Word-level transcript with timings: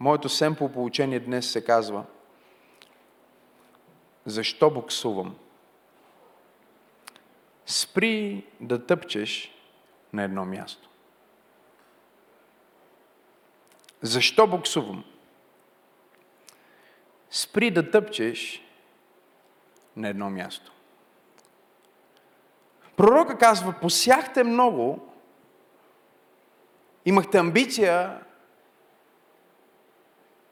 Моето 0.00 0.28
семпо 0.28 0.72
получение 0.72 1.20
днес 1.20 1.50
се 1.50 1.64
казва 1.64 2.04
Защо 4.26 4.70
буксувам? 4.70 5.36
Спри 7.66 8.46
да 8.60 8.86
тъпчеш 8.86 9.54
на 10.12 10.22
едно 10.22 10.44
място. 10.44 10.88
Защо 14.02 14.46
буксувам? 14.46 15.04
Спри 17.30 17.70
да 17.70 17.90
тъпчеш 17.90 18.62
на 19.96 20.08
едно 20.08 20.30
място. 20.30 20.72
Пророка 22.96 23.38
казва, 23.38 23.74
посяхте 23.80 24.44
много, 24.44 25.08
имахте 27.04 27.38
амбиция, 27.38 28.25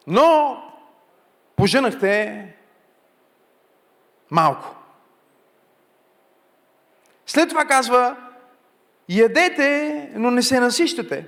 но 0.07 0.57
поженахте 1.57 2.47
малко. 4.31 4.75
След 7.27 7.49
това 7.49 7.65
казва, 7.65 8.17
ядете, 9.09 10.11
но 10.15 10.31
не 10.31 10.43
се 10.43 10.61
насищате. 10.61 11.27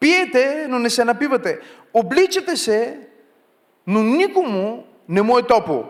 Пиете, 0.00 0.66
но 0.68 0.78
не 0.78 0.90
се 0.90 1.04
напивате. 1.04 1.60
Обличате 1.94 2.56
се, 2.56 3.00
но 3.86 4.02
никому 4.02 4.84
не 5.08 5.22
му 5.22 5.38
е 5.38 5.42
топло. 5.42 5.84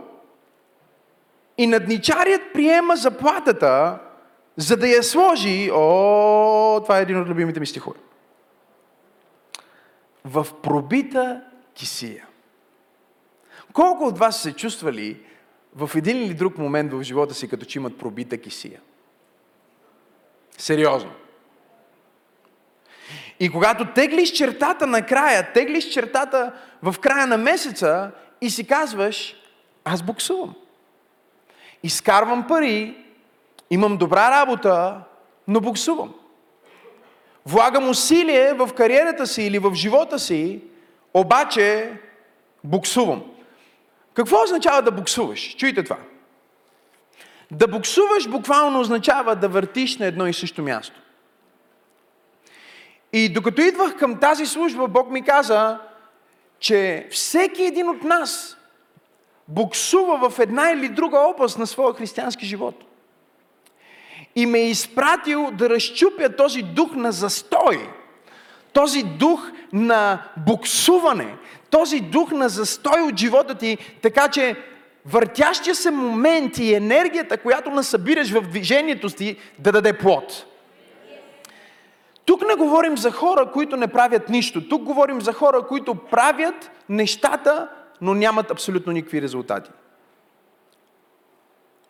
И 1.59 1.67
надничарият 1.67 2.43
приема 2.53 2.97
заплатата, 2.97 3.99
за 4.57 4.77
да 4.77 4.89
я 4.89 5.03
сложи. 5.03 5.71
О, 5.75 6.81
това 6.83 6.99
е 6.99 7.03
един 7.03 7.21
от 7.21 7.29
любимите 7.29 7.61
ми 7.61 7.67
стихове. 7.67 7.99
В 10.29 10.47
пробита 10.63 11.43
кисия. 11.75 12.27
Колко 13.73 14.05
от 14.05 14.19
вас 14.19 14.43
се 14.43 14.53
чувствали 14.53 15.21
в 15.77 15.91
един 15.97 16.23
или 16.23 16.35
друг 16.35 16.59
момент 16.59 16.93
в 16.93 17.03
живота 17.03 17.35
си, 17.35 17.49
като 17.49 17.65
че 17.65 17.79
имат 17.79 17.99
пробита 17.99 18.39
кисия? 18.39 18.81
Сериозно. 20.59 21.11
И 23.41 23.51
когато 23.51 23.93
теглиш 23.93 24.31
чертата 24.31 24.87
на 24.87 25.07
края, 25.07 25.53
теглиш 25.53 25.85
чертата 25.85 26.53
в 26.83 26.95
края 27.01 27.27
на 27.27 27.39
месеца 27.39 28.11
и 28.41 28.51
си 28.51 28.67
казваш, 28.67 29.35
аз 29.85 30.03
буксувам. 30.03 30.55
Изкарвам 31.83 32.47
пари, 32.47 33.05
имам 33.71 33.97
добра 33.97 34.31
работа, 34.31 35.01
но 35.49 35.61
буксувам. 35.61 36.15
Влагам 37.49 37.89
усилие 37.89 38.53
в 38.53 38.71
кариерата 38.77 39.27
си 39.27 39.43
или 39.43 39.59
в 39.59 39.75
живота 39.75 40.19
си, 40.19 40.61
обаче 41.15 41.93
буксувам. 42.65 43.23
Какво 44.15 44.43
означава 44.43 44.83
да 44.83 44.91
буксуваш? 44.91 45.57
Чуйте 45.57 45.85
това. 45.85 45.97
Да 47.51 47.69
буксуваш 47.69 48.29
буквално 48.29 48.81
означава 48.81 49.37
да 49.37 49.49
въртиш 49.49 49.99
на 49.99 50.07
едно 50.07 50.27
и 50.27 50.33
също 50.33 50.63
място. 50.63 51.01
И 53.13 53.33
докато 53.33 53.61
идвах 53.61 53.97
към 53.97 54.21
тази 54.21 54.47
служба, 54.47 54.89
Бог 54.89 55.11
ми 55.11 55.25
каза, 55.25 55.79
че 56.59 57.09
всеки 57.11 57.63
един 57.63 57.89
от 57.89 58.03
нас 58.03 58.57
буксува 59.49 60.31
в 60.31 60.39
една 60.39 60.71
или 60.71 60.89
друга 60.89 61.19
област 61.19 61.59
на 61.59 61.67
своя 61.67 61.95
християнски 61.95 62.47
живот. 62.47 62.88
И 64.39 64.47
ме 64.47 64.59
е 64.59 64.71
изпратил 64.71 65.51
да 65.51 65.71
разчупя 65.71 66.37
този 66.37 66.63
дух 66.63 66.95
на 66.95 67.13
застой, 67.13 67.89
този 68.73 69.03
дух 69.03 69.51
на 69.73 70.23
буксуване, 70.47 71.37
този 71.71 72.01
дух 72.01 72.33
на 72.33 72.49
застой 72.49 73.01
от 73.01 73.17
живота 73.17 73.55
ти, 73.55 73.79
така 74.03 74.29
че 74.29 74.57
въртящия 75.07 75.75
се 75.75 75.91
момент 75.91 76.59
и 76.59 76.75
енергията, 76.75 77.39
която 77.39 77.71
насъбираш 77.71 78.31
в 78.31 78.41
движението 78.41 79.09
си, 79.09 79.37
да 79.59 79.73
даде 79.73 79.93
плод. 79.93 80.47
Тук 82.25 82.49
не 82.49 82.55
говорим 82.55 82.97
за 82.97 83.11
хора, 83.11 83.51
които 83.53 83.77
не 83.77 83.87
правят 83.87 84.29
нищо. 84.29 84.69
Тук 84.69 84.83
говорим 84.83 85.21
за 85.21 85.33
хора, 85.33 85.63
които 85.63 85.95
правят 85.95 86.71
нещата, 86.89 87.69
но 88.01 88.15
нямат 88.15 88.51
абсолютно 88.51 88.93
никакви 88.93 89.23
резултати. 89.23 89.71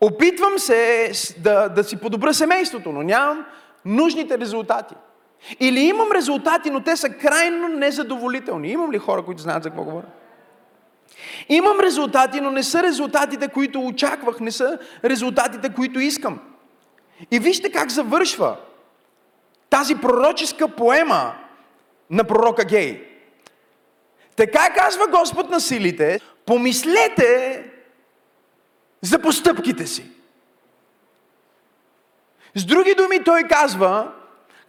Опитвам 0.01 0.59
се 0.59 1.13
да, 1.39 1.69
да 1.69 1.85
си 1.85 1.97
подобра 1.97 2.35
семейството, 2.35 2.93
но 2.93 3.03
нямам 3.03 3.45
нужните 3.85 4.39
резултати. 4.39 4.95
Или 5.61 5.81
имам 5.81 6.09
резултати, 6.13 6.71
но 6.71 6.81
те 6.81 6.97
са 6.97 7.11
крайно 7.11 7.69
незадоволителни. 7.69 8.69
Имам 8.69 8.93
ли 8.93 8.99
хора, 8.99 9.25
които 9.25 9.43
знаят 9.43 9.63
за 9.63 9.71
какво 9.71 9.85
говоря? 9.85 10.07
Имам 11.49 11.81
резултати, 11.81 12.41
но 12.41 12.51
не 12.51 12.63
са 12.63 12.83
резултатите, 12.83 13.49
които 13.49 13.87
очаквах, 13.87 14.41
не 14.41 14.51
са 14.51 14.79
резултатите, 15.05 15.75
които 15.75 16.01
искам. 16.01 16.39
И 17.31 17.39
вижте 17.39 17.73
как 17.73 17.91
завършва 17.91 18.57
тази 19.71 19.95
пророческа 19.95 20.69
поема 20.69 21.35
на 22.11 22.25
пророка 22.25 22.65
Гей. 22.65 23.05
Така 24.37 24.71
казва 24.75 25.07
Господ 25.07 25.51
на 25.51 25.61
силите, 25.61 26.21
помислете 26.47 27.65
за 29.03 29.19
постъпките 29.19 29.87
си. 29.87 30.05
С 32.55 32.65
други 32.65 32.95
думи, 32.95 33.25
той 33.25 33.43
казва, 33.43 34.13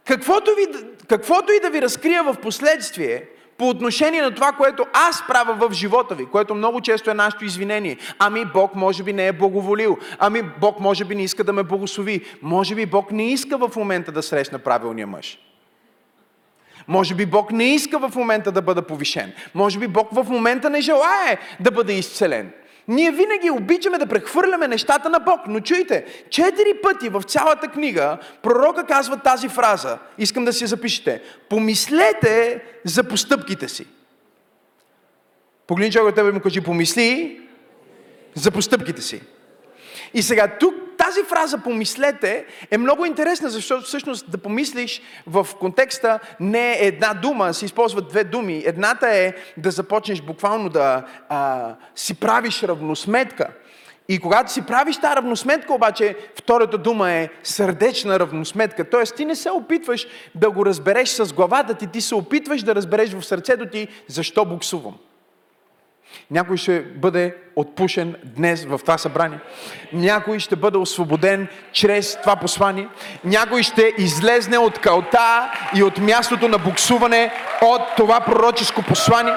каквото, 0.06 0.56
ви, 0.56 0.66
каквото 1.08 1.52
и 1.52 1.60
да 1.60 1.70
ви 1.70 1.82
разкрия 1.82 2.24
в 2.24 2.36
последствие, 2.42 3.26
по 3.60 3.70
отношение 3.70 4.22
на 4.22 4.36
това, 4.36 4.52
което 4.52 4.86
аз 4.94 5.28
правя 5.28 5.68
в 5.68 5.74
живота 5.74 6.16
ви, 6.16 6.26
което 6.26 6.56
много 6.56 6.82
често 6.82 7.12
е 7.12 7.14
нашето 7.14 7.46
извинение. 7.46 7.98
Ами 8.20 8.46
Бог 8.46 8.76
може 8.76 9.04
би 9.04 9.14
не 9.14 9.28
е 9.28 9.34
благоволил. 9.34 9.98
Ами 10.20 10.44
Бог 10.62 10.80
може 10.80 11.06
би 11.06 11.16
не 11.16 11.24
иска 11.24 11.44
да 11.44 11.54
ме 11.54 11.64
благослови. 11.64 12.26
Може 12.42 12.76
би 12.76 12.86
Бог 12.86 13.12
не 13.12 13.32
иска 13.32 13.58
в 13.58 13.76
момента 13.76 14.12
да 14.12 14.24
срещна 14.24 14.60
правилния 14.60 15.08
мъж. 15.08 15.40
Може 16.88 17.16
би 17.16 17.26
Бог 17.26 17.52
не 17.52 17.74
иска 17.74 18.00
в 18.00 18.16
момента 18.16 18.52
да 18.52 18.62
бъда 18.62 18.82
повишен. 18.82 19.34
Може 19.56 19.80
би 19.80 19.88
Бог 19.88 20.08
в 20.12 20.30
момента 20.30 20.70
не 20.70 20.82
желае 20.82 21.38
да 21.60 21.72
бъде 21.72 21.94
изцелен. 21.94 22.52
Ние 22.90 23.12
винаги 23.12 23.50
обичаме 23.50 23.98
да 23.98 24.06
прехвърляме 24.06 24.68
нещата 24.68 25.10
на 25.10 25.20
Бог. 25.20 25.40
Но 25.48 25.60
чуйте, 25.60 26.06
четири 26.30 26.74
пъти 26.84 27.10
в 27.10 27.22
цялата 27.22 27.68
книга 27.68 28.18
пророка 28.42 28.86
казва 28.86 29.18
тази 29.18 29.50
фраза. 29.50 29.98
Искам 30.18 30.46
да 30.46 30.54
си 30.54 30.68
запишете. 30.68 31.22
Помислете 31.50 32.64
за 32.86 33.04
постъпките 33.04 33.70
си. 33.70 33.88
Погледни 35.68 35.92
човек 35.92 36.08
от 36.10 36.16
тебе 36.16 36.30
и 36.30 36.32
му 36.32 36.40
кажи, 36.40 36.62
помисли 36.62 37.42
за 38.36 38.52
постъпките 38.52 39.02
си. 39.02 39.22
И 40.14 40.22
сега 40.22 40.48
тук 40.60 40.76
тази 41.10 41.24
фраза 41.24 41.58
помислете 41.58 42.46
е 42.72 42.78
много 42.78 43.06
интересна, 43.06 43.50
защото 43.50 43.86
всъщност 43.86 44.32
да 44.32 44.38
помислиш 44.38 45.02
в 45.28 45.48
контекста 45.60 46.20
не 46.40 46.72
е 46.72 46.86
една 46.86 47.14
дума, 47.14 47.54
се 47.54 47.66
използват 47.66 48.08
две 48.08 48.24
думи. 48.24 48.64
Едната 48.66 49.08
е 49.10 49.34
да 49.58 49.72
започнеш 49.72 50.22
буквално 50.22 50.70
да 50.70 51.04
а, 51.30 51.74
си 51.96 52.14
правиш 52.14 52.64
равносметка. 52.64 53.48
И 54.10 54.20
когато 54.20 54.52
си 54.52 54.62
правиш 54.62 54.98
тази 54.98 55.16
равносметка, 55.16 55.74
обаче, 55.74 56.16
втората 56.36 56.78
дума 56.78 57.12
е 57.12 57.30
сърдечна 57.44 58.20
равносметка. 58.20 58.90
Тоест, 58.90 59.16
ти 59.16 59.26
не 59.26 59.36
се 59.36 59.50
опитваш 59.50 60.08
да 60.36 60.52
го 60.52 60.66
разбереш 60.66 61.10
с 61.10 61.34
главата 61.34 61.74
ти, 61.74 61.88
ти 61.88 62.02
се 62.02 62.16
опитваш 62.16 62.64
да 62.64 62.76
разбереш 62.76 63.14
в 63.14 63.26
сърцето 63.26 63.66
ти 63.66 63.88
защо 64.08 64.46
буксувам. 64.46 64.96
Някой 66.32 66.58
ще 66.58 66.82
бъде 66.82 67.36
отпушен 67.56 68.16
днес 68.24 68.66
в 68.66 68.80
това 68.80 68.98
събрание. 68.98 69.40
Някой 69.94 70.40
ще 70.40 70.56
бъде 70.56 70.78
освободен 70.78 71.48
чрез 71.72 72.18
това 72.22 72.36
послание. 72.36 72.88
Някой 73.24 73.64
ще 73.64 73.94
излезне 73.98 74.58
от 74.58 74.80
калта 74.80 75.52
и 75.76 75.84
от 75.84 75.98
мястото 75.98 76.48
на 76.48 76.58
буксуване 76.58 77.32
от 77.62 77.82
това 77.98 78.20
пророческо 78.20 78.82
послание. 78.82 79.34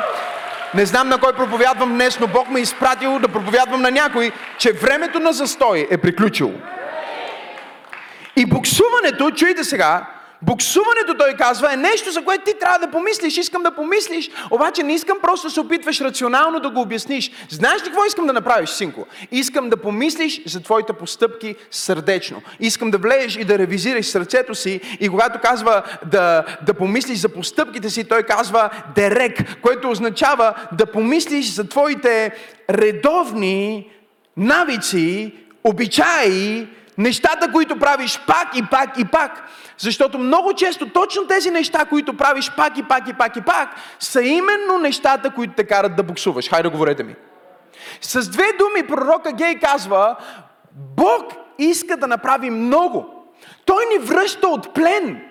Не 0.75 0.87
знам 0.87 1.08
на 1.08 1.19
кой 1.19 1.32
проповядвам 1.32 1.93
днес, 1.93 2.20
но 2.20 2.26
Бог 2.26 2.50
ме 2.50 2.61
е 2.61 2.62
изпратил 2.62 3.19
да 3.19 3.29
проповядвам 3.29 3.82
на 3.82 3.91
някой, 3.91 4.32
че 4.58 4.73
времето 4.73 5.20
на 5.20 5.32
застой 5.32 5.87
е 5.91 5.99
приключило. 5.99 6.52
И 8.37 8.47
буксуването, 8.47 9.31
чуйте 9.31 9.64
сега, 9.64 10.06
Буксуването, 10.43 11.15
той 11.19 11.35
казва, 11.35 11.73
е 11.73 11.77
нещо, 11.77 12.11
за 12.11 12.25
което 12.25 12.44
ти 12.44 12.59
трябва 12.59 12.79
да 12.79 12.91
помислиш. 12.91 13.37
Искам 13.37 13.62
да 13.62 13.75
помислиш, 13.75 14.31
обаче 14.50 14.83
не 14.83 14.94
искам 14.94 15.19
просто 15.23 15.47
да 15.47 15.50
се 15.50 15.61
опитваш 15.61 16.00
рационално 16.00 16.61
да 16.61 16.71
го 16.71 16.81
обясниш. 16.81 17.31
Знаеш 17.50 17.83
ли 17.83 17.87
какво 17.87 18.05
искам 18.05 18.27
да 18.27 18.33
направиш, 18.33 18.71
синко? 18.71 19.06
Искам 19.31 19.71
да 19.71 19.77
помислиш 19.77 20.43
за 20.47 20.61
твоите 20.61 20.93
постъпки 20.93 21.55
сърдечно. 21.71 22.43
Искам 22.61 22.91
да 22.91 22.99
влезеш 22.99 23.37
и 23.37 23.44
да 23.44 23.59
ревизираш 23.59 24.06
сърцето 24.06 24.55
си. 24.55 24.81
И 25.00 25.09
когато 25.09 25.41
казва 25.41 25.83
да, 26.06 26.45
да 26.67 26.75
помислиш 26.75 27.19
за 27.19 27.29
постъпките 27.29 27.91
си, 27.91 28.05
той 28.05 28.23
казва 28.23 28.71
дерек, 28.95 29.61
което 29.62 29.91
означава 29.91 30.55
да 30.73 30.87
помислиш 30.87 31.53
за 31.53 31.69
твоите 31.69 32.33
редовни 32.71 33.91
навици, 34.37 35.35
обичаи, 35.65 36.69
нещата, 36.99 37.53
които 37.53 37.79
правиш 37.79 38.21
пак 38.27 38.56
и 38.56 38.62
пак 38.71 38.99
и 38.99 39.05
пак. 39.05 39.49
Защото 39.79 40.19
много 40.19 40.55
често 40.55 40.89
точно 40.89 41.27
тези 41.27 41.50
неща, 41.50 41.85
които 41.85 42.17
правиш 42.17 42.50
пак 42.56 42.79
и 42.79 42.83
пак 42.83 43.09
и 43.09 43.12
пак 43.12 43.37
и 43.37 43.41
пак, 43.41 43.69
са 44.00 44.23
именно 44.23 44.79
нещата, 44.79 45.31
които 45.31 45.55
те 45.56 45.65
карат 45.65 45.97
да 45.97 46.03
буксуваш. 46.03 46.49
Хайде, 46.49 46.69
говорете 46.69 47.03
ми. 47.03 47.15
С 48.00 48.29
две 48.29 48.53
думи 48.59 48.87
пророка 48.87 49.33
Гей 49.33 49.59
казва, 49.59 50.17
Бог 50.97 51.33
иска 51.59 51.97
да 51.97 52.06
направи 52.06 52.50
много. 52.50 53.27
Той 53.65 53.87
ни 53.87 53.99
връща 53.99 54.49
от 54.49 54.75
плен. 54.75 55.23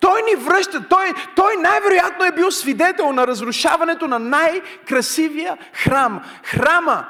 Той 0.00 0.22
ни 0.22 0.34
връща, 0.34 0.88
той, 0.88 1.12
той 1.36 1.56
най-вероятно 1.56 2.24
е 2.24 2.32
бил 2.32 2.50
свидетел 2.50 3.12
на 3.12 3.26
разрушаването 3.26 4.08
на 4.08 4.18
най-красивия 4.18 5.58
храм. 5.72 6.20
Храма, 6.42 7.06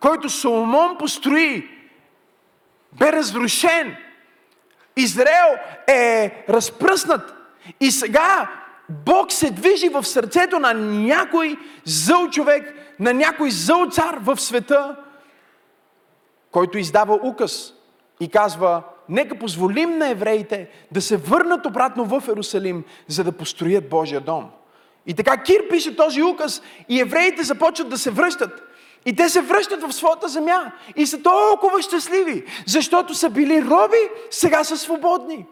който 0.00 0.30
Соломон 0.30 0.98
построи, 0.98 1.73
бе 2.98 3.12
разрушен. 3.12 3.96
Израел 4.96 5.54
е 5.88 6.44
разпръснат. 6.48 7.34
И 7.80 7.90
сега 7.90 8.50
Бог 8.88 9.32
се 9.32 9.50
движи 9.50 9.88
в 9.88 10.04
сърцето 10.04 10.58
на 10.58 10.74
някой 10.74 11.56
зъл 11.84 12.30
човек, 12.30 12.74
на 13.00 13.14
някой 13.14 13.50
зъл 13.50 13.90
цар 13.90 14.18
в 14.20 14.40
света, 14.40 14.96
който 16.50 16.78
издава 16.78 17.20
указ 17.22 17.74
и 18.20 18.28
казва, 18.28 18.82
нека 19.08 19.38
позволим 19.38 19.98
на 19.98 20.08
евреите 20.08 20.68
да 20.92 21.00
се 21.00 21.16
върнат 21.16 21.66
обратно 21.66 22.04
в 22.04 22.28
Ерусалим, 22.28 22.84
за 23.08 23.24
да 23.24 23.32
построят 23.32 23.88
Божия 23.88 24.20
дом. 24.20 24.50
И 25.06 25.14
така 25.14 25.42
Кир 25.42 25.68
пише 25.68 25.96
този 25.96 26.22
указ 26.22 26.62
и 26.88 27.00
евреите 27.00 27.42
започват 27.42 27.88
да 27.88 27.98
се 27.98 28.10
връщат. 28.10 28.62
И 29.06 29.16
те 29.16 29.28
се 29.28 29.40
връщат 29.40 29.82
в 29.82 29.92
своята 29.92 30.28
земя 30.28 30.72
и 30.96 31.06
са 31.06 31.22
толкова 31.22 31.82
щастливи, 31.82 32.44
защото 32.66 33.14
са 33.14 33.30
били 33.30 33.62
роби, 33.62 34.10
сега 34.30 34.64
са 34.64 34.78
свободни. 34.78 35.46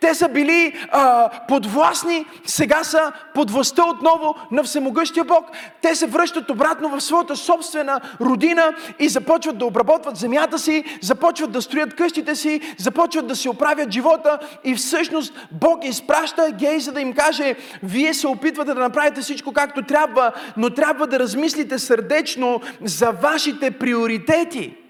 Те 0.00 0.14
са 0.14 0.28
били 0.28 0.72
а, 0.90 1.30
подвластни, 1.48 2.26
сега 2.46 2.84
са 2.84 3.12
под 3.34 3.50
властта 3.50 3.84
отново 3.84 4.34
на 4.50 4.62
Всемогъщия 4.62 5.24
Бог. 5.24 5.50
Те 5.82 5.94
се 5.94 6.06
връщат 6.06 6.50
обратно 6.50 6.88
в 6.88 7.00
своята 7.00 7.36
собствена 7.36 8.00
родина 8.20 8.74
и 8.98 9.08
започват 9.08 9.58
да 9.58 9.66
обработват 9.66 10.16
земята 10.16 10.58
си, 10.58 10.84
започват 11.02 11.52
да 11.52 11.62
строят 11.62 11.94
къщите 11.94 12.34
си, 12.34 12.60
започват 12.78 13.26
да 13.26 13.36
си 13.36 13.48
оправят 13.48 13.90
живота 13.90 14.38
и 14.64 14.74
всъщност 14.74 15.48
Бог 15.52 15.84
изпраща 15.84 16.50
гей, 16.50 16.78
за 16.78 16.92
да 16.92 17.00
им 17.00 17.12
каже, 17.12 17.54
вие 17.82 18.14
се 18.14 18.26
опитвате 18.26 18.74
да 18.74 18.80
направите 18.80 19.20
всичко 19.20 19.52
както 19.52 19.82
трябва, 19.82 20.32
но 20.56 20.70
трябва 20.70 21.06
да 21.06 21.18
размислите 21.18 21.78
сърдечно 21.78 22.60
за 22.84 23.10
вашите 23.10 23.70
приоритети. 23.70 24.83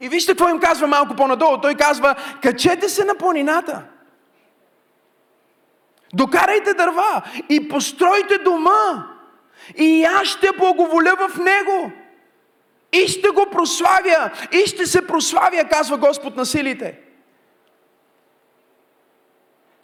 И 0.00 0.08
вижте 0.08 0.32
какво 0.32 0.48
им 0.48 0.60
казва 0.60 0.86
малко 0.86 1.14
по-надолу. 1.14 1.58
Той 1.60 1.74
казва, 1.74 2.14
качете 2.42 2.88
се 2.88 3.04
на 3.04 3.14
планината. 3.14 3.82
Докарайте 6.14 6.74
дърва 6.74 7.22
и 7.48 7.68
постройте 7.68 8.38
дома. 8.38 9.06
И 9.76 10.04
аз 10.04 10.28
ще 10.28 10.52
благоволя 10.58 11.28
в 11.28 11.38
него. 11.38 11.92
И 12.92 13.08
ще 13.08 13.28
го 13.28 13.46
прославя. 13.50 14.30
И 14.52 14.66
ще 14.66 14.86
се 14.86 15.06
прославя, 15.06 15.64
казва 15.70 15.96
Господ 15.96 16.36
на 16.36 16.46
силите. 16.46 16.98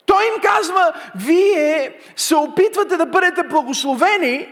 Той 0.06 0.26
им 0.26 0.42
казва, 0.42 0.92
вие 1.16 1.98
се 2.16 2.36
опитвате 2.36 2.96
да 2.96 3.06
бъдете 3.06 3.42
благословени, 3.42 4.48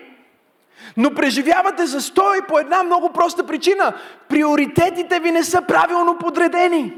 но 0.97 1.15
преживявате 1.15 1.87
застой 1.87 2.39
по 2.49 2.59
една 2.59 2.83
много 2.83 3.13
проста 3.13 3.47
причина. 3.47 3.93
Приоритетите 4.29 5.21
ви 5.21 5.31
не 5.31 5.45
са 5.45 5.63
правилно 5.63 6.19
подредени. 6.19 6.93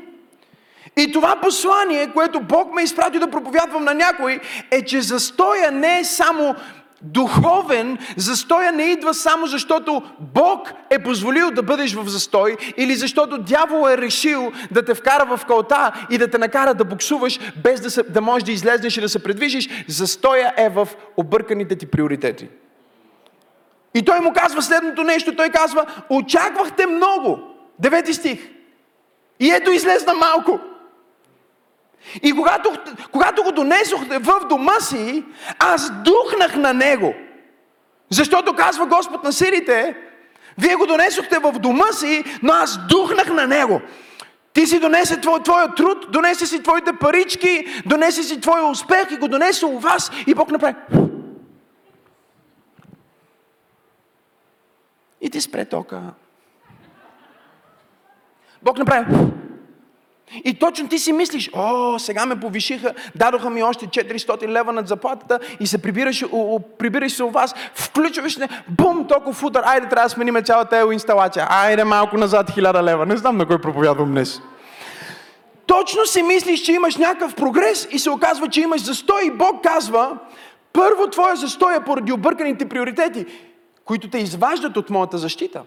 И 0.96 1.12
това 1.12 1.36
послание, 1.36 2.10
което 2.14 2.40
Бог 2.40 2.74
ме 2.74 2.82
изпрати 2.82 3.18
да 3.18 3.30
проповядвам 3.30 3.84
на 3.84 3.94
някой, 3.94 4.40
е, 4.70 4.84
че 4.84 5.00
застоя 5.00 5.70
не 5.70 5.98
е 5.98 6.04
само 6.04 6.54
духовен, 7.04 7.98
застоя 8.16 8.72
не 8.72 8.82
идва 8.82 9.14
само 9.14 9.46
защото 9.46 10.02
Бог 10.20 10.72
е 10.90 10.98
позволил 10.98 11.50
да 11.50 11.62
бъдеш 11.62 11.94
в 11.94 12.08
застой 12.08 12.56
или 12.76 12.94
защото 12.94 13.38
дявол 13.38 13.88
е 13.88 13.98
решил 13.98 14.52
да 14.70 14.84
те 14.84 14.94
вкара 14.94 15.36
в 15.36 15.44
кълта 15.46 16.06
и 16.10 16.18
да 16.18 16.30
те 16.30 16.38
накара 16.38 16.74
да 16.74 16.84
буксуваш 16.84 17.40
без 17.56 17.80
да, 17.80 17.90
се, 17.90 18.02
да 18.02 18.20
можеш 18.20 18.44
да 18.44 18.52
излезнеш 18.52 18.96
и 18.96 19.00
да 19.00 19.08
се 19.08 19.22
предвижиш. 19.22 19.68
Застоя 19.88 20.52
е 20.56 20.68
в 20.68 20.88
обърканите 21.16 21.76
ти 21.76 21.86
приоритети. 21.86 22.48
И 23.94 24.02
той 24.02 24.20
му 24.20 24.32
казва 24.32 24.62
следното 24.62 25.02
нещо. 25.02 25.36
Той 25.36 25.48
казва, 25.48 25.86
очаквахте 26.10 26.86
много. 26.86 27.38
Девети 27.78 28.14
стих. 28.14 28.38
И 29.40 29.50
ето 29.50 29.70
излезна 29.70 30.14
малко. 30.14 30.58
И 32.22 32.32
когато, 32.32 32.72
когато 33.12 33.42
го 33.42 33.52
донесохте 33.52 34.18
в 34.18 34.40
дома 34.48 34.80
си, 34.80 35.24
аз 35.58 35.90
духнах 35.90 36.56
на 36.56 36.72
него. 36.72 37.14
Защото 38.10 38.54
казва 38.54 38.86
Господ 38.86 39.24
на 39.24 39.32
силите, 39.32 39.96
вие 40.58 40.74
го 40.74 40.86
донесохте 40.86 41.38
в 41.38 41.52
дома 41.52 41.92
си, 41.92 42.24
но 42.42 42.52
аз 42.52 42.78
духнах 42.88 43.28
на 43.28 43.46
него. 43.46 43.80
Ти 44.52 44.66
си 44.66 44.80
донесе 44.80 45.20
твой, 45.20 45.42
твоя 45.42 45.74
труд, 45.74 46.06
донесе 46.10 46.46
си 46.46 46.62
твоите 46.62 46.92
парички, 46.92 47.66
донесе 47.86 48.22
си 48.22 48.40
твоя 48.40 48.64
успех 48.64 49.10
и 49.10 49.16
го 49.16 49.28
донесе 49.28 49.66
у 49.66 49.78
вас 49.78 50.10
и 50.26 50.34
Бог 50.34 50.50
направи. 50.50 50.74
И 55.24 55.30
ти 55.30 55.40
спре 55.40 55.64
тока. 55.64 56.02
Бог 58.62 58.78
направи. 58.78 59.04
И 60.44 60.58
точно 60.58 60.88
ти 60.88 60.98
си 60.98 61.12
мислиш, 61.12 61.50
о, 61.52 61.98
сега 61.98 62.26
ме 62.26 62.40
повишиха, 62.40 62.94
дадоха 63.14 63.50
ми 63.50 63.62
още 63.62 63.86
400 63.86 64.48
лева 64.48 64.72
над 64.72 64.88
заплатата 64.88 65.38
и 65.60 65.66
се 65.66 65.82
прибираш, 65.82 66.24
у, 66.32 66.60
прибираш 66.78 67.12
се 67.12 67.24
у 67.24 67.30
вас, 67.30 67.54
включваш 67.74 68.36
не, 68.36 68.48
бум, 68.68 69.06
толкова 69.06 69.46
удар, 69.46 69.62
айде 69.66 69.88
трябва 69.88 70.06
да 70.06 70.10
смениме 70.10 70.42
цялата 70.42 70.88
инсталация, 70.92 71.46
айде 71.50 71.84
малко 71.84 72.16
назад 72.16 72.50
1000 72.50 72.82
лева, 72.82 73.06
не 73.06 73.16
знам 73.16 73.36
на 73.36 73.46
кой 73.46 73.60
проповядвам 73.60 74.10
днес. 74.10 74.40
Точно 75.66 76.06
си 76.06 76.22
мислиш, 76.22 76.60
че 76.60 76.72
имаш 76.72 76.96
някакъв 76.96 77.34
прогрес 77.34 77.88
и 77.90 77.98
се 77.98 78.10
оказва, 78.10 78.48
че 78.48 78.60
имаш 78.60 78.84
застой 78.84 79.26
и 79.26 79.30
Бог 79.30 79.62
казва, 79.62 80.18
първо 80.72 81.10
твоя 81.10 81.36
застой 81.36 81.76
е 81.76 81.84
поради 81.84 82.12
обърканите 82.12 82.68
приоритети 82.68 83.26
които 83.84 84.10
те 84.10 84.18
изваждат 84.18 84.76
от 84.76 84.90
моята 84.90 85.18
защита. 85.18 85.62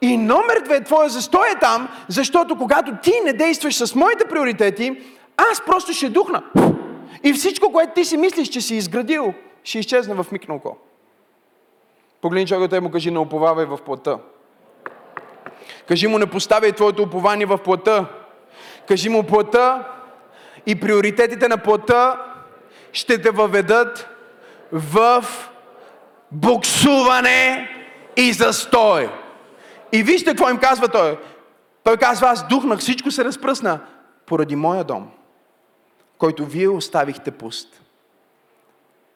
И 0.00 0.16
номер 0.16 0.60
две, 0.64 0.84
твоя 0.84 1.08
застой 1.08 1.48
е 1.56 1.58
там, 1.58 1.88
защото 2.08 2.56
когато 2.56 2.92
ти 3.02 3.12
не 3.24 3.32
действаш 3.32 3.76
с 3.76 3.94
моите 3.94 4.24
приоритети, 4.24 5.02
аз 5.36 5.60
просто 5.66 5.92
ще 5.92 6.08
духна. 6.08 6.42
И 7.24 7.32
всичко, 7.32 7.72
което 7.72 7.92
ти 7.94 8.04
си 8.04 8.16
мислиш, 8.16 8.48
че 8.48 8.60
си 8.60 8.74
изградил, 8.74 9.34
ще 9.64 9.78
изчезне 9.78 10.14
в 10.14 10.26
миг 10.32 10.48
на 10.48 10.54
око. 10.54 10.76
Погледни 12.20 12.46
човекът 12.46 12.72
и 12.72 12.80
му 12.80 12.90
кажи, 12.90 13.10
не 13.10 13.18
уповавай 13.18 13.66
в 13.66 13.78
плътта. 13.86 14.18
Кажи 15.88 16.06
му, 16.06 16.18
не 16.18 16.26
поставяй 16.26 16.72
твоето 16.72 17.02
упование 17.02 17.46
в 17.46 17.58
плътта. 17.58 18.06
Кажи 18.88 19.08
му, 19.08 19.22
плътта 19.22 19.88
и 20.66 20.80
приоритетите 20.80 21.48
на 21.48 21.58
плътта 21.58 22.26
ще 22.92 23.22
те 23.22 23.30
въведат 23.30 24.08
в 24.72 25.24
буксуване 26.32 27.68
и 28.16 28.32
застой. 28.32 29.10
И 29.92 30.02
вижте 30.02 30.30
какво 30.30 30.50
им 30.50 30.58
казва 30.58 30.88
той. 30.88 31.18
Той 31.84 31.96
казва, 31.96 32.28
аз 32.28 32.48
духнах, 32.48 32.78
всичко 32.78 33.10
се 33.10 33.24
разпръсна 33.24 33.80
поради 34.26 34.56
моя 34.56 34.84
дом, 34.84 35.10
който 36.18 36.46
вие 36.46 36.68
оставихте 36.68 37.30
пуст. 37.30 37.82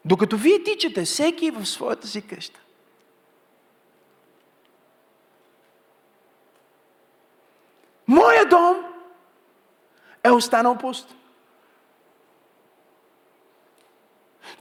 Докато 0.04 0.36
вие 0.36 0.62
тичате, 0.62 1.04
всеки 1.04 1.50
в 1.50 1.66
своята 1.66 2.06
си 2.06 2.22
къща. 2.22 2.60
Моя 8.08 8.44
дом 8.48 8.76
е 10.24 10.30
останал 10.30 10.78
пуст. 10.78 11.14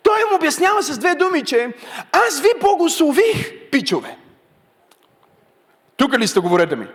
Той 0.04 0.22
им 0.22 0.36
обяснява 0.36 0.84
с 0.84 0.98
две 0.98 1.16
думи, 1.16 1.44
че 1.44 1.70
аз 2.12 2.42
ви 2.42 2.50
благослових, 2.62 3.54
пичове. 3.72 4.18
Тук 5.98 6.20
ли 6.20 6.28
сте, 6.28 6.40
говорете 6.40 6.76
ми? 6.76 6.88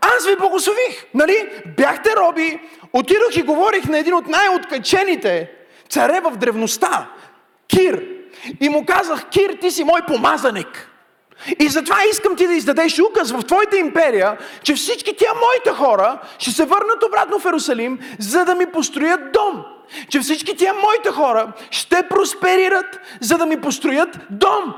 Аз 0.00 0.26
ви 0.26 0.36
благослових, 0.36 1.04
нали? 1.14 1.62
Бяхте 1.76 2.10
роби, 2.16 2.60
отидох 2.92 3.36
и 3.36 3.42
говорих 3.42 3.84
на 3.84 3.98
един 3.98 4.14
от 4.14 4.26
най-откачените 4.26 5.50
царе 5.88 6.20
в 6.20 6.36
древността, 6.36 7.08
Кир. 7.68 8.06
И 8.60 8.68
му 8.68 8.86
казах, 8.86 9.28
Кир, 9.28 9.58
ти 9.60 9.70
си 9.70 9.84
мой 9.84 10.00
помазаник. 10.06 10.91
И 11.58 11.68
затова 11.68 11.96
искам 12.10 12.36
ти 12.36 12.46
да 12.46 12.54
издадеш 12.54 12.98
указ 12.98 13.32
в 13.32 13.42
твоята 13.42 13.76
империя, 13.76 14.38
че 14.62 14.74
всички 14.74 15.16
тия 15.16 15.30
моите 15.34 15.70
хора 15.78 16.18
ще 16.38 16.50
се 16.50 16.64
върнат 16.64 17.02
обратно 17.02 17.38
в 17.38 17.44
Иерусалим, 17.44 17.98
за 18.18 18.44
да 18.44 18.54
ми 18.54 18.66
построят 18.66 19.32
дом. 19.32 19.64
Че 20.08 20.20
всички 20.20 20.56
тия 20.56 20.74
моите 20.74 21.10
хора 21.10 21.52
ще 21.70 22.08
просперират, 22.08 23.00
за 23.20 23.38
да 23.38 23.46
ми 23.46 23.60
построят 23.60 24.18
дом. 24.30 24.74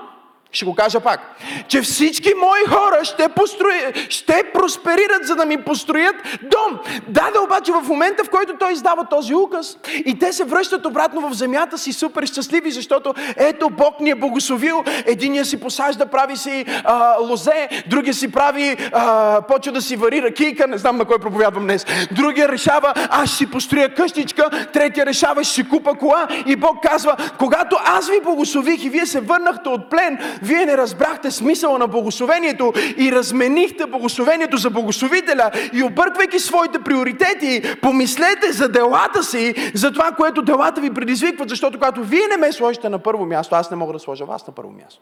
Ще 0.54 0.64
го 0.64 0.74
кажа 0.74 1.00
пак. 1.00 1.20
Че 1.68 1.82
всички 1.82 2.32
мои 2.34 2.76
хора 2.76 3.04
ще, 3.04 3.28
построи, 3.28 4.06
ще 4.08 4.42
просперират, 4.54 5.26
за 5.26 5.36
да 5.36 5.46
ми 5.46 5.62
построят 5.62 6.16
дом. 6.42 6.78
Да, 7.08 7.30
да, 7.34 7.40
обаче 7.42 7.72
в 7.72 7.88
момента, 7.88 8.24
в 8.24 8.30
който 8.30 8.56
той 8.58 8.72
издава 8.72 9.04
този 9.04 9.34
указ 9.34 9.78
и 10.04 10.18
те 10.18 10.32
се 10.32 10.44
връщат 10.44 10.86
обратно 10.86 11.28
в 11.28 11.34
земята 11.34 11.78
си 11.78 11.92
супер 11.92 12.26
щастливи, 12.26 12.70
защото 12.70 13.14
ето 13.36 13.70
Бог 13.70 14.00
ни 14.00 14.10
е 14.10 14.14
благословил. 14.14 14.84
Единия 15.06 15.44
си 15.44 15.60
посажда, 15.60 16.06
прави 16.06 16.36
си 16.36 16.64
а, 16.84 17.16
лозе, 17.20 17.68
другия 17.86 18.14
си 18.14 18.32
прави, 18.32 18.76
а, 18.92 19.40
почва 19.48 19.72
да 19.72 19.82
си 19.82 19.96
вари 19.96 20.22
ракийка, 20.22 20.66
не 20.66 20.78
знам 20.78 20.96
на 20.96 21.04
кой 21.04 21.18
проповядвам 21.18 21.62
днес. 21.62 21.86
Другия 22.12 22.48
решава, 22.48 22.92
аз 23.10 23.28
ще 23.28 23.36
си 23.36 23.50
построя 23.50 23.94
къщичка, 23.94 24.50
третия 24.72 25.06
решава, 25.06 25.44
ще 25.44 25.54
си 25.54 25.68
купа 25.68 25.94
кола 25.94 26.28
и 26.46 26.56
Бог 26.56 26.76
казва, 26.82 27.16
когато 27.38 27.76
аз 27.84 28.08
ви 28.08 28.20
благослових 28.20 28.84
и 28.84 28.90
вие 28.90 29.06
се 29.06 29.20
върнахте 29.20 29.68
от 29.68 29.90
плен, 29.90 30.18
вие 30.44 30.66
не 30.66 30.76
разбрахте 30.76 31.30
смисъла 31.30 31.78
на 31.78 31.86
благословението 31.86 32.72
и 32.96 33.12
разменихте 33.12 33.86
благословението 33.86 34.56
за 34.56 34.70
благословителя 34.70 35.50
и 35.72 35.82
обърквайки 35.82 36.38
своите 36.38 36.78
приоритети, 36.78 37.76
помислете 37.82 38.52
за 38.52 38.68
делата 38.68 39.22
си, 39.22 39.54
за 39.74 39.92
това, 39.92 40.12
което 40.12 40.42
делата 40.42 40.80
ви 40.80 40.94
предизвикват, 40.94 41.48
защото 41.48 41.78
когато 41.78 42.04
вие 42.04 42.26
не 42.30 42.36
ме 42.36 42.52
сложите 42.52 42.88
на 42.88 42.98
първо 42.98 43.26
място, 43.26 43.54
аз 43.54 43.70
не 43.70 43.76
мога 43.76 43.92
да 43.92 43.98
сложа 43.98 44.24
вас 44.24 44.46
на 44.46 44.54
първо 44.54 44.72
място. 44.72 45.00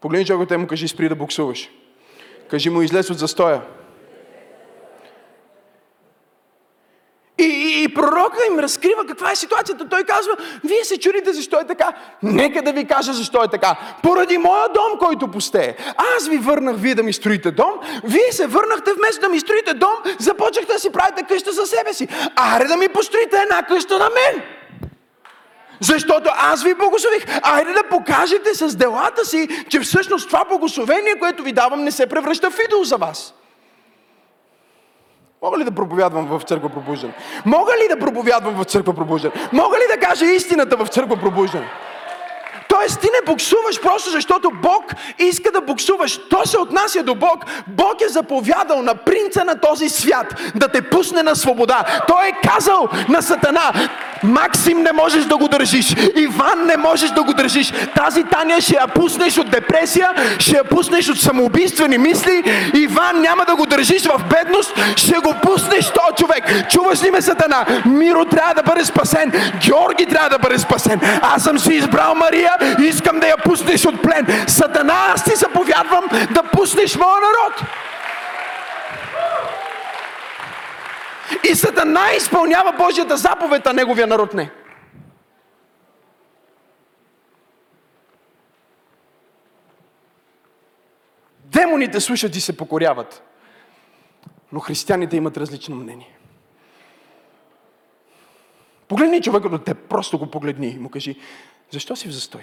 Погледни 0.00 0.26
човекът 0.26 0.50
и 0.50 0.56
му 0.56 0.66
кажи, 0.66 0.88
спри 0.88 1.08
да 1.08 1.14
буксуваш. 1.14 1.70
Кажи 2.50 2.70
му, 2.70 2.82
излез 2.82 3.10
от 3.10 3.18
застоя. 3.18 3.62
И, 7.38 7.82
и, 7.82 7.94
пророка 7.94 8.38
им 8.50 8.58
разкрива 8.58 9.06
каква 9.08 9.32
е 9.32 9.36
ситуацията. 9.36 9.88
Той 9.88 10.04
казва, 10.04 10.32
вие 10.64 10.84
се 10.84 10.98
чудите 10.98 11.32
защо 11.32 11.60
е 11.60 11.66
така. 11.66 11.92
Нека 12.22 12.62
да 12.62 12.72
ви 12.72 12.84
кажа 12.84 13.12
защо 13.12 13.42
е 13.42 13.48
така. 13.48 13.76
Поради 14.02 14.38
моя 14.38 14.68
дом, 14.68 14.98
който 14.98 15.28
пусте. 15.28 15.76
Аз 16.16 16.28
ви 16.28 16.38
върнах 16.38 16.76
вие 16.78 16.94
да 16.94 17.02
ми 17.02 17.12
строите 17.12 17.50
дом. 17.50 17.72
Вие 18.04 18.32
се 18.32 18.46
върнахте 18.46 18.92
вместо 18.92 19.20
да 19.20 19.28
ми 19.28 19.40
строите 19.40 19.74
дом, 19.74 19.94
започнахте 20.18 20.72
да 20.72 20.78
си 20.78 20.92
правите 20.92 21.22
къща 21.22 21.52
за 21.52 21.66
себе 21.66 21.94
си. 21.94 22.08
Аре 22.36 22.64
да 22.64 22.76
ми 22.76 22.88
построите 22.88 23.36
една 23.36 23.62
къща 23.62 23.98
на 23.98 24.10
мен. 24.10 24.42
Защото 25.80 26.30
аз 26.36 26.62
ви 26.62 26.74
благослових. 26.74 27.26
Айде 27.42 27.72
да 27.72 27.82
покажете 27.90 28.54
с 28.54 28.76
делата 28.76 29.24
си, 29.24 29.48
че 29.68 29.80
всъщност 29.80 30.26
това 30.26 30.44
благословение, 30.44 31.18
което 31.18 31.42
ви 31.42 31.52
давам, 31.52 31.84
не 31.84 31.90
се 31.90 32.06
превръща 32.06 32.50
в 32.50 32.58
идол 32.66 32.84
за 32.84 32.96
вас. 32.96 33.34
Мога 35.42 35.58
ли 35.58 35.64
да 35.64 35.70
проповядвам 35.70 36.26
в 36.26 36.42
църква 36.42 36.68
пробуждане? 36.68 37.12
Мога 37.46 37.72
ли 37.72 37.88
да 37.88 37.98
проповядвам 37.98 38.54
в 38.54 38.64
църква 38.64 38.94
пробуждане? 38.94 39.34
Мога 39.52 39.76
ли 39.76 39.82
да 39.94 40.06
кажа 40.06 40.24
истината 40.24 40.76
в 40.76 40.86
църква 40.86 41.16
пробуждане? 41.16 41.66
Тоест 42.68 43.00
ти 43.00 43.06
не 43.06 43.32
буксуваш 43.32 43.80
просто 43.82 44.10
защото 44.10 44.50
Бог 44.62 44.84
иска 45.18 45.50
да 45.50 45.60
буксуваш. 45.60 46.20
То 46.30 46.46
се 46.46 46.58
отнася 46.58 47.02
до 47.02 47.14
Бог. 47.14 47.44
Бог 47.66 48.00
е 48.00 48.08
заповядал 48.08 48.82
на 48.82 48.94
принца 48.94 49.44
на 49.44 49.60
този 49.60 49.88
свят 49.88 50.34
да 50.54 50.68
те 50.68 50.82
пусне 50.82 51.22
на 51.22 51.36
свобода. 51.36 51.84
Той 52.08 52.28
е 52.28 52.48
казал 52.48 52.88
на 53.08 53.22
Сатана, 53.22 53.72
Максим 54.22 54.82
не 54.82 54.92
можеш 54.92 55.24
да 55.24 55.36
го 55.36 55.48
държиш. 55.48 55.94
Иван 56.16 56.66
не 56.66 56.76
можеш 56.76 57.10
да 57.10 57.22
го 57.22 57.34
държиш. 57.34 57.72
Тази 57.94 58.24
Таня 58.24 58.60
ще 58.60 58.74
я 58.74 58.86
пуснеш 58.86 59.38
от 59.38 59.50
депресия, 59.50 60.10
ще 60.38 60.56
я 60.56 60.64
пуснеш 60.64 61.08
от 61.08 61.20
самоубийствени 61.20 61.98
мисли. 61.98 62.42
Иван 62.74 63.20
няма 63.20 63.44
да 63.44 63.56
го 63.56 63.66
държиш 63.66 64.02
в 64.02 64.24
бедност, 64.24 64.72
ще 64.96 65.18
го 65.18 65.34
пуснеш 65.42 65.86
този 65.86 66.16
човек. 66.16 66.68
Чуваш 66.70 67.02
ли 67.02 67.10
ме, 67.10 67.22
Сатана? 67.22 67.66
Миро 67.86 68.24
трябва 68.24 68.54
да 68.54 68.62
бъде 68.62 68.84
спасен. 68.84 69.32
Георги 69.66 70.06
трябва 70.06 70.28
да 70.28 70.38
бъде 70.38 70.58
спасен. 70.58 71.00
Аз 71.22 71.42
съм 71.42 71.58
си 71.58 71.74
избрал 71.74 72.14
Мария 72.14 72.52
и 72.80 72.82
искам 72.82 73.20
да 73.20 73.26
я 73.26 73.36
пуснеш 73.36 73.86
от 73.86 74.02
плен. 74.02 74.26
Сатана, 74.46 74.94
аз 75.14 75.24
ти 75.24 75.36
заповядвам 75.36 76.04
да 76.30 76.42
пуснеш 76.42 76.96
моя 76.96 77.16
народ. 77.20 77.70
И 81.50 81.54
Сатана 81.54 82.12
изпълнява 82.16 82.72
Божията 82.72 83.16
заповед, 83.16 83.66
а 83.66 83.72
неговия 83.72 84.06
народ 84.06 84.34
не. 84.34 84.50
Демоните 91.44 92.00
слушат 92.00 92.36
и 92.36 92.40
се 92.40 92.56
покоряват. 92.56 93.22
Но 94.52 94.60
християните 94.60 95.16
имат 95.16 95.36
различно 95.36 95.76
мнение. 95.76 96.18
Погледни 98.88 99.22
човека 99.22 99.48
до 99.48 99.58
теб, 99.58 99.78
просто 99.88 100.18
го 100.18 100.30
погледни 100.30 100.68
и 100.68 100.78
му 100.78 100.88
кажи, 100.88 101.20
защо 101.70 101.96
си 101.96 102.08
в 102.08 102.12
застой? 102.12 102.42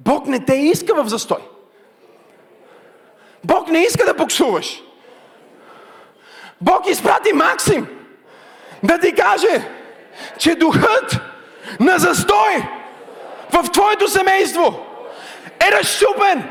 Бог 0.00 0.26
не 0.26 0.44
те 0.44 0.54
иска 0.54 1.02
в 1.02 1.08
застой. 1.08 1.55
Бог 3.46 3.68
не 3.68 3.78
иска 3.78 4.04
да 4.04 4.14
буксуваш. 4.14 4.82
Бог 6.60 6.86
изпрати 6.86 7.32
Максим 7.32 7.86
да 8.82 9.00
ти 9.00 9.14
каже, 9.14 9.68
че 10.38 10.54
духът 10.54 11.20
на 11.80 11.98
застой 11.98 12.54
в 13.50 13.70
твоето 13.72 14.08
семейство 14.08 14.86
е 15.68 15.72
разщупен. 15.72 16.50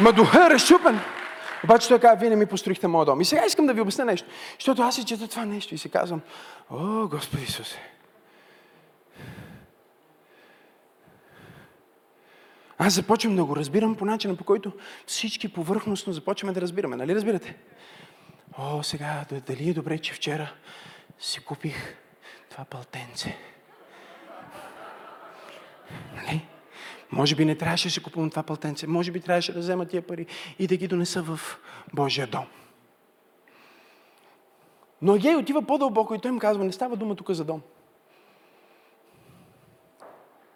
Ма 0.00 0.12
духът 0.12 0.46
е 0.46 0.50
разщупен. 0.50 1.00
Обаче 1.64 1.88
той 1.88 1.98
казва, 1.98 2.16
вие 2.16 2.30
не 2.30 2.36
ми 2.36 2.46
построихте 2.46 2.86
моя 2.86 3.04
дом. 3.06 3.20
И 3.20 3.24
сега 3.24 3.44
искам 3.46 3.66
да 3.66 3.72
ви 3.72 3.80
обясня 3.80 4.04
нещо. 4.04 4.28
Защото 4.58 4.82
аз 4.82 4.94
си 4.94 5.04
чета 5.04 5.28
това 5.28 5.44
нещо 5.44 5.74
и 5.74 5.78
си 5.78 5.90
казвам, 5.90 6.20
о, 6.70 7.08
Господи 7.08 7.44
Исусе. 7.44 7.89
Аз 12.82 12.94
започвам 12.94 13.36
да 13.36 13.44
го 13.44 13.56
разбирам 13.56 13.94
по 13.94 14.04
начина, 14.04 14.36
по 14.36 14.44
който 14.44 14.72
всички 15.06 15.48
повърхностно 15.48 16.12
започваме 16.12 16.52
да 16.52 16.60
разбираме. 16.60 16.96
Нали 16.96 17.14
разбирате? 17.14 17.56
О, 18.58 18.82
сега, 18.82 19.24
дали 19.46 19.70
е 19.70 19.74
добре, 19.74 19.98
че 19.98 20.14
вчера 20.14 20.52
си 21.18 21.40
купих 21.40 21.96
това 22.50 22.64
пълтенце. 22.64 23.36
Нали? 26.16 26.46
Може 27.12 27.36
би 27.36 27.44
не 27.44 27.54
трябваше 27.54 27.88
да 27.88 27.92
си 27.92 28.02
купувам 28.02 28.30
това 28.30 28.42
пълтенце. 28.42 28.86
Може 28.86 29.10
би 29.10 29.20
трябваше 29.20 29.52
да 29.52 29.58
взема 29.58 29.86
тия 29.86 30.02
пари 30.02 30.26
и 30.58 30.66
да 30.66 30.76
ги 30.76 30.88
донеса 30.88 31.22
в 31.22 31.40
Божия 31.94 32.26
дом. 32.26 32.46
Но 35.02 35.14
Агей 35.14 35.36
отива 35.36 35.62
по-дълбоко 35.62 36.14
и 36.14 36.18
той 36.18 36.30
им 36.30 36.38
казва, 36.38 36.64
не 36.64 36.72
става 36.72 36.96
дума 36.96 37.16
тук 37.16 37.30
за 37.30 37.44
дом. 37.44 37.62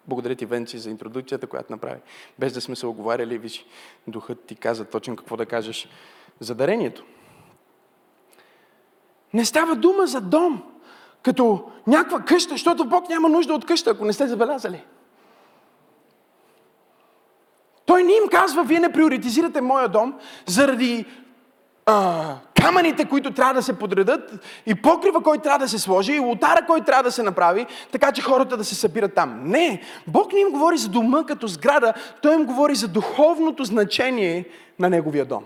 Благодаря 0.07 0.35
ти, 0.35 0.45
Венци, 0.45 0.79
за 0.79 0.89
интродукцията, 0.89 1.47
която 1.47 1.73
направи. 1.73 1.99
Без 2.39 2.53
да 2.53 2.61
сме 2.61 2.75
се 2.75 2.87
оговаряли, 2.87 3.37
виж, 3.37 3.65
духът 4.07 4.45
ти 4.45 4.55
каза 4.55 4.85
точно 4.85 5.15
какво 5.15 5.37
да 5.37 5.45
кажеш 5.45 5.87
за 6.39 6.55
дарението. 6.55 7.03
Не 9.33 9.45
става 9.45 9.75
дума 9.75 10.07
за 10.07 10.21
дом, 10.21 10.63
като 11.23 11.71
някаква 11.87 12.19
къща, 12.19 12.53
защото 12.53 12.85
Бог 12.85 13.09
няма 13.09 13.29
нужда 13.29 13.53
от 13.53 13.65
къща, 13.65 13.89
ако 13.89 14.05
не 14.05 14.13
сте 14.13 14.27
забелязали. 14.27 14.83
Той 17.85 18.03
не 18.03 18.13
им 18.13 18.27
казва, 18.31 18.63
вие 18.63 18.79
не 18.79 18.91
приоритизирате 18.91 19.61
моя 19.61 19.89
дом 19.89 20.19
заради 20.45 21.05
а, 21.85 22.35
камъните, 22.61 23.05
които 23.05 23.33
трябва 23.33 23.53
да 23.53 23.63
се 23.63 23.79
подредат, 23.79 24.31
и 24.65 24.75
покрива, 24.75 25.23
който 25.23 25.43
трябва 25.43 25.59
да 25.59 25.69
се 25.69 25.79
сложи, 25.79 26.13
и 26.13 26.19
лотара, 26.19 26.65
който 26.67 26.85
трябва 26.85 27.03
да 27.03 27.11
се 27.11 27.23
направи, 27.23 27.65
така 27.91 28.11
че 28.11 28.21
хората 28.21 28.57
да 28.57 28.63
се 28.63 28.75
събират 28.75 29.13
там. 29.13 29.41
Не! 29.43 29.81
Бог 30.07 30.33
не 30.33 30.39
им 30.39 30.51
говори 30.51 30.77
за 30.77 30.89
дома 30.89 31.23
като 31.23 31.47
сграда, 31.47 31.93
Той 32.21 32.35
им 32.35 32.45
говори 32.45 32.75
за 32.75 32.87
духовното 32.87 33.63
значение 33.63 34.45
на 34.79 34.89
Неговия 34.89 35.25
дом. 35.25 35.43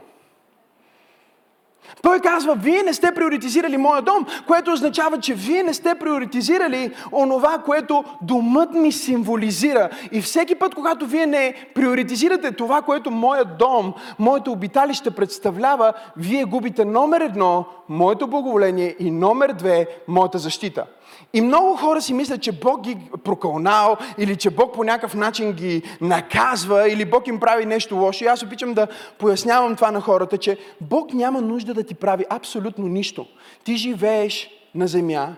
Той 2.02 2.20
казва, 2.20 2.56
вие 2.56 2.84
не 2.84 2.94
сте 2.94 3.12
приоритизирали 3.12 3.78
моя 3.78 4.02
дом, 4.02 4.26
което 4.48 4.72
означава, 4.72 5.20
че 5.20 5.34
вие 5.34 5.64
не 5.64 5.74
сте 5.74 5.96
приоритизирали 5.96 6.92
онова, 7.12 7.58
което 7.66 8.04
домът 8.22 8.74
ми 8.74 8.92
символизира. 8.92 9.90
И 10.12 10.22
всеки 10.22 10.56
път, 10.56 10.76
когато 10.76 11.06
вие 11.06 11.26
не 11.26 11.54
приоритизирате 11.76 12.52
това, 12.52 12.82
което 12.82 13.12
моят 13.12 13.58
дом, 13.58 13.94
моето 14.20 14.52
обиталище 14.52 15.12
представлява, 15.12 15.94
вие 16.18 16.44
губите 16.44 16.86
номер 16.86 17.22
едно, 17.22 17.66
моето 17.90 18.28
благоволение 18.28 18.96
и 19.00 19.12
номер 19.12 19.54
две, 19.54 19.88
моята 20.08 20.38
защита. 20.38 20.86
И 21.34 21.42
много 21.42 21.76
хора 21.76 22.02
си 22.02 22.14
мислят, 22.14 22.42
че 22.42 22.52
Бог 22.52 22.82
ги 22.82 22.98
прокълнал 23.24 23.98
или 24.18 24.36
че 24.36 24.50
Бог 24.50 24.74
по 24.74 24.84
някакъв 24.84 25.16
начин 25.16 25.52
ги 25.52 25.84
наказва 26.02 26.90
или 26.90 27.06
Бог 27.06 27.28
им 27.28 27.40
прави 27.40 27.66
нещо 27.66 27.96
лошо. 27.96 28.24
И 28.24 28.28
аз 28.28 28.44
обичам 28.44 28.74
да 28.74 28.88
пояснявам 29.20 29.76
това 29.76 29.92
на 29.92 30.02
хората, 30.02 30.38
че 30.38 30.58
Бог 30.82 31.14
няма 31.14 31.42
нужда 31.42 31.74
да 31.74 31.84
ти 31.84 31.96
прави 31.96 32.26
абсолютно 32.30 32.88
нищо. 32.88 33.26
Ти 33.64 33.76
живееш 33.76 34.50
на 34.76 34.88
земя, 34.88 35.36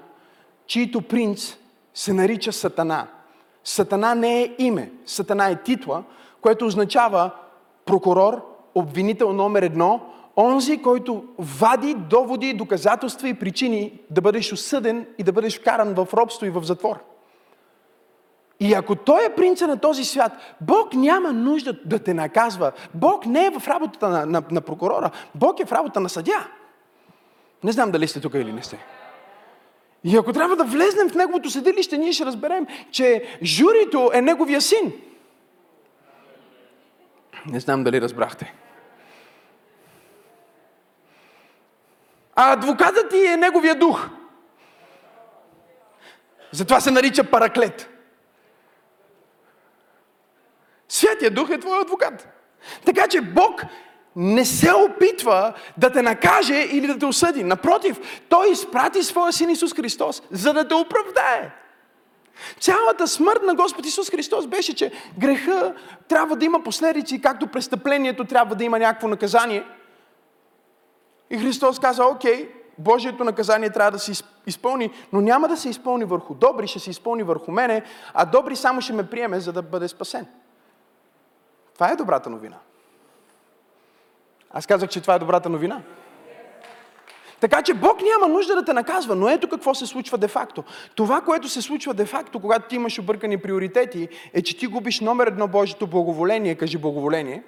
чието 0.68 1.02
принц 1.02 1.56
се 1.94 2.14
нарича 2.14 2.54
Сатана. 2.54 3.08
Сатана 3.64 4.16
не 4.16 4.42
е 4.42 4.52
име, 4.60 4.92
Сатана 5.06 5.50
е 5.50 5.64
титла, 5.64 6.04
което 6.42 6.66
означава 6.66 7.32
прокурор 7.86 8.46
обвинител 8.76 9.34
номер 9.34 9.62
едно, 9.62 10.00
онзи, 10.38 10.82
който 10.82 11.24
вади 11.38 11.94
доводи, 11.94 12.54
доказателства 12.54 13.30
и 13.30 13.34
причини 13.34 14.00
да 14.10 14.22
бъдеш 14.22 14.54
осъден 14.54 15.06
и 15.18 15.24
да 15.24 15.32
бъдеш 15.32 15.60
вкаран 15.60 15.94
в 15.94 16.08
робство 16.14 16.46
и 16.46 16.50
в 16.50 16.64
затвор. 16.64 17.00
И 18.60 18.74
ако 18.74 18.96
той 18.96 19.26
е 19.26 19.36
принца 19.36 19.68
на 19.68 19.78
този 19.78 20.06
свят, 20.06 20.32
Бог 20.62 20.94
няма 20.94 21.34
нужда 21.34 21.74
да 21.86 22.00
те 22.00 22.14
наказва. 22.14 22.72
Бог 22.94 23.26
не 23.26 23.46
е 23.46 23.60
в 23.60 23.68
работата 23.68 24.10
на, 24.10 24.26
на, 24.26 24.44
на 24.52 24.62
прокурора. 24.62 25.12
Бог 25.36 25.60
е 25.60 25.66
в 25.66 25.72
работа 25.72 26.00
на 26.00 26.10
съдя. 26.10 26.48
Не 27.64 27.72
знам 27.72 27.92
дали 27.92 28.08
сте 28.08 28.20
тук 28.20 28.34
или 28.34 28.54
не 28.54 28.64
сте. 28.64 28.86
И 30.04 30.18
ако 30.18 30.34
трябва 30.34 30.56
да 30.56 30.64
влезнем 30.64 31.10
в 31.10 31.16
неговото 31.16 31.50
съдилище, 31.50 31.98
ние 31.98 32.12
ще 32.12 32.26
разберем, 32.26 32.68
че 32.92 33.24
журито 33.44 34.12
е 34.14 34.22
неговия 34.22 34.62
син. 34.62 34.94
Не 37.46 37.60
знам 37.60 37.84
дали 37.84 38.02
разбрахте. 38.02 38.54
А 42.36 42.54
адвокатът 42.54 43.10
ти 43.10 43.26
е 43.26 43.38
неговия 43.38 43.76
дух. 43.76 44.10
Затова 46.52 46.80
се 46.80 46.92
нарича 46.92 47.24
параклет. 47.24 47.90
Святия 50.90 51.32
Дух 51.32 51.50
е 51.50 51.60
твой 51.60 51.82
адвокат. 51.82 52.28
Така 52.86 53.08
че 53.08 53.22
Бог 53.22 53.62
не 54.16 54.46
се 54.46 54.74
опитва 54.74 55.54
да 55.78 55.92
те 55.92 56.02
накаже 56.02 56.68
или 56.72 56.88
да 56.88 57.00
те 57.00 57.06
осъди. 57.06 57.44
Напротив, 57.44 58.22
Той 58.30 58.52
изпрати 58.52 59.04
Своя 59.04 59.34
Син 59.34 59.50
Исус 59.50 59.74
Христос, 59.74 60.22
за 60.32 60.54
да 60.54 60.68
те 60.68 60.74
оправдае. 60.74 61.52
Цялата 62.60 63.08
смърт 63.08 63.44
на 63.44 63.56
Господ 63.56 63.86
Исус 63.86 64.10
Христос 64.10 64.48
беше, 64.48 64.76
че 64.76 64.92
греха 65.18 65.74
трябва 66.08 66.36
да 66.36 66.46
има 66.46 66.64
последици, 66.64 67.22
както 67.22 67.48
престъплението 67.48 68.26
трябва 68.26 68.56
да 68.56 68.64
има 68.64 68.80
някакво 68.80 69.08
наказание. 69.08 69.64
И 71.32 71.38
Христос 71.38 71.80
каза, 71.80 72.06
окей, 72.06 72.50
Божието 72.78 73.24
наказание 73.24 73.70
трябва 73.70 73.92
да 73.92 74.00
се 74.00 74.24
изпълни, 74.48 74.92
но 75.14 75.22
няма 75.22 75.48
да 75.48 75.58
се 75.58 75.70
изпълни 75.70 76.06
върху 76.06 76.34
добри, 76.34 76.68
ще 76.68 76.80
се 76.80 76.90
изпълни 76.90 77.24
върху 77.24 77.52
мене, 77.52 77.84
а 78.14 78.26
добри 78.26 78.56
само 78.56 78.82
ще 78.82 78.94
ме 78.94 79.10
приеме, 79.10 79.40
за 79.40 79.54
да 79.54 79.62
бъде 79.62 79.88
спасен. 79.88 80.28
Това 81.74 81.92
е 81.92 81.96
добрата 81.96 82.30
новина. 82.30 82.58
Аз 84.54 84.66
казах, 84.66 84.90
че 84.90 85.02
това 85.02 85.16
е 85.16 85.20
добрата 85.20 85.50
новина. 85.50 85.82
Така 87.40 87.62
че 87.62 87.74
Бог 87.74 88.02
няма 88.02 88.34
нужда 88.34 88.56
да 88.56 88.66
те 88.66 88.74
наказва, 88.74 89.16
но 89.16 89.30
ето 89.30 89.50
какво 89.50 89.74
се 89.74 89.86
случва 89.86 90.18
де-факто. 90.18 90.64
Това, 90.96 91.22
което 91.22 91.50
се 91.50 91.62
случва 91.62 91.94
де-факто, 91.94 92.40
когато 92.40 92.68
ти 92.68 92.76
имаш 92.76 93.00
объркани 93.00 93.38
приоритети, 93.38 94.10
е, 94.34 94.42
че 94.42 94.58
ти 94.58 94.68
губиш 94.68 95.00
номер 95.00 95.28
едно 95.28 95.48
Божието 95.48 95.88
благоволение, 95.88 96.56
кажи 96.56 96.78
благоволение, 96.78 97.44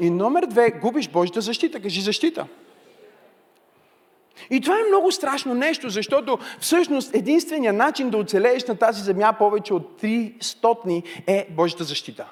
и 0.00 0.10
номер 0.10 0.46
две 0.46 0.70
губиш 0.70 1.08
Божията 1.08 1.40
защита, 1.40 1.80
кажи 1.80 2.00
защита. 2.00 2.46
И 4.50 4.60
това 4.60 4.74
е 4.74 4.88
много 4.88 5.12
страшно 5.12 5.54
нещо, 5.54 5.88
защото 5.88 6.38
всъщност 6.60 7.14
единственият 7.14 7.76
начин 7.76 8.10
да 8.10 8.16
оцелееш 8.16 8.64
на 8.64 8.76
тази 8.76 9.02
земя 9.02 9.32
повече 9.38 9.74
от 9.74 10.02
300 10.02 11.22
е 11.26 11.46
Божията 11.50 11.84
защита. 11.84 12.26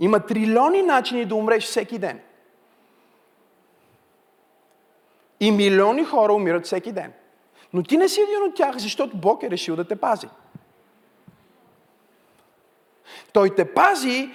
Има 0.00 0.26
трилиони 0.26 0.82
начини 0.82 1.24
да 1.24 1.34
умреш 1.34 1.64
всеки 1.64 1.98
ден. 1.98 2.20
И 5.40 5.50
милиони 5.50 6.04
хора 6.04 6.32
умират 6.32 6.66
всеки 6.66 6.92
ден. 6.92 7.12
Но 7.72 7.82
ти 7.82 7.96
не 7.96 8.08
си 8.08 8.20
един 8.20 8.42
от 8.42 8.54
тях, 8.54 8.76
защото 8.76 9.16
Бог 9.16 9.42
е 9.42 9.50
решил 9.50 9.76
да 9.76 9.84
те 9.84 9.96
пази. 9.96 10.28
Той 13.32 13.54
те 13.54 13.74
пази, 13.74 14.30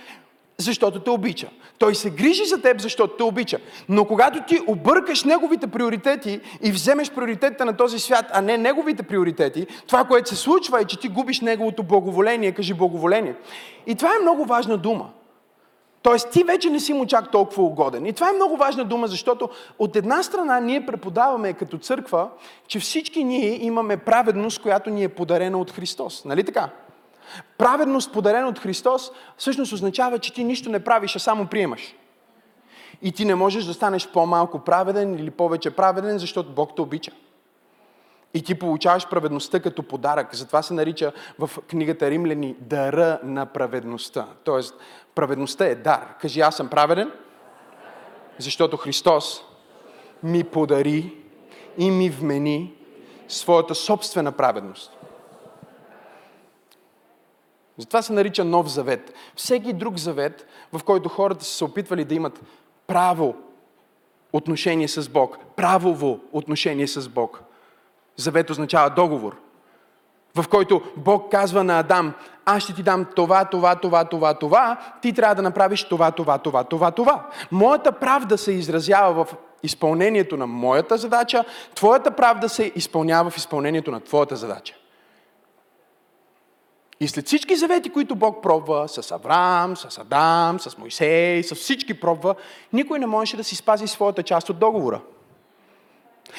защото 0.57 0.99
те 0.99 1.09
обича. 1.09 1.49
Той 1.77 1.95
се 1.95 2.09
грижи 2.09 2.45
за 2.45 2.61
теб, 2.61 2.81
защото 2.81 3.17
те 3.17 3.23
обича. 3.23 3.57
Но 3.89 4.05
когато 4.05 4.43
ти 4.47 4.59
объркаш 4.67 5.23
неговите 5.23 5.67
приоритети 5.67 6.39
и 6.61 6.71
вземеш 6.71 7.11
приоритетите 7.11 7.65
на 7.65 7.77
този 7.77 7.99
свят, 7.99 8.25
а 8.33 8.41
не 8.41 8.57
неговите 8.57 9.03
приоритети, 9.03 9.67
това, 9.87 10.03
което 10.03 10.29
се 10.29 10.35
случва 10.35 10.81
е, 10.81 10.85
че 10.85 10.99
ти 10.99 11.07
губиш 11.07 11.41
неговото 11.41 11.83
благоволение, 11.83 12.51
кажи 12.51 12.73
благоволение. 12.73 13.35
И 13.87 13.95
това 13.95 14.09
е 14.09 14.21
много 14.21 14.45
важна 14.45 14.77
дума. 14.77 15.09
Тоест, 16.01 16.29
ти 16.31 16.43
вече 16.43 16.69
не 16.69 16.79
си 16.79 16.93
му 16.93 17.05
чак 17.05 17.31
толкова 17.31 17.63
угоден. 17.63 18.05
И 18.05 18.13
това 18.13 18.29
е 18.29 18.33
много 18.33 18.57
важна 18.57 18.85
дума, 18.85 19.07
защото 19.07 19.49
от 19.79 19.95
една 19.95 20.23
страна 20.23 20.59
ние 20.59 20.85
преподаваме 20.85 21.53
като 21.53 21.77
църква, 21.77 22.29
че 22.67 22.79
всички 22.79 23.23
ние 23.23 23.63
имаме 23.65 23.97
праведност, 23.97 24.61
която 24.61 24.89
ни 24.89 25.03
е 25.03 25.09
подарена 25.09 25.57
от 25.57 25.71
Христос. 25.71 26.25
Нали 26.25 26.43
така? 26.43 26.69
Праведност, 27.57 28.13
подарена 28.13 28.47
от 28.47 28.59
Христос, 28.59 29.11
всъщност 29.37 29.73
означава, 29.73 30.19
че 30.19 30.33
ти 30.33 30.43
нищо 30.43 30.69
не 30.69 30.83
правиш, 30.83 31.15
а 31.15 31.19
само 31.19 31.47
приемаш. 31.47 31.95
И 33.01 33.11
ти 33.11 33.25
не 33.25 33.35
можеш 33.35 33.65
да 33.65 33.73
станеш 33.73 34.07
по-малко 34.07 34.59
праведен 34.59 35.19
или 35.19 35.31
повече 35.31 35.71
праведен, 35.71 36.19
защото 36.19 36.53
Бог 36.53 36.75
те 36.75 36.81
обича. 36.81 37.11
И 38.33 38.43
ти 38.43 38.59
получаваш 38.59 39.09
праведността 39.09 39.59
като 39.59 39.83
подарък. 39.83 40.35
Затова 40.35 40.61
се 40.61 40.73
нарича 40.73 41.11
в 41.39 41.49
книгата 41.67 42.09
Римляни 42.09 42.55
дара 42.59 43.19
на 43.23 43.45
праведността. 43.45 44.27
Тоест, 44.43 44.75
праведността 45.15 45.65
е 45.65 45.75
дар. 45.75 46.17
Кажи, 46.21 46.41
аз 46.41 46.55
съм 46.55 46.69
праведен, 46.69 47.11
защото 48.37 48.77
Христос 48.77 49.41
ми 50.23 50.43
подари 50.43 51.17
и 51.77 51.91
ми 51.91 52.09
вмени 52.09 52.73
своята 53.27 53.75
собствена 53.75 54.31
праведност. 54.31 54.97
Затова 57.77 58.01
се 58.01 58.13
нарича 58.13 58.43
Нов 58.43 58.67
Завет. 58.67 59.13
Всеки 59.35 59.73
друг 59.73 59.97
завет, 59.97 60.47
в 60.73 60.83
който 60.83 61.09
хората 61.09 61.45
са 61.45 61.51
се 61.51 61.63
опитвали 61.63 62.05
да 62.05 62.15
имат 62.15 62.41
право 62.87 63.35
отношение 64.33 64.87
с 64.87 65.09
Бог, 65.09 65.37
правово 65.55 66.19
отношение 66.31 66.87
с 66.87 67.09
Бог. 67.09 67.43
Завет 68.17 68.49
означава 68.49 68.89
договор, 68.89 69.37
в 70.35 70.47
който 70.49 70.81
Бог 70.97 71.31
казва 71.31 71.63
на 71.63 71.79
Адам, 71.79 72.13
аз 72.45 72.63
ще 72.63 72.73
ти 72.73 72.83
дам 72.83 73.05
това, 73.15 73.45
това, 73.45 73.75
това, 73.75 74.05
това, 74.05 74.33
това, 74.33 74.77
ти 75.01 75.13
трябва 75.13 75.35
да 75.35 75.41
направиш 75.41 75.83
това, 75.83 76.11
това, 76.11 76.37
това, 76.37 76.63
това, 76.63 76.91
това. 76.91 77.29
Моята 77.51 77.91
правда 77.91 78.37
се 78.37 78.51
изразява 78.51 79.25
в 79.25 79.35
изпълнението 79.63 80.37
на 80.37 80.47
моята 80.47 80.97
задача, 80.97 81.45
твоята 81.75 82.11
правда 82.11 82.49
се 82.49 82.71
изпълнява 82.75 83.29
в 83.29 83.37
изпълнението 83.37 83.91
на 83.91 83.99
твоята 83.99 84.35
задача. 84.35 84.75
И 87.03 87.07
след 87.07 87.27
всички 87.27 87.55
завети, 87.55 87.89
които 87.89 88.15
Бог 88.15 88.43
пробва, 88.43 88.87
с 88.87 89.11
Авраам, 89.11 89.77
с 89.77 89.97
Адам, 89.97 90.59
с 90.59 90.77
Моисей, 90.77 91.43
с 91.43 91.55
всички 91.55 91.99
пробва, 91.99 92.35
никой 92.73 92.99
не 92.99 93.05
можеше 93.05 93.37
да 93.37 93.43
си 93.43 93.55
спази 93.55 93.87
своята 93.87 94.23
част 94.23 94.49
от 94.49 94.59
договора. 94.59 95.01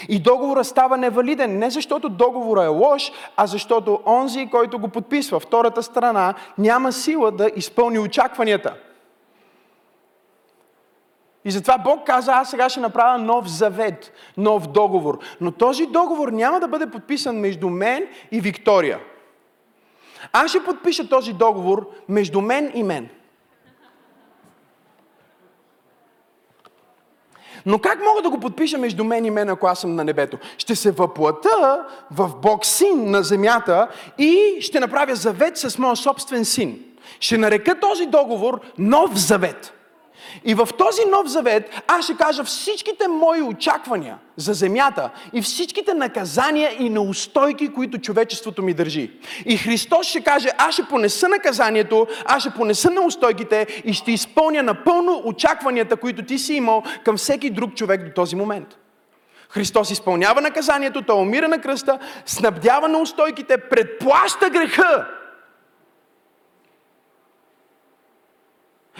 И 0.09 0.19
договора 0.19 0.65
става 0.65 0.97
невалиден 0.97 1.59
не 1.59 1.71
защото 1.71 2.09
договора 2.09 2.65
е 2.65 2.69
лош, 2.69 3.13
а 3.37 3.47
защото 3.47 4.01
онзи, 4.07 4.49
който 4.51 4.79
го 4.79 4.89
подписва, 4.89 5.41
втората 5.41 5.83
страна, 5.83 6.35
няма 6.59 6.93
сила 6.93 7.31
да 7.31 7.51
изпълни 7.57 7.99
очакванията. 7.99 8.75
И 11.45 11.51
затова 11.51 11.79
Бог 11.79 12.07
каза, 12.07 12.33
аз 12.33 12.51
сега 12.51 12.69
ще 12.69 12.81
направя 12.81 13.19
нов 13.19 13.49
завет, 13.49 14.13
нов 14.37 14.67
договор. 14.67 15.19
Но 15.41 15.53
този 15.53 15.87
договор 15.87 16.29
няма 16.29 16.61
да 16.61 16.69
бъде 16.69 16.91
подписан 16.91 17.37
между 17.37 17.71
мен 17.71 18.07
и 18.33 18.41
Виктория. 18.41 19.01
Аз 20.33 20.51
ще 20.51 20.65
подпиша 20.65 21.09
този 21.09 21.33
договор 21.33 21.91
между 22.09 22.41
мен 22.41 22.73
и 22.75 22.83
мен. 22.83 23.09
Но 27.67 27.79
как 27.79 27.99
мога 28.05 28.23
да 28.23 28.31
го 28.31 28.41
подпиша 28.41 28.79
между 28.79 29.05
мен 29.05 29.25
и 29.25 29.31
мен, 29.31 29.49
ако 29.49 29.67
аз 29.67 29.81
съм 29.81 29.95
на 29.95 30.05
небето? 30.05 30.39
Ще 30.59 30.77
се 30.77 30.91
въплата 30.91 31.85
в 32.11 32.37
Бог 32.37 32.67
син 32.67 33.11
на 33.11 33.23
земята 33.23 33.89
и 34.19 34.57
ще 34.61 34.81
направя 34.81 35.15
завет 35.15 35.57
с 35.57 35.79
моя 35.79 35.97
собствен 35.97 36.45
син. 36.45 36.85
Ще 37.21 37.39
нарека 37.39 37.81
този 37.81 38.07
договор 38.07 38.61
нов 38.79 39.19
завет. 39.19 39.74
И 40.45 40.55
в 40.55 40.69
този 40.79 41.03
нов 41.11 41.27
завет 41.27 41.83
аз 41.87 42.05
ще 42.05 42.17
кажа 42.17 42.45
всичките 42.45 43.09
мои 43.09 43.43
очаквания 43.43 44.19
за 44.37 44.53
земята 44.53 45.11
и 45.33 45.43
всичките 45.43 45.95
наказания 45.95 46.71
и 46.79 46.91
неустойки, 46.91 47.73
които 47.73 47.99
човечеството 47.99 48.63
ми 48.63 48.75
държи. 48.75 49.11
И 49.47 49.57
Христос 49.57 50.07
ще 50.07 50.21
каже, 50.21 50.49
аз 50.59 50.75
ще 50.75 50.85
понеса 50.85 51.29
наказанието, 51.29 52.07
аз 52.25 52.43
ще 52.43 52.51
понеса 52.51 52.91
неустойките 52.91 53.83
и 53.85 53.93
ще 53.93 54.13
изпълня 54.13 54.63
напълно 54.63 55.23
очакванията, 55.25 55.97
които 55.97 56.25
ти 56.25 56.39
си 56.39 56.55
имал 56.55 56.83
към 57.05 57.17
всеки 57.17 57.51
друг 57.51 57.75
човек 57.75 58.05
до 58.05 58.11
този 58.11 58.37
момент. 58.37 58.69
Христос 59.49 59.91
изпълнява 59.91 60.41
наказанието, 60.41 61.03
той 61.03 61.17
умира 61.17 61.49
на 61.49 61.61
кръста, 61.61 61.99
снабдява 62.27 62.89
на 62.89 62.99
устойките, 62.99 63.57
предплаща 63.59 64.51
греха 64.51 65.07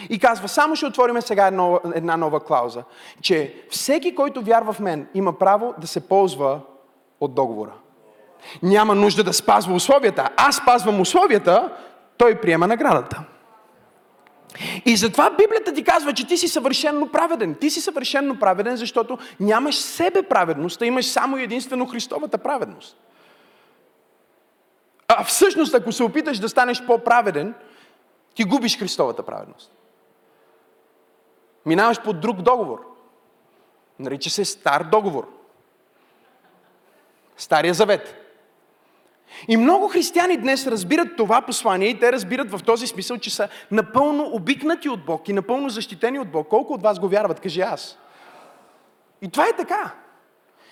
И 0.09 0.19
казва, 0.19 0.47
само 0.47 0.75
ще 0.75 0.85
отвориме 0.85 1.21
сега 1.21 1.47
една, 1.95 2.17
нова 2.17 2.39
клауза, 2.39 2.83
че 3.21 3.63
всеки, 3.69 4.15
който 4.15 4.41
вярва 4.41 4.73
в 4.73 4.79
мен, 4.79 5.07
има 5.13 5.39
право 5.39 5.73
да 5.77 5.87
се 5.87 6.07
ползва 6.07 6.59
от 7.19 7.35
договора. 7.35 7.71
Няма 8.63 8.95
нужда 8.95 9.23
да 9.23 9.33
спазва 9.33 9.73
условията. 9.73 10.29
Аз 10.37 10.55
спазвам 10.55 11.01
условията, 11.01 11.71
той 12.17 12.35
приема 12.41 12.67
наградата. 12.67 13.23
И 14.85 14.95
затова 14.97 15.29
Библията 15.29 15.73
ти 15.73 15.83
казва, 15.83 16.13
че 16.13 16.27
ти 16.27 16.37
си 16.37 16.47
съвършенно 16.47 17.11
праведен. 17.11 17.55
Ти 17.55 17.69
си 17.69 17.81
съвършенно 17.81 18.39
праведен, 18.39 18.77
защото 18.77 19.17
нямаш 19.39 19.75
себе 19.75 20.23
праведност, 20.23 20.81
а 20.81 20.85
имаш 20.85 21.05
само 21.05 21.37
единствено 21.37 21.87
Христовата 21.87 22.37
праведност. 22.37 22.97
А 25.07 25.23
всъщност, 25.23 25.73
ако 25.73 25.91
се 25.91 26.03
опиташ 26.03 26.39
да 26.39 26.49
станеш 26.49 26.85
по-праведен, 26.85 27.53
ти 28.35 28.43
губиш 28.43 28.79
Христовата 28.79 29.23
праведност. 29.23 29.74
Минаваш 31.65 32.01
под 32.01 32.19
друг 32.19 32.41
договор. 32.41 32.85
Нарича 33.99 34.29
се 34.29 34.45
стар 34.45 34.83
договор. 34.83 35.27
Стария 37.37 37.73
завет. 37.73 38.21
И 39.47 39.57
много 39.57 39.87
християни 39.87 40.37
днес 40.37 40.67
разбират 40.67 41.17
това 41.17 41.41
послание 41.41 41.89
и 41.89 41.99
те 41.99 42.11
разбират 42.11 42.51
в 42.51 42.63
този 42.63 42.87
смисъл, 42.87 43.17
че 43.17 43.29
са 43.29 43.49
напълно 43.71 44.29
обикнати 44.33 44.89
от 44.89 45.05
Бог 45.05 45.29
и 45.29 45.33
напълно 45.33 45.69
защитени 45.69 46.19
от 46.19 46.31
Бог. 46.31 46.47
Колко 46.47 46.73
от 46.73 46.81
вас 46.81 46.99
го 46.99 47.07
вярват, 47.07 47.39
кажи 47.39 47.61
аз. 47.61 47.97
И 49.21 49.29
това 49.29 49.47
е 49.47 49.55
така. 49.57 49.93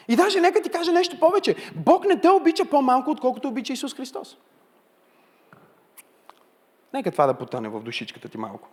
И 0.08 0.16
даже 0.16 0.42
нека 0.42 0.62
ти 0.62 0.70
кажа 0.70 0.92
нещо 0.92 1.20
повече. 1.20 1.56
Бог 1.76 2.06
не 2.06 2.22
те 2.22 2.30
обича 2.30 2.66
по-малко, 2.66 3.12
отколкото 3.12 3.48
обича 3.48 3.74
Исус 3.74 3.96
Христос. 3.96 4.38
Нека 6.94 7.12
това 7.12 7.28
да 7.28 7.34
потане 7.34 7.70
в 7.70 7.80
душичката 7.80 8.30
ти 8.30 8.38
малко. 8.38 8.70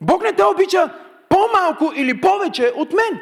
Бог 0.00 0.22
не 0.22 0.32
те 0.32 0.44
обича 0.44 0.94
по-малко 1.28 1.92
или 1.96 2.20
повече 2.20 2.72
от 2.76 2.92
мен. 2.92 3.20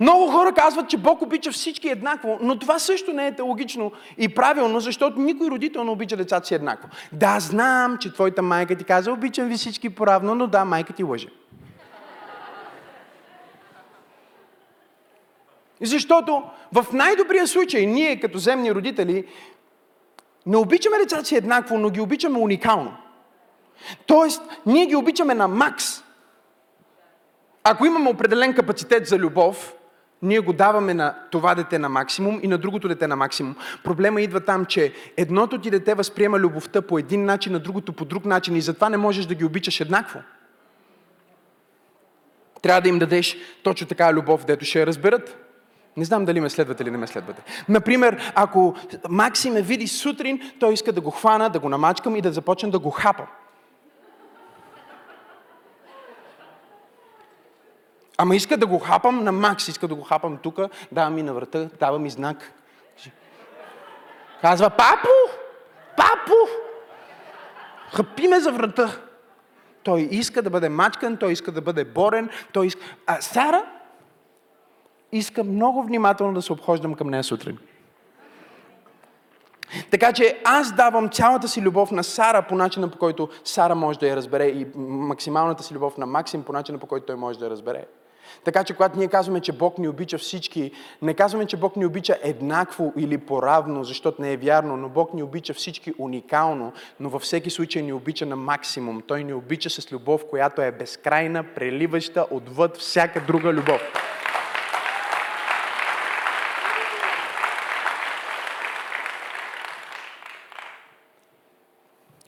Много 0.00 0.30
хора 0.30 0.52
казват, 0.52 0.88
че 0.88 0.96
Бог 0.96 1.22
обича 1.22 1.52
всички 1.52 1.88
еднакво, 1.88 2.38
но 2.42 2.58
това 2.58 2.78
също 2.78 3.12
не 3.12 3.26
е 3.26 3.34
теологично 3.34 3.92
и 4.18 4.28
правилно, 4.28 4.80
защото 4.80 5.20
никой 5.20 5.50
родител 5.50 5.84
не 5.84 5.90
обича 5.90 6.16
децата 6.16 6.46
си 6.46 6.54
еднакво. 6.54 6.88
Да, 7.12 7.40
знам, 7.40 7.98
че 7.98 8.12
твоята 8.12 8.42
майка 8.42 8.76
ти 8.76 8.84
каза, 8.84 9.12
обичам 9.12 9.48
ви 9.48 9.56
всички 9.56 9.90
поравно, 9.90 10.34
но 10.34 10.46
да, 10.46 10.64
майка 10.64 10.92
ти 10.92 11.02
лъже. 11.02 11.28
Защото 15.80 16.42
в 16.72 16.86
най-добрия 16.92 17.46
случай 17.46 17.86
ние 17.86 18.20
като 18.20 18.38
земни 18.38 18.74
родители 18.74 19.26
не 20.46 20.56
обичаме 20.56 20.98
децата 20.98 21.24
си 21.24 21.36
еднакво, 21.36 21.78
но 21.78 21.90
ги 21.90 22.00
обичаме 22.00 22.38
уникално. 22.38 22.96
Тоест, 24.06 24.42
ние 24.66 24.86
ги 24.86 24.96
обичаме 24.96 25.34
на 25.34 25.48
макс. 25.48 26.02
Ако 27.64 27.86
имаме 27.86 28.10
определен 28.10 28.54
капацитет 28.54 29.06
за 29.06 29.18
любов, 29.18 29.74
ние 30.22 30.40
го 30.40 30.52
даваме 30.52 30.94
на 30.94 31.14
това 31.30 31.54
дете 31.54 31.78
на 31.78 31.88
максимум 31.88 32.40
и 32.42 32.48
на 32.48 32.58
другото 32.58 32.88
дете 32.88 33.06
на 33.06 33.16
максимум. 33.16 33.56
Проблема 33.84 34.20
идва 34.20 34.40
там, 34.40 34.64
че 34.64 34.92
едното 35.16 35.60
ти 35.60 35.70
дете 35.70 35.94
възприема 35.94 36.38
любовта 36.38 36.82
по 36.82 36.98
един 36.98 37.24
начин, 37.24 37.52
на 37.52 37.58
другото 37.58 37.92
по 37.92 38.04
друг 38.04 38.24
начин 38.24 38.56
и 38.56 38.60
затова 38.60 38.88
не 38.88 38.96
можеш 38.96 39.26
да 39.26 39.34
ги 39.34 39.44
обичаш 39.44 39.80
еднакво. 39.80 40.20
Трябва 42.62 42.80
да 42.80 42.88
им 42.88 42.98
дадеш 42.98 43.36
точно 43.62 43.86
така 43.86 44.12
любов, 44.12 44.44
дето 44.44 44.64
ще 44.64 44.80
я 44.80 44.86
разберат. 44.86 45.36
Не 45.96 46.04
знам 46.04 46.24
дали 46.24 46.40
ме 46.40 46.50
следвате 46.50 46.82
или 46.82 46.90
не 46.90 46.98
ме 46.98 47.06
следвате. 47.06 47.42
Например, 47.68 48.32
ако 48.34 48.74
Макси 49.08 49.50
ме 49.50 49.62
види 49.62 49.88
сутрин, 49.88 50.40
той 50.60 50.72
иска 50.72 50.92
да 50.92 51.00
го 51.00 51.10
хвана, 51.10 51.48
да 51.48 51.58
го 51.58 51.68
намачкам 51.68 52.16
и 52.16 52.20
да 52.20 52.32
започне 52.32 52.70
да 52.70 52.78
го 52.78 52.90
хапа. 52.90 53.26
Ама 58.22 58.36
иска 58.36 58.56
да 58.56 58.66
го 58.66 58.78
хапам 58.78 59.24
на 59.24 59.32
Макс, 59.32 59.68
иска 59.68 59.88
да 59.88 59.94
го 59.94 60.02
хапам 60.02 60.36
тук, 60.36 60.58
дава 60.92 61.10
ми 61.10 61.22
на 61.22 61.34
врата, 61.34 61.68
дава 61.80 61.98
ми 61.98 62.10
знак. 62.10 62.52
Казва, 64.40 64.70
папо, 64.70 65.08
папо, 65.96 66.34
хапи 67.92 68.28
ме 68.28 68.40
за 68.40 68.52
врата. 68.52 68.96
Той 69.82 70.00
иска 70.00 70.42
да 70.42 70.50
бъде 70.50 70.68
мачкан, 70.68 71.16
той 71.16 71.32
иска 71.32 71.52
да 71.52 71.60
бъде 71.60 71.84
борен, 71.84 72.30
той 72.52 72.66
иска... 72.66 72.80
А 73.06 73.20
Сара 73.20 73.64
иска 75.12 75.44
много 75.44 75.82
внимателно 75.82 76.34
да 76.34 76.42
се 76.42 76.52
обхождам 76.52 76.94
към 76.94 77.08
нея 77.08 77.24
сутрин. 77.24 77.58
Така 79.90 80.12
че 80.12 80.40
аз 80.44 80.72
давам 80.72 81.10
цялата 81.10 81.48
си 81.48 81.62
любов 81.62 81.90
на 81.90 82.04
Сара 82.04 82.42
по 82.42 82.54
начина 82.54 82.88
по 82.88 82.98
който 82.98 83.28
Сара 83.44 83.74
може 83.74 83.98
да 83.98 84.08
я 84.08 84.16
разбере 84.16 84.46
и 84.46 84.66
максималната 84.76 85.62
си 85.62 85.74
любов 85.74 85.98
на 85.98 86.06
Максим 86.06 86.44
по 86.44 86.52
начина 86.52 86.78
по 86.78 86.86
който 86.86 87.06
той 87.06 87.16
може 87.16 87.38
да 87.38 87.44
я 87.44 87.50
разбере. 87.50 87.86
Така 88.44 88.64
че 88.64 88.74
когато 88.74 88.98
ние 88.98 89.08
казваме, 89.08 89.40
че 89.40 89.52
Бог 89.52 89.78
ни 89.78 89.88
обича 89.88 90.18
всички, 90.18 90.70
не 91.02 91.14
казваме, 91.14 91.46
че 91.46 91.56
Бог 91.56 91.76
ни 91.76 91.86
обича 91.86 92.16
еднакво 92.22 92.92
или 92.96 93.18
поравно, 93.18 93.84
защото 93.84 94.22
не 94.22 94.32
е 94.32 94.36
вярно, 94.36 94.76
но 94.76 94.88
Бог 94.88 95.14
ни 95.14 95.22
обича 95.22 95.54
всички 95.54 95.92
уникално, 95.98 96.72
но 97.00 97.08
във 97.08 97.22
всеки 97.22 97.50
случай 97.50 97.82
ни 97.82 97.92
обича 97.92 98.26
на 98.26 98.36
максимум. 98.36 99.02
Той 99.06 99.24
ни 99.24 99.32
обича 99.32 99.70
с 99.70 99.92
любов, 99.92 100.24
която 100.30 100.62
е 100.62 100.72
безкрайна, 100.72 101.44
преливаща 101.54 102.26
отвъд 102.30 102.76
всяка 102.76 103.20
друга 103.20 103.52
любов. 103.52 103.82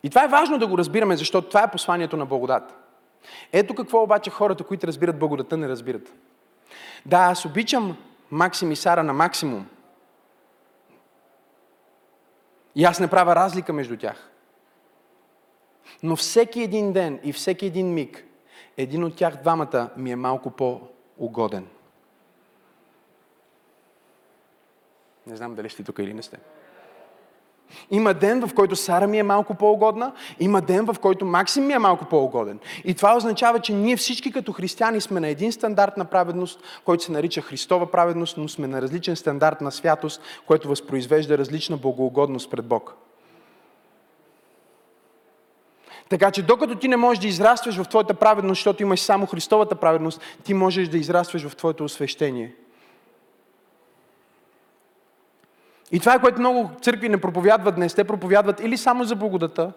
И 0.02 0.10
това 0.10 0.24
е 0.24 0.28
важно 0.28 0.58
да 0.58 0.66
го 0.66 0.78
разбираме, 0.78 1.16
защото 1.16 1.48
това 1.48 1.62
е 1.62 1.70
посланието 1.70 2.16
на 2.16 2.26
благодат. 2.26 2.83
Ето 3.52 3.74
какво 3.74 4.02
обаче 4.02 4.30
хората, 4.30 4.64
които 4.64 4.86
разбират 4.86 5.18
благодата, 5.18 5.56
не 5.56 5.68
разбират. 5.68 6.12
Да, 7.06 7.18
аз 7.18 7.44
обичам 7.44 7.96
Максим 8.30 8.72
и 8.72 8.76
Сара 8.76 9.02
на 9.02 9.12
максимум. 9.12 9.66
И 12.74 12.84
аз 12.84 13.00
не 13.00 13.10
правя 13.10 13.34
разлика 13.34 13.72
между 13.72 13.96
тях. 13.96 14.30
Но 16.02 16.16
всеки 16.16 16.62
един 16.62 16.92
ден 16.92 17.20
и 17.22 17.32
всеки 17.32 17.66
един 17.66 17.94
миг, 17.94 18.24
един 18.76 19.04
от 19.04 19.16
тях 19.16 19.36
двамата 19.36 19.90
ми 19.96 20.12
е 20.12 20.16
малко 20.16 20.50
по-угоден. 20.50 21.66
Не 25.26 25.36
знам 25.36 25.54
дали 25.54 25.70
сте 25.70 25.84
тук 25.84 25.98
или 25.98 26.14
не 26.14 26.22
сте. 26.22 26.38
Има 27.90 28.14
ден, 28.14 28.46
в 28.46 28.54
който 28.54 28.76
Сара 28.76 29.06
ми 29.06 29.18
е 29.18 29.22
малко 29.22 29.54
по-угодна, 29.54 30.12
има 30.40 30.60
ден, 30.60 30.84
в 30.84 30.96
който 31.00 31.26
Максим 31.26 31.66
ми 31.66 31.72
е 31.72 31.78
малко 31.78 32.04
по-угоден. 32.04 32.58
И 32.84 32.94
това 32.94 33.16
означава, 33.16 33.60
че 33.60 33.72
ние 33.72 33.96
всички 33.96 34.32
като 34.32 34.52
християни 34.52 35.00
сме 35.00 35.20
на 35.20 35.28
един 35.28 35.52
стандарт 35.52 35.96
на 35.96 36.04
праведност, 36.04 36.60
който 36.84 37.04
се 37.04 37.12
нарича 37.12 37.40
Христова 37.40 37.90
праведност, 37.90 38.36
но 38.36 38.48
сме 38.48 38.66
на 38.66 38.82
различен 38.82 39.16
стандарт 39.16 39.60
на 39.60 39.72
святост, 39.72 40.22
който 40.46 40.68
възпроизвежда 40.68 41.38
различна 41.38 41.76
богоугодност 41.76 42.50
пред 42.50 42.64
Бог. 42.64 42.96
Така 46.08 46.30
че 46.30 46.42
докато 46.42 46.74
ти 46.74 46.88
не 46.88 46.96
можеш 46.96 47.20
да 47.20 47.28
израстваш 47.28 47.76
в 47.76 47.88
твоята 47.88 48.14
праведност, 48.14 48.58
защото 48.58 48.82
имаш 48.82 49.00
само 49.00 49.26
Христовата 49.26 49.74
праведност, 49.74 50.20
ти 50.44 50.54
можеш 50.54 50.88
да 50.88 50.98
израстваш 50.98 51.48
в 51.48 51.56
твоето 51.56 51.84
освещение– 51.84 52.54
И 55.92 56.00
това 56.00 56.14
е 56.14 56.20
което 56.20 56.40
много 56.40 56.70
църкви 56.80 57.08
не 57.08 57.20
проповядват 57.20 57.74
днес. 57.74 57.94
Те 57.94 58.04
проповядват 58.04 58.60
или 58.60 58.76
само 58.76 59.04
за 59.04 59.16
благодата, 59.16 59.72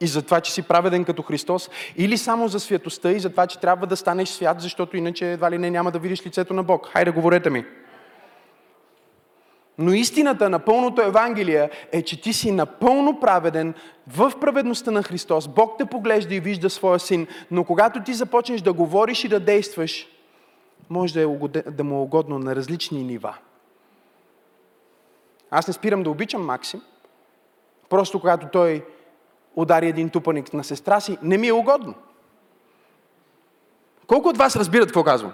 и 0.00 0.06
за 0.06 0.22
това, 0.22 0.40
че 0.40 0.52
си 0.52 0.62
праведен 0.62 1.04
като 1.04 1.22
Христос, 1.22 1.70
или 1.96 2.18
само 2.18 2.48
за 2.48 2.60
святостта 2.60 3.10
и 3.10 3.20
за 3.20 3.30
това, 3.30 3.46
че 3.46 3.58
трябва 3.58 3.86
да 3.86 3.96
станеш 3.96 4.28
свят, 4.28 4.60
защото 4.60 4.96
иначе 4.96 5.32
едва 5.32 5.50
ли 5.50 5.58
не 5.58 5.70
няма 5.70 5.90
да 5.90 5.98
видиш 5.98 6.26
лицето 6.26 6.54
на 6.54 6.62
Бог. 6.62 6.86
Хайде, 6.86 7.10
говорете 7.10 7.50
ми. 7.50 7.64
Но 9.78 9.92
истината 9.92 10.48
на 10.50 10.58
пълното 10.58 11.02
Евангелие 11.02 11.70
е, 11.92 12.02
че 12.02 12.20
ти 12.20 12.32
си 12.32 12.50
напълно 12.50 13.20
праведен 13.20 13.74
в 14.06 14.32
праведността 14.40 14.90
на 14.90 15.02
Христос. 15.02 15.48
Бог 15.48 15.78
те 15.78 15.84
поглежда 15.84 16.34
и 16.34 16.40
вижда 16.40 16.70
своя 16.70 16.98
син, 16.98 17.26
но 17.50 17.64
когато 17.64 18.02
ти 18.02 18.14
започнеш 18.14 18.60
да 18.60 18.72
говориш 18.72 19.24
и 19.24 19.28
да 19.28 19.40
действаш, 19.40 20.06
може 20.90 21.14
да, 21.14 21.20
е 21.20 21.26
угоден, 21.26 21.62
да 21.70 21.84
му 21.84 21.96
е 21.96 22.02
угодно 22.02 22.38
на 22.38 22.56
различни 22.56 23.02
нива. 23.02 23.34
Аз 25.50 25.66
не 25.66 25.72
спирам 25.72 26.02
да 26.02 26.10
обичам 26.10 26.46
Максим. 26.46 26.82
Просто 27.88 28.20
когато 28.20 28.46
той 28.46 28.86
удари 29.56 29.88
един 29.88 30.10
тупаник 30.10 30.52
на 30.52 30.64
сестра 30.64 31.00
си, 31.00 31.18
не 31.22 31.38
ми 31.38 31.48
е 31.48 31.52
угодно. 31.52 31.94
Колко 34.06 34.28
от 34.28 34.36
вас 34.36 34.56
разбират 34.56 34.88
какво 34.88 35.04
казвам? 35.04 35.32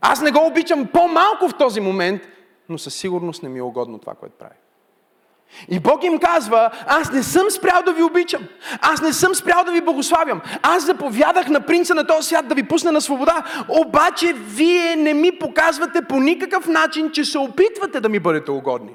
Аз 0.00 0.20
не 0.20 0.30
го 0.30 0.46
обичам 0.46 0.88
по-малко 0.92 1.48
в 1.48 1.58
този 1.58 1.80
момент, 1.80 2.22
но 2.68 2.78
със 2.78 2.94
сигурност 2.94 3.42
не 3.42 3.48
ми 3.48 3.58
е 3.58 3.62
угодно 3.62 3.98
това, 3.98 4.14
което 4.14 4.34
прави. 4.38 4.54
И 5.68 5.80
Бог 5.80 6.04
им 6.04 6.18
казва, 6.18 6.70
аз 6.86 7.12
не 7.12 7.22
съм 7.22 7.50
спрял 7.50 7.82
да 7.82 7.92
ви 7.92 8.02
обичам. 8.02 8.42
Аз 8.80 9.00
не 9.02 9.12
съм 9.12 9.34
спрял 9.34 9.64
да 9.64 9.72
ви 9.72 9.80
благославям. 9.80 10.40
Аз 10.62 10.86
заповядах 10.86 11.48
на 11.48 11.60
принца 11.60 11.94
на 11.94 12.06
този 12.06 12.28
свят 12.28 12.48
да 12.48 12.54
ви 12.54 12.62
пусне 12.62 12.90
на 12.90 13.00
свобода. 13.00 13.42
Обаче 13.68 14.32
вие 14.32 14.96
не 14.96 15.14
ми 15.14 15.38
показвате 15.38 16.02
по 16.02 16.20
никакъв 16.20 16.66
начин, 16.66 17.10
че 17.10 17.24
се 17.24 17.38
опитвате 17.38 18.00
да 18.00 18.08
ми 18.08 18.18
бъдете 18.18 18.50
угодни. 18.50 18.92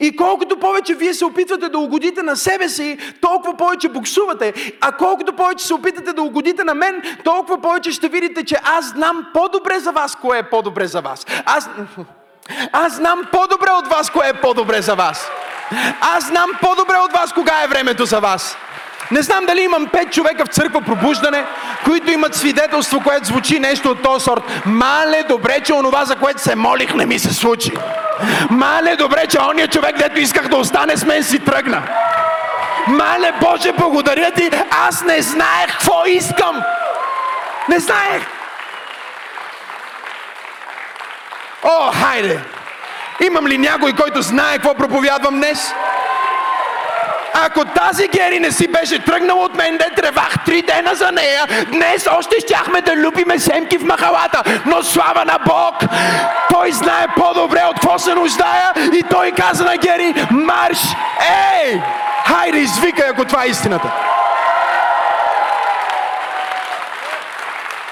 И 0.00 0.16
колкото 0.16 0.58
повече 0.58 0.94
вие 0.94 1.14
се 1.14 1.24
опитвате 1.24 1.68
да 1.68 1.78
угодите 1.78 2.22
на 2.22 2.36
себе 2.36 2.68
си, 2.68 2.98
толкова 3.20 3.56
повече 3.56 3.88
буксувате. 3.88 4.74
А 4.80 4.92
колкото 4.92 5.32
повече 5.32 5.66
се 5.66 5.74
опитате 5.74 6.12
да 6.12 6.22
угодите 6.22 6.64
на 6.64 6.74
мен, 6.74 7.02
толкова 7.24 7.60
повече 7.60 7.90
ще 7.90 8.08
видите, 8.08 8.44
че 8.44 8.56
аз 8.64 8.88
знам 8.88 9.26
по-добре 9.34 9.78
за 9.78 9.92
вас, 9.92 10.16
кое 10.16 10.38
е 10.38 10.50
по-добре 10.50 10.86
за 10.86 11.00
вас. 11.00 11.26
Аз... 11.46 11.70
Аз 12.72 12.92
знам 12.92 13.20
по-добре 13.32 13.70
от 13.70 13.86
вас, 13.86 14.10
кое 14.10 14.28
е 14.28 14.32
по-добре 14.32 14.82
за 14.82 14.94
вас. 14.94 15.30
Аз 16.00 16.24
знам 16.24 16.50
по-добре 16.60 16.96
от 16.96 17.12
вас, 17.12 17.32
кога 17.32 17.52
е 17.64 17.68
времето 17.68 18.04
за 18.04 18.20
вас. 18.20 18.56
Не 19.10 19.22
знам 19.22 19.46
дали 19.46 19.62
имам 19.62 19.86
пет 19.86 20.12
човека 20.12 20.44
в 20.44 20.48
църква 20.48 20.80
пробуждане, 20.80 21.44
които 21.84 22.10
имат 22.10 22.34
свидетелство, 22.34 23.00
което 23.00 23.26
звучи 23.26 23.60
нещо 23.60 23.90
от 23.90 24.02
този 24.02 24.24
сорт. 24.24 24.42
Мале, 24.66 25.22
добре, 25.28 25.60
че 25.60 25.72
онова, 25.72 26.04
за 26.04 26.16
което 26.16 26.42
се 26.42 26.54
молих, 26.54 26.94
не 26.94 27.06
ми 27.06 27.18
се 27.18 27.34
случи. 27.34 27.72
Мале, 28.50 28.96
добре, 28.96 29.26
че 29.26 29.38
ония 29.40 29.68
човек, 29.68 29.98
дето 29.98 30.20
исках 30.20 30.48
да 30.48 30.56
остане 30.56 30.96
с 30.96 31.04
мен, 31.04 31.24
си 31.24 31.38
тръгна. 31.38 31.82
Мале, 32.86 33.32
Боже, 33.40 33.72
благодаря 33.72 34.30
ти, 34.30 34.50
аз 34.88 35.04
не 35.04 35.22
знаех 35.22 35.66
какво 35.72 36.06
искам. 36.06 36.62
Не 37.68 37.78
знаех. 37.78 38.39
О, 41.64 41.92
хайде! 41.92 42.40
Имам 43.26 43.46
ли 43.46 43.58
някой, 43.58 43.92
който 43.92 44.22
знае 44.22 44.54
какво 44.54 44.74
проповядвам 44.74 45.34
днес? 45.34 45.74
Ако 47.34 47.64
тази 47.64 48.08
Гери 48.08 48.40
не 48.40 48.52
си 48.52 48.68
беше 48.68 49.04
тръгнала 49.04 49.44
от 49.44 49.54
мен, 49.54 49.78
де 49.78 50.02
тревах 50.02 50.34
три 50.46 50.62
дена 50.62 50.94
за 50.94 51.12
нея, 51.12 51.46
днес 51.72 52.08
още 52.18 52.40
щяхме 52.40 52.80
да 52.80 52.96
любиме 52.96 53.38
семки 53.38 53.78
в 53.78 53.84
махалата. 53.84 54.42
Но 54.66 54.82
слава 54.82 55.24
на 55.24 55.38
Бог! 55.46 55.74
Той 56.50 56.72
знае 56.72 57.06
по-добре 57.16 57.62
от 57.66 57.74
какво 57.74 57.98
се 57.98 58.14
нуждая 58.14 58.72
и 58.76 59.02
той 59.10 59.32
каза 59.32 59.64
на 59.64 59.76
Гери, 59.76 60.26
марш! 60.30 60.78
Ей! 61.64 61.82
Хайде, 62.26 62.58
извикай, 62.58 63.08
ако 63.08 63.24
това 63.24 63.44
е 63.44 63.48
истината. 63.48 63.92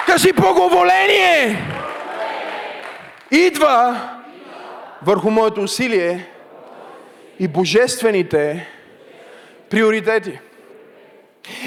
Кажи 0.06 0.32
благоволение! 0.32 1.77
Идва 3.30 4.10
върху 5.02 5.30
моето 5.30 5.60
усилие 5.60 6.30
и 7.38 7.48
божествените 7.48 8.68
приоритети. 9.70 10.38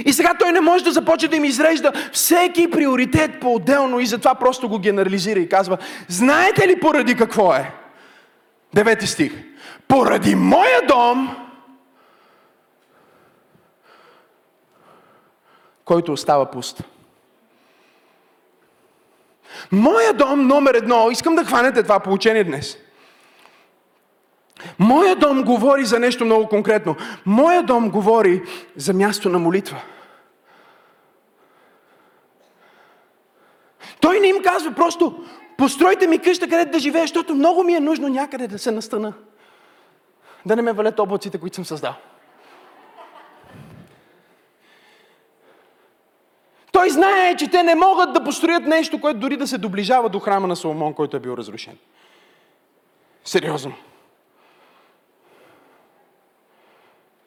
И 0.06 0.13
сега 0.13 0.34
той 0.39 0.52
не 0.52 0.62
може 0.62 0.84
да 0.84 0.91
започне 0.91 1.28
да 1.28 1.36
им 1.36 1.45
изрежда 1.45 1.91
всеки 2.12 2.71
приоритет 2.71 3.39
по-отделно 3.39 4.00
и 4.00 4.06
затова 4.06 4.36
просто 4.36 4.69
го 4.69 4.80
генерализира 4.80 5.39
и 5.39 5.50
казва, 5.50 5.78
знаете 6.08 6.67
ли 6.67 6.80
поради 6.80 7.15
какво 7.15 7.54
е? 7.54 7.71
Девети 8.74 9.08
стих. 9.08 9.34
Поради 9.88 10.36
моя 10.36 10.88
дом, 10.88 11.36
който 15.86 16.13
остава 16.13 16.52
пуст. 16.52 16.84
Моя 19.71 20.13
дом 20.13 20.47
номер 20.47 20.74
едно, 20.74 21.08
искам 21.12 21.36
да 21.36 21.45
хванете 21.45 21.84
това 21.84 22.00
получение 22.00 22.43
днес– 22.43 22.78
Моя 24.80 25.15
дом 25.15 25.43
говори 25.43 25.86
за 25.86 26.00
нещо 26.00 26.26
много 26.26 26.47
конкретно. 26.47 26.95
Моя 27.26 27.63
дом 27.63 27.89
говори 27.89 28.43
за 28.76 28.93
място 28.93 29.30
на 29.30 29.39
молитва. 29.39 29.82
Той 34.00 34.19
не 34.19 34.28
им 34.28 34.43
казва 34.43 34.71
просто, 34.71 35.24
постройте 35.58 36.08
ми 36.08 36.19
къща, 36.19 36.50
където 36.50 36.71
да 36.71 36.80
живея, 36.80 37.04
защото 37.04 37.36
много 37.36 37.63
ми 37.63 37.74
е 37.74 37.80
нужно 37.80 38.08
някъде 38.08 38.47
да 38.47 38.60
се 38.60 38.71
настана. 38.71 39.13
Да 40.45 40.56
не 40.56 40.62
ме 40.62 40.74
валят 40.74 41.00
облаците, 41.00 41.38
които 41.38 41.56
съм 41.56 41.65
създал. 41.65 41.93
Той 46.71 46.89
знае, 46.89 47.36
че 47.36 47.47
те 47.47 47.63
не 47.63 47.75
могат 47.75 48.13
да 48.13 48.23
построят 48.23 48.63
нещо, 48.63 49.01
което 49.01 49.19
дори 49.19 49.38
да 49.38 49.47
се 49.47 49.57
доближава 49.57 50.10
до 50.10 50.19
храма 50.19 50.47
на 50.47 50.55
Соломон, 50.55 50.93
който 50.93 51.17
е 51.17 51.19
бил 51.19 51.34
разрушен. 51.34 51.77
Сериозно. 53.23 53.73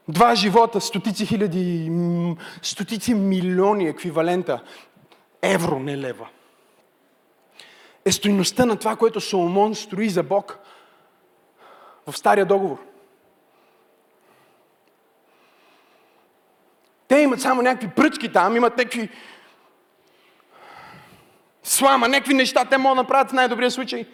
Два 0.08 0.34
живота, 0.34 0.80
стотици 0.80 1.26
хиляди, 1.26 1.92
стотици 2.62 3.14
милиони 3.14 3.88
еквивалента, 3.88 4.62
евро, 5.42 5.78
не 5.78 5.98
лева. 5.98 6.28
Е 8.04 8.12
стойността 8.12 8.66
на 8.66 8.76
това, 8.76 8.96
което 8.96 9.20
Соломон 9.20 9.74
строи 9.74 10.08
за 10.08 10.22
Бог 10.22 10.58
в 12.06 12.18
Стария 12.18 12.46
договор. 12.46 12.78
Те 17.08 17.18
имат 17.18 17.40
само 17.40 17.62
някакви 17.62 17.88
пръчки 17.88 18.32
там, 18.32 18.56
имат 18.56 18.76
някакви 18.76 19.10
слама, 21.64 22.08
някакви 22.08 22.34
неща, 22.34 22.64
те 22.64 22.78
могат 22.78 22.96
да 22.96 23.02
направят 23.02 23.30
в 23.30 23.32
най-добрия 23.32 23.70
случай. 23.70 24.06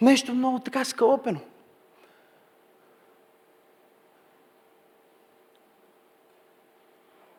Нещо 0.00 0.34
много 0.34 0.58
така 0.58 0.84
скалопено. 0.84 1.40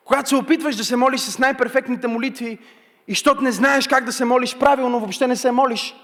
Когато 0.05 0.29
се 0.29 0.35
опитваш 0.35 0.75
да 0.75 0.83
се 0.83 0.95
молиш 0.95 1.21
с 1.21 1.39
най-перфектните 1.39 2.07
молитви 2.07 2.59
и 3.07 3.11
защото 3.11 3.41
не 3.41 3.51
знаеш 3.51 3.87
как 3.87 4.05
да 4.05 4.13
се 4.13 4.25
молиш 4.25 4.57
правилно, 4.57 4.99
въобще 4.99 5.27
не 5.27 5.35
се 5.35 5.51
молиш. 5.51 5.95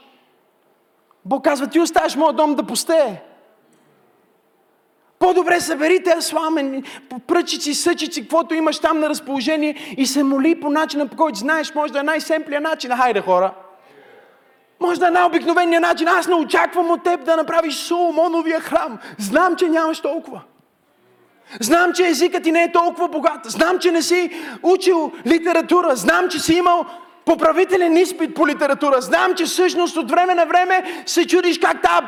Бог 1.26 1.44
казва, 1.44 1.68
ти 1.68 1.80
оставаш 1.80 2.16
моят 2.16 2.36
дом 2.36 2.56
да 2.56 2.64
пустее. 2.64 3.22
По-добре 5.22 5.60
събери 5.60 6.04
тези 6.04 6.28
сламени, 6.28 6.84
пръчици, 7.28 7.74
съчици, 7.74 8.22
каквото 8.22 8.54
имаш 8.54 8.80
там 8.80 9.00
на 9.00 9.10
разположение 9.10 9.96
и 9.98 10.06
се 10.06 10.24
моли 10.24 10.60
по 10.60 10.70
начина, 10.70 11.08
по 11.08 11.16
който 11.16 11.40
знаеш, 11.40 11.76
може 11.76 11.94
да 11.94 12.00
е 12.00 12.04
най-семплия 12.04 12.62
начин. 12.62 12.92
Хайде, 12.92 13.22
хора! 13.22 13.54
Може 14.80 15.00
да 15.00 15.08
е 15.08 15.12
най-обикновения 15.12 15.80
начин. 15.82 16.08
Аз 16.08 16.28
не 16.28 16.36
очаквам 16.36 16.92
от 16.92 17.04
теб 17.04 17.26
да 17.26 17.36
направиш 17.36 17.76
Соломоновия 17.76 18.60
храм. 18.60 19.00
Знам, 19.18 19.56
че 19.56 19.68
нямаш 19.68 20.00
толкова. 20.00 20.42
Знам, 21.60 21.94
че 21.94 22.08
езикът 22.08 22.44
ти 22.44 22.52
не 22.52 22.64
е 22.64 22.72
толкова 22.72 23.08
богат. 23.08 23.40
Знам, 23.46 23.80
че 23.80 23.92
не 23.92 24.02
си 24.02 24.32
учил 24.64 25.12
литература. 25.28 25.96
Знам, 25.96 26.30
че 26.30 26.40
си 26.40 26.54
имал 26.54 26.86
поправителен 27.26 27.98
изпит 27.98 28.36
по 28.36 28.48
литература. 28.48 29.02
Знам, 29.02 29.36
че 29.36 29.46
всъщност 29.46 29.98
от 29.98 30.12
време 30.12 30.36
на 30.36 30.46
време 30.46 31.04
се 31.06 31.28
чудиш 31.28 31.60
как 31.60 31.82
тази 31.82 32.08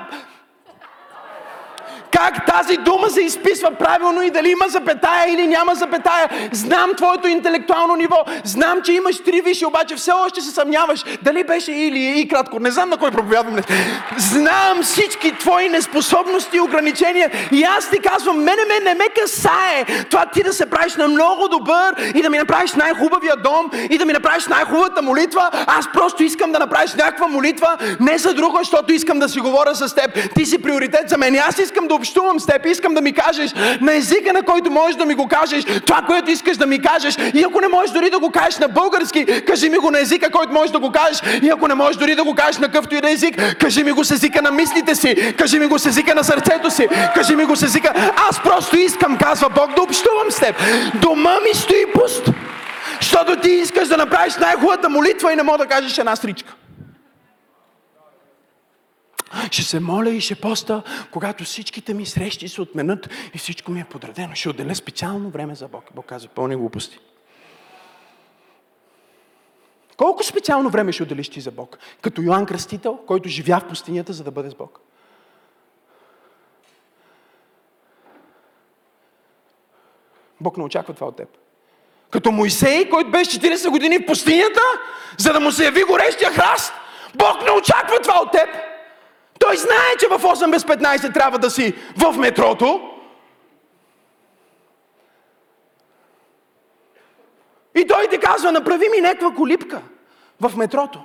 как 2.14 2.46
тази 2.46 2.78
дума 2.78 3.10
се 3.10 3.22
изписва 3.22 3.72
правилно 3.72 4.22
и 4.22 4.32
дали 4.32 4.50
има 4.50 4.66
запетая 4.68 5.34
или 5.34 5.48
няма 5.48 5.76
запетая. 5.76 6.30
Знам 6.52 6.92
твоето 6.98 7.28
интелектуално 7.28 7.96
ниво. 7.96 8.26
Знам, 8.44 8.82
че 8.82 8.94
имаш 8.94 9.24
три 9.24 9.42
виши, 9.42 9.66
обаче 9.66 9.96
все 9.96 10.12
още 10.12 10.42
се 10.42 10.52
съмняваш. 10.52 11.04
Дали 11.22 11.44
беше 11.44 11.72
или 11.72 12.20
и 12.20 12.28
кратко. 12.28 12.60
Не 12.60 12.72
знам 12.72 12.90
на 12.90 12.98
кой 12.98 13.12
проповядвам. 13.12 13.56
Знам 14.18 14.84
всички 14.84 15.38
твои 15.38 15.70
неспособности 15.70 16.58
и 16.58 16.60
ограничения. 16.60 17.32
И 17.52 17.64
аз 17.64 17.90
ти 17.90 18.00
казвам, 18.00 18.38
мене 18.38 18.62
ме 18.68 18.80
не 18.80 18.94
ме 18.94 19.06
касае. 19.22 19.86
Това 20.10 20.26
ти 20.26 20.44
да 20.44 20.54
се 20.54 20.70
правиш 20.70 20.96
на 20.96 21.08
много 21.08 21.48
добър 21.48 22.12
и 22.16 22.22
да 22.22 22.30
ми 22.30 22.38
направиш 22.38 22.74
най-хубавия 22.74 23.36
дом 23.36 23.72
и 23.90 23.98
да 23.98 24.06
ми 24.06 24.14
направиш 24.14 24.48
най-хубавата 24.48 25.02
молитва. 25.02 25.50
Аз 25.68 25.92
просто 25.94 26.24
искам 26.24 26.52
да 26.52 26.60
направиш 26.60 26.94
някаква 26.94 27.28
молитва, 27.28 27.78
не 28.00 28.18
за 28.18 28.34
друго, 28.34 28.58
защото 28.58 28.94
искам 28.94 29.20
да 29.20 29.30
си 29.30 29.40
говоря 29.40 29.76
с 29.76 29.96
теб. 29.96 30.34
Ти 30.36 30.46
си 30.46 30.62
приоритет 30.62 31.10
за 31.10 31.18
мен. 31.18 31.36
И 31.36 31.38
аз 31.38 31.58
искам 31.58 31.88
да 31.88 31.96
общувам 32.04 32.40
с 32.40 32.46
теб, 32.46 32.66
искам 32.66 32.94
да 32.94 33.02
ми 33.02 33.14
кажеш 33.14 33.52
на 33.82 33.96
езика, 33.96 34.34
на 34.34 34.42
който 34.42 34.72
можеш 34.72 34.96
да 34.96 35.06
ми 35.06 35.14
го 35.14 35.28
кажеш, 35.28 35.64
това, 35.86 36.02
което 36.08 36.32
искаш 36.32 36.58
да 36.58 36.68
ми 36.68 36.82
кажеш. 36.82 37.18
И 37.34 37.44
ако 37.44 37.62
не 37.62 37.68
можеш 37.68 37.92
дори 37.92 38.10
да 38.10 38.20
го 38.20 38.32
кажеш 38.32 38.60
на 38.60 38.68
български, 38.68 39.26
кажи 39.48 39.70
ми 39.70 39.78
го 39.78 39.92
на 39.92 40.00
езика, 40.00 40.30
който 40.30 40.54
можеш 40.54 40.72
да 40.72 40.80
го 40.80 40.92
кажеш. 40.92 41.22
И 41.42 41.50
ако 41.50 41.68
не 41.68 41.74
можеш 41.74 41.98
дори 41.98 42.16
да 42.16 42.24
го 42.24 42.36
кажеш 42.36 42.58
на 42.58 42.70
къвто 42.70 42.96
и 42.96 43.02
да 43.02 43.12
език, 43.12 43.58
кажи 43.60 43.84
ми 43.84 43.92
го 43.92 44.04
с 44.04 44.12
езика 44.12 44.42
на 44.42 44.52
мислите 44.52 44.96
си, 44.96 45.34
кажи 45.38 45.60
ми 45.60 45.68
го 45.68 45.80
с 45.80 45.86
езика 45.86 46.16
на 46.16 46.24
сърцето 46.24 46.72
си, 46.72 46.88
кажи 47.16 47.36
ми 47.36 47.46
го 47.46 47.56
с 47.56 47.64
езика. 47.64 47.94
Аз 48.30 48.44
просто 48.44 48.78
искам, 48.78 49.18
казва 49.18 49.50
Бог, 49.50 49.76
да 49.76 49.82
общувам 49.82 50.32
с 50.32 50.40
теб. 50.40 50.56
Дома 51.02 51.40
ми 51.40 51.54
стои 51.54 51.86
пуст. 51.94 52.30
Защото 53.02 53.36
ти 53.36 53.50
искаш 53.50 53.88
да 53.88 53.98
направиш 53.98 54.36
най-хубавата 54.36 54.90
молитва 54.90 55.34
и 55.34 55.36
не 55.36 55.44
мога 55.44 55.58
да 55.58 55.66
кажеш 55.66 55.98
една 55.98 56.16
стричка. 56.16 56.54
Ще 59.52 59.64
се 59.64 59.80
моля 59.80 60.10
и 60.10 60.22
ще 60.22 60.36
поста, 60.36 60.84
когато 61.12 61.44
всичките 61.44 61.94
ми 61.94 62.06
срещи 62.06 62.50
се 62.50 62.62
отменят 62.62 63.10
и 63.34 63.38
всичко 63.38 63.72
ми 63.72 63.80
е 63.80 63.86
подредено. 63.86 64.36
Ще 64.36 64.50
отделя 64.50 64.76
специално 64.76 65.30
време 65.30 65.56
за 65.56 65.68
Бог. 65.68 65.84
Бог 65.96 66.06
казва, 66.06 66.30
пълни 66.30 66.56
глупости. 66.56 67.00
Колко 69.98 70.24
специално 70.24 70.70
време 70.70 70.92
ще 70.92 71.04
отделиш 71.04 71.30
ти 71.30 71.42
за 71.42 71.52
Бог? 71.52 71.78
Като 72.02 72.22
Йоанн 72.22 72.46
Кръстител, 72.46 72.98
който 73.08 73.30
живя 73.30 73.60
в 73.60 73.68
пустинята, 73.68 74.14
за 74.14 74.24
да 74.24 74.32
бъде 74.32 74.50
с 74.50 74.56
Бог. 74.56 74.80
Бог 80.42 80.58
не 80.58 80.64
очаква 80.64 80.94
това 80.94 81.08
от 81.08 81.16
теб. 81.16 81.30
Като 82.10 82.32
Моисей, 82.32 82.90
който 82.90 83.12
беше 83.12 83.40
40 83.40 83.70
години 83.70 83.98
в 83.98 84.06
пустинята, 84.06 84.62
за 85.18 85.34
да 85.34 85.40
му 85.40 85.52
се 85.52 85.66
яви 85.66 85.84
горещия 85.84 86.32
храст. 86.32 86.74
Бог 87.16 87.42
не 87.44 87.52
очаква 87.52 88.00
това 88.02 88.22
от 88.22 88.32
теб. 88.32 88.73
Той 89.44 89.58
знае, 89.58 89.96
че 90.00 90.08
в 90.08 90.20
8 90.20 90.52
без 90.52 90.64
15 90.64 91.14
трябва 91.14 91.40
да 91.40 91.50
си 91.50 91.74
в 91.98 92.18
метрото. 92.18 92.90
И 97.76 97.88
той 97.88 98.08
ти 98.08 98.18
казва, 98.18 98.52
направи 98.52 98.90
ми 98.90 99.02
някаква 99.02 99.32
колипка 99.32 99.82
в 100.42 100.58
метрото. 100.58 101.04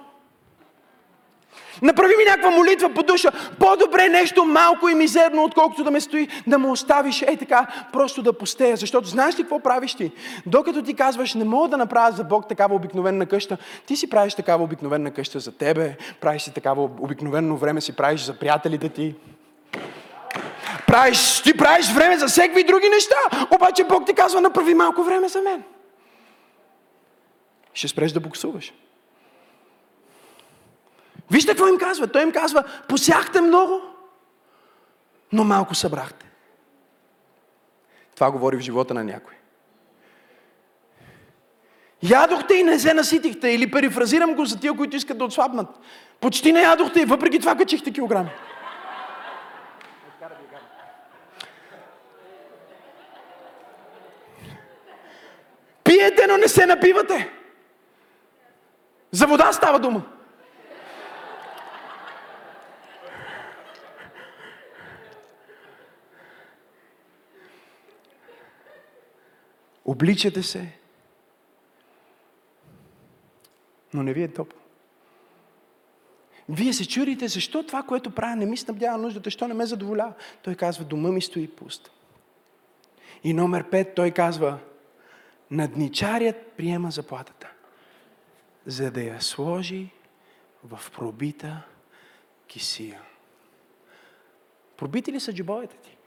Направи 1.82 2.16
ми 2.16 2.24
някаква 2.24 2.50
молитва 2.50 2.88
по 2.94 3.02
душа. 3.02 3.30
По-добре 3.58 4.08
нещо 4.08 4.44
малко 4.44 4.88
и 4.88 4.94
мизерно, 4.94 5.44
отколкото 5.44 5.84
да 5.84 5.90
ме 5.90 6.00
стои, 6.00 6.28
да 6.46 6.58
ме 6.58 6.68
оставиш 6.68 7.22
ей 7.22 7.36
така, 7.36 7.66
просто 7.92 8.22
да 8.22 8.32
постея. 8.32 8.76
Защото 8.76 9.08
знаеш 9.08 9.38
ли 9.38 9.42
какво 9.42 9.60
правиш 9.60 9.94
ти? 9.94 10.12
Докато 10.46 10.82
ти 10.82 10.94
казваш, 10.94 11.34
не 11.34 11.44
мога 11.44 11.68
да 11.68 11.76
направя 11.76 12.12
за 12.12 12.24
Бог 12.24 12.48
такава 12.48 12.74
обикновена 12.74 13.26
къща, 13.26 13.56
ти 13.86 13.96
си 13.96 14.10
правиш 14.10 14.34
такава 14.34 14.64
обикновена 14.64 15.10
къща 15.10 15.40
за 15.40 15.52
тебе, 15.52 15.96
правиш 16.20 16.42
си 16.42 16.54
такава 16.54 16.82
обикновено 16.82 17.56
време 17.56 17.80
си 17.80 17.96
правиш 17.96 18.20
за 18.20 18.34
приятелите 18.34 18.88
ти. 18.88 19.14
Правиш, 20.86 21.42
ти 21.42 21.56
правиш 21.56 21.92
време 21.92 22.18
за 22.18 22.26
всеки 22.26 22.64
други 22.64 22.88
неща, 22.88 23.16
обаче 23.54 23.84
Бог 23.84 24.06
ти 24.06 24.14
казва, 24.14 24.40
направи 24.40 24.74
малко 24.74 25.02
време 25.02 25.28
за 25.28 25.42
мен. 25.42 25.62
Ще 27.74 27.88
спреш 27.88 28.12
да 28.12 28.20
буксуваш. 28.20 28.72
Вижте 31.30 31.50
какво 31.50 31.68
им 31.68 31.78
казва. 31.78 32.06
Той 32.06 32.22
им 32.22 32.32
казва, 32.32 32.64
посяхте 32.88 33.40
много, 33.40 33.82
но 35.32 35.44
малко 35.44 35.74
събрахте. 35.74 36.26
Това 38.14 38.30
говори 38.30 38.56
в 38.56 38.60
живота 38.60 38.94
на 38.94 39.04
някой. 39.04 39.34
Ядохте 42.02 42.54
и 42.54 42.62
не 42.62 42.78
се 42.78 42.94
наситихте. 42.94 43.48
Или 43.48 43.70
перифразирам 43.70 44.34
го 44.34 44.44
за 44.44 44.60
тия, 44.60 44.76
които 44.76 44.96
искат 44.96 45.18
да 45.18 45.24
отслабнат. 45.24 45.68
Почти 46.20 46.52
не 46.52 46.62
ядохте 46.62 47.00
и 47.00 47.04
въпреки 47.04 47.38
това 47.38 47.56
качихте 47.56 47.92
килограми. 47.92 48.30
Пиете, 55.84 56.26
но 56.26 56.36
не 56.36 56.48
се 56.48 56.66
напивате. 56.66 57.30
За 59.10 59.26
вода 59.26 59.52
става 59.52 59.78
дума. 59.78 60.02
Обличате 69.88 70.42
се, 70.42 70.72
но 73.94 74.02
не 74.02 74.12
ви 74.12 74.22
е 74.22 74.28
топло. 74.28 74.58
Вие 76.48 76.72
се 76.72 76.88
чурите, 76.88 77.28
защо 77.28 77.66
това, 77.66 77.82
което 77.82 78.10
правя, 78.10 78.36
не 78.36 78.46
ми 78.46 78.56
снабдява 78.56 78.98
нуждата, 78.98 79.24
защо 79.24 79.48
не 79.48 79.54
ме 79.54 79.66
задоволява. 79.66 80.12
Той 80.42 80.54
казва, 80.54 80.84
дома 80.84 81.08
ми 81.08 81.22
стои 81.22 81.48
пуст. 81.48 81.90
И 83.24 83.34
номер 83.34 83.70
пет, 83.70 83.94
той 83.94 84.10
казва, 84.10 84.58
надничарят 85.50 86.52
приема 86.56 86.90
заплатата, 86.90 87.50
за 88.66 88.90
да 88.90 89.02
я 89.02 89.22
сложи 89.22 89.90
в 90.64 90.90
пробита 90.90 91.62
кисия. 92.46 93.02
Пробити 94.76 95.12
ли 95.12 95.20
са 95.20 95.34
джобовете 95.34 95.76
ти? 95.76 95.97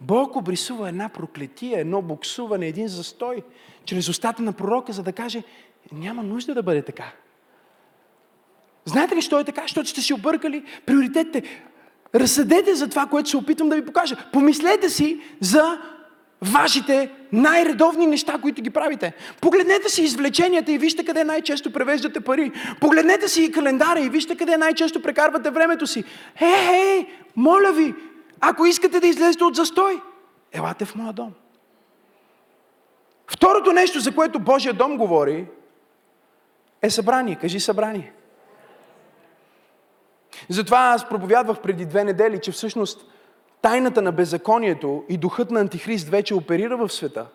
Бог 0.00 0.36
обрисува 0.36 0.88
една 0.88 1.08
проклетия, 1.08 1.80
едно 1.80 2.02
буксуване, 2.02 2.66
един 2.66 2.88
застой, 2.88 3.42
чрез 3.84 4.08
устата 4.08 4.42
на 4.42 4.52
пророка, 4.52 4.92
за 4.92 5.02
да 5.02 5.12
каже, 5.12 5.42
няма 5.92 6.22
нужда 6.22 6.54
да 6.54 6.62
бъде 6.62 6.82
така. 6.82 7.12
Знаете 8.84 9.16
ли, 9.16 9.22
що 9.22 9.40
е 9.40 9.44
така? 9.44 9.62
Защото 9.62 9.88
сте 9.88 10.00
си 10.00 10.14
объркали 10.14 10.64
приоритетите. 10.86 11.42
Разсъдете 12.14 12.74
за 12.74 12.88
това, 12.88 13.06
което 13.06 13.28
се 13.28 13.36
опитвам 13.36 13.68
да 13.68 13.76
ви 13.76 13.84
покажа. 13.84 14.16
Помислете 14.32 14.88
си 14.88 15.20
за 15.40 15.78
вашите 16.42 17.10
най-редовни 17.32 18.06
неща, 18.06 18.38
които 18.42 18.62
ги 18.62 18.70
правите. 18.70 19.12
Погледнете 19.40 19.88
си 19.88 20.02
извлеченията 20.02 20.72
и 20.72 20.78
вижте 20.78 21.04
къде 21.04 21.24
най-често 21.24 21.72
превеждате 21.72 22.20
пари. 22.20 22.52
Погледнете 22.80 23.28
си 23.28 23.42
и 23.44 23.52
календара 23.52 24.00
и 24.00 24.08
вижте 24.08 24.36
къде 24.36 24.56
най-често 24.56 25.02
прекарвате 25.02 25.50
времето 25.50 25.86
си. 25.86 26.04
Хей, 26.38 26.66
хей, 26.66 27.06
моля 27.36 27.72
ви, 27.72 27.94
ако 28.40 28.66
искате 28.66 29.00
да 29.00 29.06
излезете 29.06 29.44
от 29.44 29.54
застой, 29.54 30.02
елате 30.52 30.84
в 30.84 30.94
моя 30.94 31.12
дом. 31.12 31.34
Второто 33.26 33.72
нещо, 33.72 34.00
за 34.00 34.14
което 34.14 34.40
Божия 34.40 34.74
дом 34.74 34.96
говори, 34.96 35.46
е 36.82 36.90
събрание. 36.90 37.36
Кажи 37.36 37.60
събрание. 37.60 38.12
Затова 40.48 40.78
аз 40.78 41.08
проповядвах 41.08 41.60
преди 41.60 41.86
две 41.86 42.04
недели, 42.04 42.40
че 42.40 42.52
всъщност 42.52 43.10
тайната 43.62 44.02
на 44.02 44.12
беззаконието 44.12 45.04
и 45.08 45.16
духът 45.16 45.50
на 45.50 45.60
Антихрист 45.60 46.08
вече 46.08 46.34
оперира 46.34 46.76
в 46.76 46.88
света. 46.88 47.26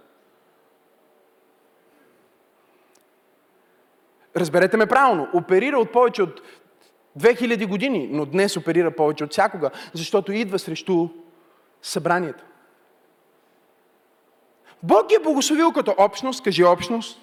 Разберете 4.35 4.77
ме 4.77 4.85
правилно, 4.85 5.27
оперира 5.33 5.79
от 5.79 5.91
повече 5.91 6.23
от 6.23 6.41
2000 7.19 7.67
години, 7.67 8.07
но 8.11 8.25
днес 8.25 8.57
оперира 8.57 8.91
повече 8.91 9.23
от 9.23 9.31
всякога, 9.31 9.71
защото 9.93 10.31
идва 10.31 10.59
срещу 10.59 11.07
събранието. 11.81 12.43
Бог 14.83 15.07
ги 15.09 15.15
е 15.15 15.19
благословил 15.19 15.71
като 15.71 15.95
общност, 15.97 16.43
кажи 16.43 16.63
общност. 16.63 17.19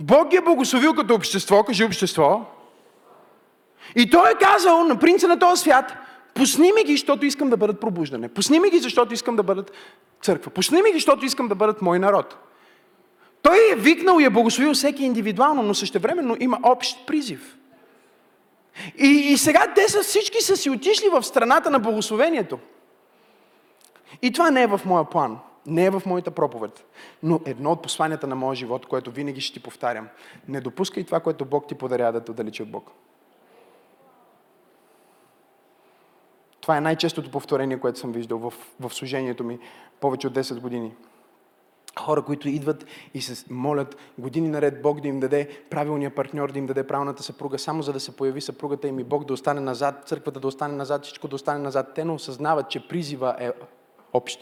Бог 0.00 0.28
ги 0.28 0.36
е 0.36 0.40
благословил 0.40 0.94
като 0.94 1.14
общество, 1.14 1.62
кажи 1.62 1.84
общество. 1.84 2.44
И 3.96 4.10
той 4.10 4.30
е 4.30 4.34
казал 4.34 4.84
на 4.84 4.98
принца 4.98 5.28
на 5.28 5.38
този 5.38 5.62
свят, 5.62 5.92
пусни 6.34 6.72
ми 6.72 6.84
ги, 6.84 6.92
защото 6.92 7.26
искам 7.26 7.50
да 7.50 7.56
бъдат 7.56 7.80
пробуждане. 7.80 8.28
Пусни 8.28 8.60
ми 8.60 8.70
ги, 8.70 8.78
защото 8.78 9.14
искам 9.14 9.36
да 9.36 9.42
бъдат 9.42 9.72
църква. 10.22 10.50
Пусни 10.50 10.82
ми 10.82 10.90
ги, 10.90 10.96
защото 10.96 11.24
искам 11.24 11.48
да 11.48 11.54
бъдат 11.54 11.82
мой 11.82 11.98
народ. 11.98 12.36
Той 13.42 13.58
е 13.72 13.76
викнал 13.76 14.20
и 14.20 14.24
е 14.24 14.30
благословил 14.30 14.74
всеки 14.74 15.04
индивидуално, 15.04 15.62
но 15.62 15.74
същевременно 15.74 16.36
има 16.40 16.58
общ 16.62 17.06
призив. 17.06 17.56
И, 18.98 19.06
и 19.06 19.38
сега 19.38 19.72
те 19.74 19.88
са 19.88 20.02
всички 20.02 20.42
са 20.42 20.56
си 20.56 20.70
отишли 20.70 21.08
в 21.08 21.22
страната 21.22 21.70
на 21.70 21.78
благословението. 21.78 22.58
И 24.22 24.32
това 24.32 24.50
не 24.50 24.62
е 24.62 24.66
в 24.66 24.80
моя 24.84 25.04
план, 25.04 25.38
не 25.66 25.84
е 25.84 25.90
в 25.90 26.02
моята 26.06 26.30
проповед, 26.30 26.84
но 27.22 27.40
едно 27.44 27.72
от 27.72 27.82
посланията 27.82 28.26
на 28.26 28.34
моя 28.34 28.56
живот, 28.56 28.86
което 28.86 29.10
винаги 29.10 29.40
ще 29.40 29.52
ти 29.52 29.62
повтарям. 29.62 30.08
Не 30.48 30.60
допускай 30.60 31.04
това, 31.04 31.20
което 31.20 31.44
Бог 31.44 31.68
ти 31.68 31.74
подаря 31.74 32.12
да 32.12 32.24
те 32.24 32.30
отдалечи 32.30 32.62
от 32.62 32.70
Бог. 32.70 32.90
Това 36.60 36.76
е 36.76 36.80
най-честото 36.80 37.30
повторение, 37.30 37.80
което 37.80 37.98
съм 37.98 38.12
виждал 38.12 38.38
в, 38.38 38.54
в 38.80 38.94
служението 38.94 39.44
ми 39.44 39.58
повече 40.00 40.26
от 40.26 40.32
10 40.32 40.60
години. 40.60 40.92
Хора, 41.98 42.22
които 42.22 42.48
идват 42.48 42.86
и 43.14 43.20
се 43.20 43.44
молят 43.50 43.96
години 44.18 44.48
наред 44.48 44.82
Бог 44.82 45.00
да 45.00 45.08
им 45.08 45.20
даде 45.20 45.48
правилния 45.70 46.14
партньор, 46.14 46.52
да 46.52 46.58
им 46.58 46.66
даде 46.66 46.86
правилната 46.86 47.22
съпруга, 47.22 47.58
само 47.58 47.82
за 47.82 47.92
да 47.92 48.00
се 48.00 48.16
появи 48.16 48.40
съпругата 48.40 48.88
им 48.88 48.98
и 48.98 49.04
Бог 49.04 49.24
да 49.24 49.32
остане 49.32 49.60
назад, 49.60 50.02
църквата 50.06 50.40
да 50.40 50.48
остане 50.48 50.74
назад, 50.74 51.04
всичко 51.04 51.28
да 51.28 51.36
остане 51.36 51.58
назад. 51.58 51.92
Те 51.94 52.04
не 52.04 52.12
осъзнават, 52.12 52.70
че 52.70 52.88
призива 52.88 53.36
е 53.38 53.52
общ. 54.12 54.40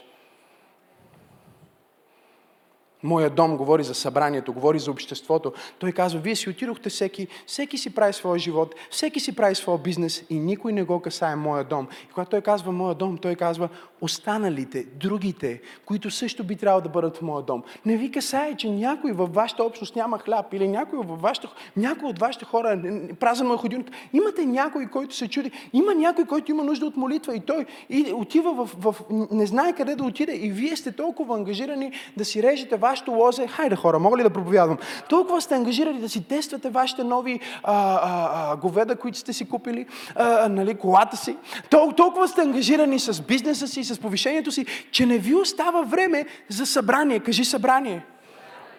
Моя 3.05 3.31
дом 3.31 3.57
говори 3.57 3.85
за 3.85 3.95
събранието, 3.95 4.53
говори 4.53 4.79
за 4.79 4.91
обществото. 4.91 5.53
Той 5.79 5.93
казва, 5.93 6.21
вие 6.21 6.37
си 6.37 6.51
отидохте 6.51 6.89
всеки, 6.89 7.29
всеки 7.47 7.79
си 7.79 7.95
прави 7.95 8.13
своя 8.13 8.39
живот, 8.39 8.75
всеки 8.91 9.21
си 9.21 9.37
прави 9.37 9.55
своя 9.55 9.79
бизнес 9.79 10.25
и 10.31 10.39
никой 10.39 10.73
не 10.73 10.83
го 10.83 11.01
касае 11.01 11.37
моя 11.37 11.65
дом. 11.65 11.89
И 12.05 12.13
когато 12.13 12.31
той 12.31 12.41
казва 12.41 12.73
моя 12.73 12.95
дом, 12.95 13.19
той 13.19 13.35
казва 13.35 13.69
останалите, 14.01 14.85
другите, 14.85 15.61
които 15.87 16.11
също 16.11 16.45
би 16.45 16.57
трябвало 16.57 16.81
да 16.81 16.89
бъдат 16.89 17.17
в 17.17 17.23
моя 17.23 17.43
дом. 17.43 17.63
Не 17.87 17.97
ви 17.97 18.11
касае, 18.11 18.57
че 18.57 18.71
някой 18.71 19.13
във 19.13 19.35
вашата 19.35 19.65
общност 19.65 19.97
няма 19.97 20.19
хляб 20.19 20.53
или 20.53 20.69
някой, 20.69 20.99
във 20.99 21.21
вашата, 21.21 21.49
някой 21.77 22.09
от 22.09 22.19
вашите 22.19 22.45
хора 22.45 22.83
празен 23.21 23.47
му 23.47 23.57
ходилник. 23.57 23.91
Имате 24.13 24.47
някой, 24.47 24.87
който 24.87 25.15
се 25.15 25.29
чуди. 25.29 25.51
Има 25.73 25.95
някой, 25.95 26.25
който 26.25 26.51
има 26.51 26.65
нужда 26.65 26.87
от 26.87 26.97
молитва 26.97 27.37
и 27.37 27.41
той 27.41 27.67
и 27.91 28.13
отива 28.13 28.55
в, 28.55 28.71
в, 28.79 28.97
не 29.31 29.47
знае 29.47 29.73
къде 29.73 29.97
да 29.97 30.05
отиде 30.05 30.33
и 30.33 30.51
вие 30.51 30.77
сте 30.77 30.93
толкова 30.93 31.37
ангажирани 31.37 31.93
да 32.17 32.25
си 32.25 32.43
режете 32.43 32.77
вашето 32.95 33.13
лозе. 33.13 33.47
Хайде 33.47 33.77
хора, 33.77 33.99
мога 33.99 34.19
ли 34.19 34.23
да 34.23 34.31
проповядвам? 34.31 34.79
Толкова 35.09 35.41
сте 35.41 35.55
ангажирани 35.55 36.01
да 36.01 36.09
си 36.09 36.29
тествате 36.29 36.71
вашите 36.71 37.05
нови 37.05 37.41
а, 37.63 37.75
а, 37.75 38.53
а, 38.53 38.57
говеда, 38.57 38.97
които 38.97 39.19
сте 39.19 39.33
си 39.33 39.49
купили, 39.49 39.87
а, 40.15 40.49
нали, 40.49 40.75
колата 40.75 41.17
си. 41.17 41.37
Тол, 41.71 41.93
толкова 41.97 42.29
сте 42.29 42.41
ангажирани 42.41 42.99
с 42.99 43.23
бизнеса 43.23 43.69
си, 43.69 43.85
с 43.85 44.01
повишението 44.01 44.53
си, 44.53 44.67
че 44.91 45.07
не 45.07 45.19
ви 45.19 45.35
остава 45.35 45.83
време 45.83 46.27
за 46.49 46.67
събрание. 46.67 47.21
Кажи 47.21 47.45
събрание. 47.45 48.05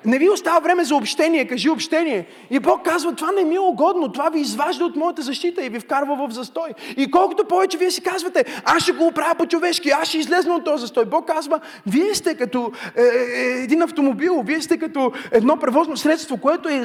Не 0.06 0.18
ви 0.18 0.30
остава 0.30 0.60
време 0.60 0.84
за 0.84 0.96
общение, 0.96 1.48
кажи 1.48 1.70
общение. 1.70 2.28
И 2.50 2.60
Бог 2.60 2.86
казва, 2.86 3.16
това 3.16 3.32
не 3.32 3.44
ми 3.44 3.56
е 3.56 3.60
угодно, 3.60 4.12
това 4.12 4.30
ви 4.30 4.40
изважда 4.40 4.86
от 4.86 4.96
моята 4.96 5.22
защита 5.22 5.66
и 5.66 5.70
ви 5.70 5.80
вкарва 5.80 6.28
в 6.28 6.32
застой. 6.32 6.70
И 6.98 7.12
колкото 7.12 7.46
повече 7.46 7.78
вие 7.78 7.92
си 7.92 8.02
казвате, 8.02 8.62
аз 8.66 8.84
ще 8.84 8.92
го 8.92 9.08
оправя 9.08 9.36
по-човешки, 9.36 9.90
аз 9.90 10.08
ще 10.08 10.18
излезна 10.18 10.56
от 10.56 10.66
този 10.66 10.82
застой. 10.82 11.06
Бог 11.06 11.28
казва, 11.28 11.60
вие 11.88 12.16
сте 12.16 12.36
като 12.36 12.72
е, 12.98 13.02
е, 13.02 13.64
един 13.64 13.82
автомобил, 13.82 14.44
вие 14.46 14.62
сте 14.62 14.78
като 14.78 15.12
едно 15.32 15.58
превозно 15.58 15.98
средство, 15.98 16.38
което 16.38 16.70
е 16.70 16.84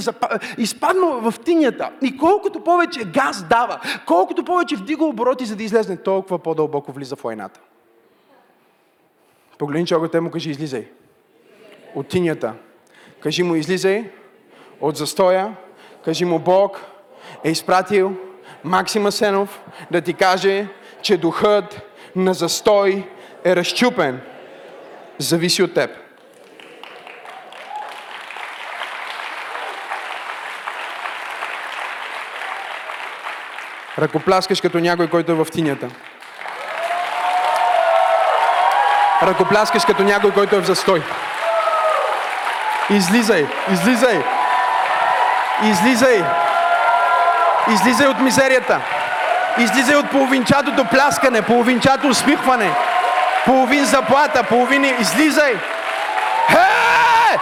изпаднало 0.58 1.30
в 1.30 1.34
тинята. 1.44 1.90
И 2.02 2.16
колкото 2.16 2.60
повече 2.60 3.04
газ 3.04 3.44
дава, 3.50 3.80
колкото 4.06 4.44
повече 4.44 4.76
вдига 4.76 5.04
обороти, 5.04 5.44
за 5.44 5.56
да 5.56 5.62
излезне, 5.62 5.96
толкова 5.96 6.38
по-дълбоко 6.38 6.92
влиза 6.92 7.16
в 7.16 7.22
войната. 7.22 7.60
Погледни 9.58 10.08
те 10.12 10.20
му 10.20 10.30
кажи, 10.30 10.50
излизай. 10.50 10.86
От 11.94 12.08
тинята. 12.08 12.54
Кажи 13.22 13.42
му, 13.42 13.54
излизай 13.54 14.10
от 14.80 14.96
застоя. 14.96 15.54
Кажи 16.04 16.24
му, 16.24 16.38
Бог 16.38 16.80
е 17.44 17.50
изпратил 17.50 18.16
Максим 18.64 19.10
Сенов 19.10 19.60
да 19.90 20.00
ти 20.00 20.14
каже, 20.14 20.66
че 21.02 21.16
духът 21.16 21.80
на 22.16 22.34
застой 22.34 23.08
е 23.44 23.56
разчупен. 23.56 24.20
Зависи 25.18 25.62
от 25.62 25.74
теб. 25.74 25.90
Ръкопляскаш 33.98 34.60
като 34.60 34.78
някой, 34.78 35.10
който 35.10 35.32
е 35.32 35.34
в 35.34 35.46
тинята. 35.52 35.88
Ръкопляскаш 39.22 39.84
като 39.84 40.02
някой, 40.02 40.32
който 40.32 40.56
е 40.56 40.60
в 40.60 40.66
застой. 40.66 41.02
Излизай, 42.90 43.46
излизай. 43.72 44.22
Излизай. 45.64 46.24
Излизай 47.68 48.06
от 48.06 48.20
мизерията. 48.20 48.80
Излизай 49.58 49.96
от 49.96 50.10
половинчатото 50.10 50.84
пляскане, 50.84 51.42
половинчато 51.42 52.08
усмихване, 52.08 52.70
половин 53.44 53.84
заплата, 53.84 54.42
половин... 54.42 54.84
Излизай! 55.00 55.54
Хе! 56.50 57.38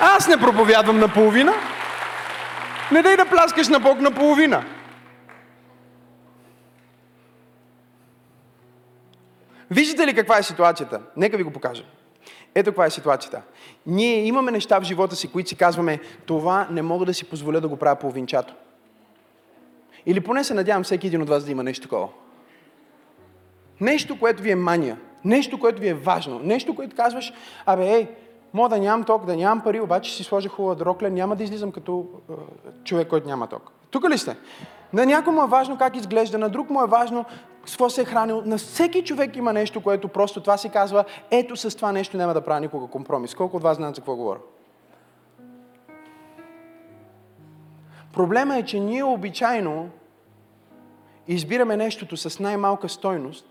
Аз 0.00 0.28
не 0.28 0.36
проповядвам 0.36 0.98
на 0.98 1.08
половина. 1.08 1.52
Не 2.90 3.02
дай 3.02 3.16
да 3.16 3.26
пляскаш 3.26 3.68
на 3.68 3.80
Бог 3.80 4.00
на 4.00 4.10
Виждате 9.70 10.06
ли 10.06 10.14
каква 10.14 10.38
е 10.38 10.42
ситуацията? 10.42 11.00
Нека 11.16 11.36
ви 11.36 11.42
го 11.42 11.50
покажа. 11.50 11.84
Ето 12.54 12.70
каква 12.70 12.86
е 12.86 12.90
ситуацията. 12.90 13.42
Ние 13.86 14.24
имаме 14.24 14.50
неща 14.50 14.80
в 14.80 14.84
живота 14.84 15.16
си, 15.16 15.32
които 15.32 15.48
си 15.48 15.56
казваме, 15.56 16.00
това 16.26 16.66
не 16.70 16.82
мога 16.82 17.06
да 17.06 17.14
си 17.14 17.24
позволя 17.24 17.60
да 17.60 17.68
го 17.68 17.76
правя 17.76 17.96
половинчато. 17.96 18.54
Или 20.06 20.20
поне 20.20 20.44
се 20.44 20.54
надявам 20.54 20.84
всеки 20.84 21.06
един 21.06 21.22
от 21.22 21.28
вас 21.28 21.44
да 21.44 21.50
има 21.50 21.62
нещо 21.62 21.82
такова. 21.82 22.08
Нещо, 23.80 24.18
което 24.18 24.42
ви 24.42 24.50
е 24.50 24.56
мания. 24.56 24.98
Нещо, 25.24 25.60
което 25.60 25.80
ви 25.80 25.88
е 25.88 25.94
важно. 25.94 26.38
Нещо, 26.38 26.74
което 26.74 26.96
казваш, 26.96 27.32
абе, 27.66 27.94
ей, 27.94 28.08
мога 28.54 28.68
да 28.68 28.78
нямам 28.78 29.04
ток, 29.04 29.24
да 29.24 29.36
нямам 29.36 29.64
пари, 29.64 29.80
обаче 29.80 30.16
си 30.16 30.24
сложа 30.24 30.48
хубава 30.48 30.74
дрокля, 30.74 31.10
няма 31.10 31.36
да 31.36 31.44
излизам 31.44 31.72
като 31.72 32.06
е, 32.30 32.32
човек, 32.84 33.08
който 33.08 33.28
няма 33.28 33.46
ток. 33.46 33.72
Тук 33.90 34.10
ли 34.10 34.18
сте? 34.18 34.36
На 34.92 35.06
някой 35.06 35.32
му 35.32 35.42
е 35.42 35.48
важно 35.48 35.78
как 35.78 35.96
изглежда, 35.96 36.38
на 36.38 36.48
друг 36.48 36.70
му 36.70 36.82
е 36.82 36.86
важно 36.86 37.24
с 37.66 37.72
какво 37.72 37.90
се 37.90 38.02
е 38.02 38.04
хранил. 38.04 38.42
На 38.44 38.58
всеки 38.58 39.04
човек 39.04 39.36
има 39.36 39.52
нещо, 39.52 39.82
което 39.82 40.08
просто 40.08 40.40
това 40.40 40.56
си 40.56 40.68
казва, 40.68 41.04
ето 41.30 41.56
с 41.56 41.76
това 41.76 41.92
нещо 41.92 42.16
няма 42.16 42.34
да 42.34 42.40
правя 42.40 42.60
никога 42.60 42.86
компромис. 42.86 43.34
Колко 43.34 43.56
от 43.56 43.62
вас 43.62 43.76
знаят 43.76 43.94
за 43.94 44.00
какво 44.00 44.16
говоря? 44.16 44.40
Проблема 48.12 48.56
е, 48.56 48.62
че 48.62 48.80
ние 48.80 49.04
обичайно 49.04 49.90
избираме 51.28 51.76
нещото 51.76 52.16
с 52.16 52.40
най-малка 52.40 52.88
стойност 52.88 53.46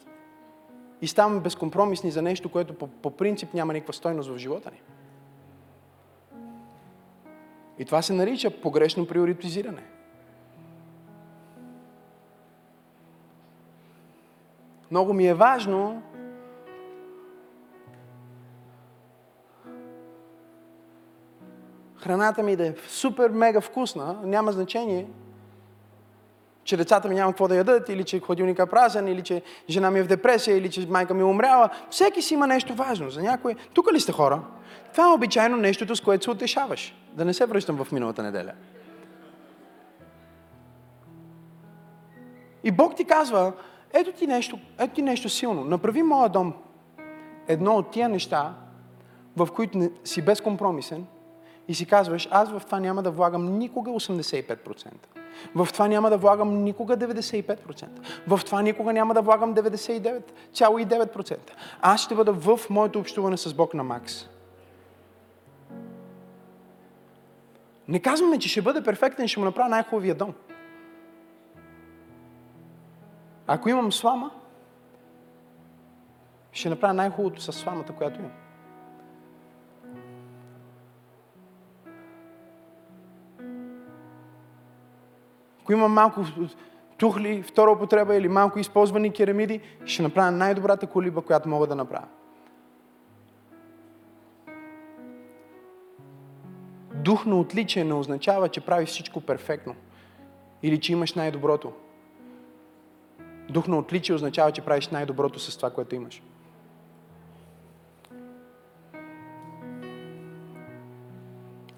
и 1.02 1.08
ставаме 1.08 1.40
безкомпромисни 1.40 2.12
за 2.12 2.22
нещо, 2.22 2.50
което 2.50 2.74
по, 2.74 2.88
по 2.88 3.12
принцип 3.12 3.54
няма 3.54 3.74
никаква 3.74 3.94
стойност 3.94 4.30
в 4.30 4.38
живота 4.38 4.72
ни. 4.72 4.82
И 7.80 7.86
това 7.86 8.02
се 8.02 8.14
нарича 8.14 8.62
погрешно 8.62 9.08
приоритизиране. 9.08 9.84
Много 14.92 15.14
ми 15.14 15.28
е 15.28 15.34
важно 15.34 16.02
храната 22.06 22.44
ми 22.44 22.56
да 22.56 22.68
е 22.68 22.74
супер 22.88 23.30
мега 23.30 23.62
вкусна, 23.62 24.20
няма 24.24 24.52
значение, 24.52 25.08
че 26.64 26.78
децата 26.78 27.08
ми 27.10 27.16
няма 27.16 27.32
какво 27.32 27.48
да 27.48 27.56
ядат, 27.56 27.90
или 27.90 28.04
че 28.04 28.20
хладилника 28.20 28.64
е 28.64 28.66
празен, 28.66 29.08
или 29.08 29.22
че 29.22 29.42
жена 29.70 29.92
ми 29.92 30.00
е 30.00 30.04
в 30.04 30.08
депресия, 30.08 30.58
или 30.58 30.70
че 30.70 30.88
майка 30.88 31.14
ми 31.14 31.22
е 31.22 31.24
умряла. 31.24 31.70
Всеки 31.90 32.22
си 32.22 32.34
има 32.34 32.48
нещо 32.48 32.74
важно. 32.74 33.10
За 33.10 33.22
някой. 33.22 33.56
Тук 33.74 33.94
ли 33.94 34.00
сте 34.00 34.12
хора? 34.12 34.42
Това 34.92 35.10
е 35.10 35.14
обичайно 35.14 35.58
нещото, 35.58 35.96
с 35.96 36.02
което 36.02 36.24
се 36.24 36.32
утешаваш. 36.32 36.96
Да 37.14 37.26
не 37.26 37.34
се 37.34 37.46
връщам 37.46 37.84
в 37.84 37.92
миналата 37.92 38.24
неделя. 38.24 38.52
И 42.64 42.72
Бог 42.72 42.96
ти 42.96 43.06
казва, 43.06 43.54
ето 43.96 44.12
ти 44.12 44.28
нещо, 44.28 44.60
ето 44.80 44.94
ти 44.94 45.02
нещо 45.02 45.30
силно. 45.30 45.64
Направи 45.64 46.04
моя 46.04 46.30
дом 46.30 46.54
едно 47.48 47.76
от 47.76 47.92
тия 47.92 48.10
неща, 48.10 48.54
в 49.38 49.48
които 49.56 49.78
не, 49.78 49.90
си 50.04 50.22
безкомпромисен 50.22 51.06
и 51.68 51.76
си 51.76 51.86
казваш, 51.86 52.28
аз 52.32 52.52
в 52.52 52.62
това 52.66 52.80
няма 52.80 53.04
да 53.04 53.12
влагам 53.12 53.58
никога 53.58 53.92
85%. 53.92 54.92
В 55.56 55.68
това 55.74 55.88
няма 55.88 56.10
да 56.10 56.18
влагам 56.18 56.64
никога 56.64 56.98
95%. 56.98 57.86
В 58.28 58.40
това 58.46 58.62
никога 58.62 58.94
няма 58.94 59.14
да 59.14 59.22
влагам 59.22 59.56
99,9%. 59.56 61.38
Аз 61.82 62.02
ще 62.02 62.16
бъда 62.16 62.34
в 62.34 62.60
моето 62.70 63.00
общуване 63.00 63.38
с 63.38 63.54
Бог 63.54 63.74
на 63.74 63.84
Макс. 63.84 64.30
Не 67.88 68.00
казваме, 68.00 68.40
че 68.40 68.50
ще 68.50 68.62
бъде 68.62 68.84
перфектен, 68.84 69.28
ще 69.28 69.40
му 69.40 69.46
направя 69.46 69.70
най-хубавия 69.70 70.16
дом. 70.16 70.34
Ако 73.48 73.70
имам 73.70 73.92
слама, 73.92 74.32
ще 76.52 76.70
направя 76.70 76.94
най-хубавото 76.94 77.42
с 77.42 77.54
сламата, 77.54 77.94
която 77.94 78.20
имам. 78.20 78.32
Ако 85.62 85.74
имам 85.74 85.94
малко 85.94 86.22
тухли, 86.98 87.44
втора 87.44 87.72
употреба 87.72 88.16
или 88.16 88.28
малко 88.28 88.60
използвани 88.60 89.14
керамиди, 89.14 89.62
ще 89.86 90.04
направя 90.04 90.32
най-добрата 90.32 90.88
колиба, 90.88 91.22
която 91.22 91.50
мога 91.50 91.68
да 91.68 91.76
направя. 91.76 92.08
Дух 96.94 97.26
на 97.26 97.40
отличие 97.40 97.84
не 97.84 97.94
означава, 97.94 98.50
че 98.50 98.62
правиш 98.62 98.90
всичко 98.90 99.22
перфектно 99.22 99.76
или 100.64 100.80
че 100.80 100.92
имаш 100.92 101.14
най-доброто. 101.14 101.74
Дух 103.50 103.68
на 103.68 103.78
отличие 103.78 104.16
означава, 104.16 104.52
че 104.52 104.62
правиш 104.62 104.88
най-доброто 104.88 105.40
с 105.40 105.58
това, 105.58 105.70
което 105.70 105.96
имаш. 105.96 106.22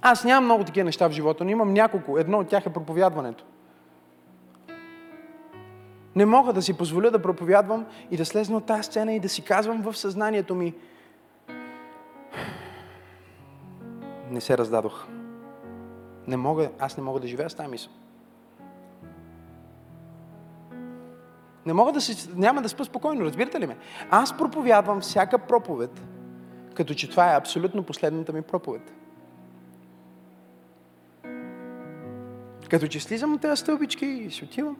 Аз 0.01 0.23
нямам 0.23 0.45
много 0.45 0.63
такива 0.63 0.85
неща 0.85 1.09
в 1.09 1.11
живота, 1.11 1.43
но 1.43 1.49
имам 1.49 1.73
няколко. 1.73 2.17
Едно 2.17 2.39
от 2.39 2.47
тях 2.47 2.65
е 2.65 2.73
проповядването. 2.73 3.43
Не 6.15 6.25
мога 6.25 6.53
да 6.53 6.61
си 6.61 6.77
позволя 6.77 7.09
да 7.09 7.21
проповядвам 7.21 7.85
и 8.11 8.17
да 8.17 8.25
слезна 8.25 8.57
от 8.57 8.65
тази 8.65 8.83
сцена 8.83 9.13
и 9.13 9.19
да 9.19 9.29
си 9.29 9.41
казвам 9.41 9.81
в 9.81 9.97
съзнанието 9.97 10.55
ми 10.55 10.73
не 14.31 14.41
се 14.41 14.57
раздадох. 14.57 15.07
Не 16.27 16.37
мога, 16.37 16.69
аз 16.79 16.97
не 16.97 17.03
мога 17.03 17.19
да 17.19 17.27
живея 17.27 17.49
с 17.49 17.55
тази 17.55 17.69
мисъл. 17.69 17.91
Не 21.67 21.73
мога 21.73 21.91
да 21.91 22.01
си, 22.01 22.29
няма 22.35 22.61
да 22.61 22.69
спа 22.69 22.85
спокойно, 22.85 23.25
разбирате 23.25 23.59
ли 23.59 23.67
ме? 23.67 23.77
Аз 24.09 24.37
проповядвам 24.37 25.01
всяка 25.01 25.37
проповед, 25.39 26.01
като 26.73 26.93
че 26.93 27.09
това 27.09 27.33
е 27.33 27.37
абсолютно 27.37 27.83
последната 27.83 28.33
ми 28.33 28.41
проповед. 28.41 28.93
Като 32.69 32.87
че 32.87 32.99
слизам 32.99 33.33
от 33.33 33.41
тези 33.41 33.61
стълбички 33.61 34.05
и 34.05 34.31
си 34.31 34.43
отивам 34.43 34.77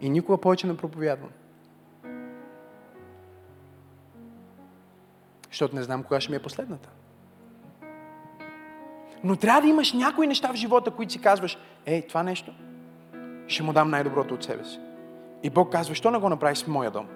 и 0.00 0.10
никога 0.10 0.38
повече 0.38 0.66
не 0.66 0.76
проповядвам. 0.76 1.30
Защото 5.48 5.76
не 5.76 5.82
знам 5.82 6.02
кога 6.02 6.20
ще 6.20 6.30
ми 6.30 6.36
е 6.36 6.42
последната. 6.42 6.88
Но 9.24 9.36
трябва 9.36 9.60
да 9.60 9.68
имаш 9.68 9.92
някои 9.92 10.26
неща 10.26 10.52
в 10.52 10.56
живота, 10.56 10.90
които 10.90 11.12
си 11.12 11.20
казваш, 11.20 11.58
ей, 11.86 12.06
това 12.06 12.22
нещо, 12.22 12.52
ще 13.46 13.62
му 13.62 13.72
дам 13.72 13.90
най-доброто 13.90 14.34
от 14.34 14.44
себе 14.44 14.64
си. 14.64 14.80
И 15.42 15.50
Бог 15.50 15.72
казва, 15.72 15.94
що 15.94 16.10
не 16.10 16.18
го 16.18 16.28
направиш 16.28 16.58
с 16.58 16.66
моя 16.66 16.90
дом? 16.90 17.06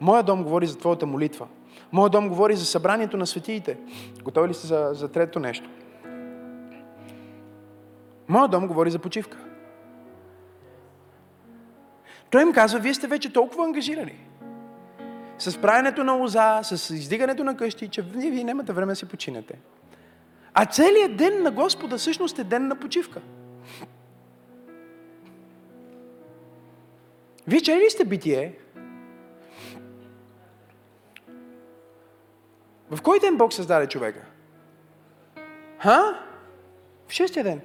Моя 0.00 0.22
дом 0.22 0.42
говори 0.42 0.66
за 0.66 0.78
твоята 0.78 1.06
молитва. 1.06 1.46
Моя 1.92 2.10
дом 2.10 2.28
говори 2.28 2.56
за 2.56 2.64
събранието 2.64 3.16
на 3.16 3.26
светиите. 3.26 3.78
Готови 4.22 4.48
ли 4.48 4.54
сте 4.54 4.66
за, 4.66 4.90
за 4.92 5.08
трето 5.08 5.40
нещо? 5.40 5.70
Моя 8.28 8.48
дом 8.48 8.66
говори 8.66 8.90
за 8.90 8.98
почивка. 8.98 9.38
Той 12.30 12.42
им 12.42 12.52
казва, 12.52 12.78
вие 12.78 12.94
сте 12.94 13.06
вече 13.06 13.32
толкова 13.32 13.64
ангажирани 13.64 14.26
с 15.38 15.60
правенето 15.60 16.04
на 16.04 16.12
лоза, 16.12 16.60
с 16.62 16.90
издигането 16.90 17.44
на 17.44 17.56
къщи, 17.56 17.88
че 17.88 18.02
вие, 18.02 18.30
вие 18.30 18.44
нямате 18.44 18.72
време 18.72 18.92
да 18.92 18.96
си 18.96 19.08
починете. 19.08 19.58
А 20.54 20.66
целият 20.66 21.16
ден 21.16 21.42
на 21.42 21.50
Господа 21.50 21.98
всъщност 21.98 22.38
е 22.38 22.44
ден 22.44 22.68
на 22.68 22.76
почивка. 22.76 23.20
Вие 27.48 27.60
чели 27.60 27.80
ли 27.80 27.90
сте 27.90 28.04
битие? 28.04 28.58
В 32.90 33.02
кой 33.02 33.20
ден 33.20 33.36
Бог 33.36 33.52
създаде 33.52 33.86
човека? 33.86 34.24
Ха? 35.78 36.26
В 37.08 37.12
шестия 37.12 37.44
ден. 37.44 37.60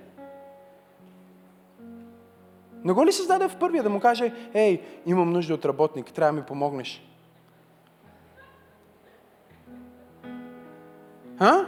Не 2.83 2.93
го 2.93 3.05
ли 3.05 3.11
създаде 3.11 3.47
в 3.47 3.55
първия 3.59 3.83
да 3.83 3.89
му 3.89 3.99
каже, 3.99 4.33
ей, 4.53 4.81
имам 5.05 5.29
нужда 5.29 5.53
от 5.53 5.65
работник, 5.65 6.11
трябва 6.11 6.33
да 6.33 6.39
ми 6.39 6.45
помогнеш? 6.45 7.07
А? 11.39 11.65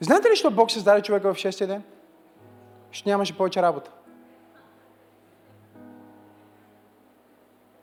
Знаете 0.00 0.30
ли, 0.30 0.36
що 0.36 0.50
Бог 0.50 0.70
създаде 0.70 1.02
човека 1.02 1.34
в 1.34 1.38
шестия 1.38 1.66
ден? 1.66 1.82
Ще 2.92 3.10
нямаше 3.10 3.36
повече 3.36 3.62
работа. 3.62 3.90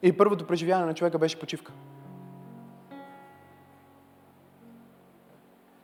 И 0.02 0.16
първото 0.16 0.46
преживяване 0.46 0.86
на 0.86 0.94
човека 0.94 1.18
беше 1.18 1.40
почивка. 1.40 1.72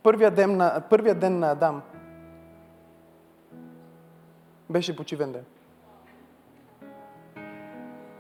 Първият 0.03 0.35
ден 0.35 0.57
на, 0.57 0.83
първият 0.91 1.21
ден 1.21 1.39
на 1.39 1.51
Адам 1.51 1.83
беше 4.71 4.97
почивен 4.97 5.33
ден. 5.33 5.45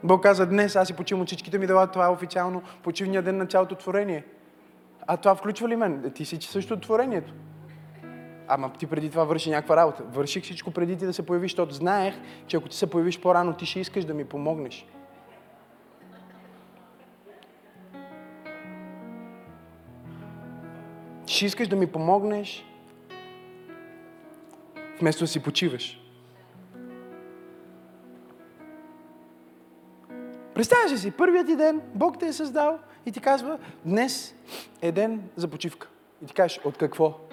Бог 0.04 0.22
каза, 0.22 0.46
днес 0.46 0.76
аз 0.76 0.86
си 0.86 0.96
почивам 0.96 1.22
от 1.22 1.26
всичките 1.26 1.58
ми 1.58 1.66
дела, 1.66 1.86
това 1.86 2.06
е 2.06 2.10
официално 2.10 2.62
почивния 2.82 3.22
ден 3.22 3.36
на 3.36 3.46
цялото 3.46 3.74
творение. 3.74 4.24
А 5.06 5.16
това 5.16 5.34
включва 5.34 5.68
ли 5.68 5.76
мен? 5.76 6.12
Ти 6.14 6.24
си 6.24 6.38
също 6.40 6.80
творението. 6.80 7.32
Ама 8.48 8.72
ти 8.72 8.86
преди 8.86 9.10
това 9.10 9.24
върши 9.24 9.50
някаква 9.50 9.76
работа. 9.76 10.02
Върших 10.02 10.44
всичко 10.44 10.70
преди 10.70 10.96
ти 10.96 11.06
да 11.06 11.12
се 11.12 11.26
появиш, 11.26 11.50
защото 11.50 11.74
знаех, 11.74 12.14
че 12.46 12.56
ако 12.56 12.68
ти 12.68 12.76
се 12.76 12.90
появиш 12.90 13.20
по-рано, 13.20 13.54
ти 13.56 13.66
ще 13.66 13.80
искаш 13.80 14.04
да 14.04 14.14
ми 14.14 14.24
помогнеш. 14.24 14.86
Ще 21.26 21.46
искаш 21.46 21.68
да 21.68 21.76
ми 21.76 21.86
помогнеш, 21.86 22.64
вместо 25.00 25.24
да 25.24 25.28
си 25.28 25.42
почиваш. 25.42 26.00
Представяш 30.54 31.00
си, 31.00 31.10
първият 31.10 31.46
ти 31.46 31.56
ден, 31.56 31.82
Бог 31.94 32.18
те 32.18 32.26
е 32.26 32.32
създал 32.32 32.78
и 33.06 33.12
ти 33.12 33.20
казва, 33.20 33.58
днес 33.84 34.34
е 34.82 34.92
ден 34.92 35.22
за 35.36 35.48
почивка. 35.48 35.88
И 36.22 36.26
ти 36.26 36.34
кажеш, 36.34 36.60
от 36.64 36.76
какво? 36.76 37.25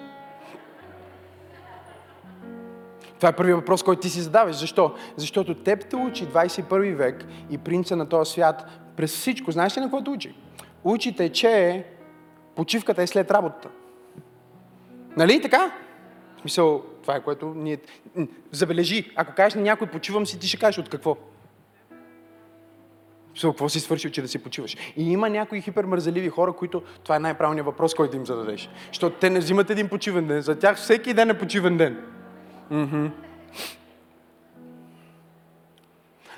Това 3.24 3.32
е 3.32 3.36
първият 3.36 3.58
въпрос, 3.58 3.82
който 3.82 4.02
ти 4.02 4.10
си 4.10 4.20
задаваш. 4.20 4.56
Защо? 4.56 4.94
Защото 5.16 5.54
теб 5.54 5.86
те 5.90 5.96
учи 5.96 6.26
21 6.26 6.94
век 6.94 7.24
и 7.50 7.58
принца 7.58 7.96
на 7.96 8.08
този 8.08 8.32
свят 8.32 8.66
през 8.96 9.12
всичко. 9.12 9.50
Знаеш 9.50 9.76
ли 9.76 9.80
на 9.80 10.04
те 10.04 10.10
учи? 10.10 10.34
Учите, 10.84 11.28
че 11.28 11.84
почивката 12.56 13.02
е 13.02 13.06
след 13.06 13.30
работата. 13.30 13.68
Нали 15.16 15.42
така? 15.42 15.72
В 16.36 16.40
смисъл, 16.40 16.82
това 17.02 17.16
е 17.16 17.22
което 17.22 17.54
ние... 17.56 17.78
Забележи, 18.52 19.12
ако 19.16 19.34
кажеш 19.34 19.54
на 19.54 19.62
някой 19.62 19.86
почивам 19.86 20.26
си, 20.26 20.38
ти 20.38 20.48
ще 20.48 20.58
кажеш 20.58 20.78
от 20.78 20.88
какво? 20.88 21.16
Смисъл, 23.30 23.52
какво 23.52 23.68
си 23.68 23.80
свършил, 23.80 24.10
че 24.10 24.22
да 24.22 24.28
си 24.28 24.38
почиваш? 24.38 24.76
И 24.96 25.12
има 25.12 25.30
някои 25.30 25.60
хипермързеливи 25.60 26.28
хора, 26.28 26.52
които 26.52 26.82
това 27.02 27.16
е 27.16 27.20
най-правилният 27.20 27.66
въпрос, 27.66 27.94
който 27.94 28.16
им 28.16 28.26
зададеш. 28.26 28.70
Защото 28.88 29.16
те 29.16 29.30
не 29.30 29.38
взимат 29.38 29.70
един 29.70 29.88
почивен 29.88 30.26
ден. 30.26 30.40
За 30.40 30.58
тях 30.58 30.76
всеки 30.76 31.14
ден 31.14 31.30
е 31.30 31.38
почивен 31.38 31.76
ден. 31.76 32.14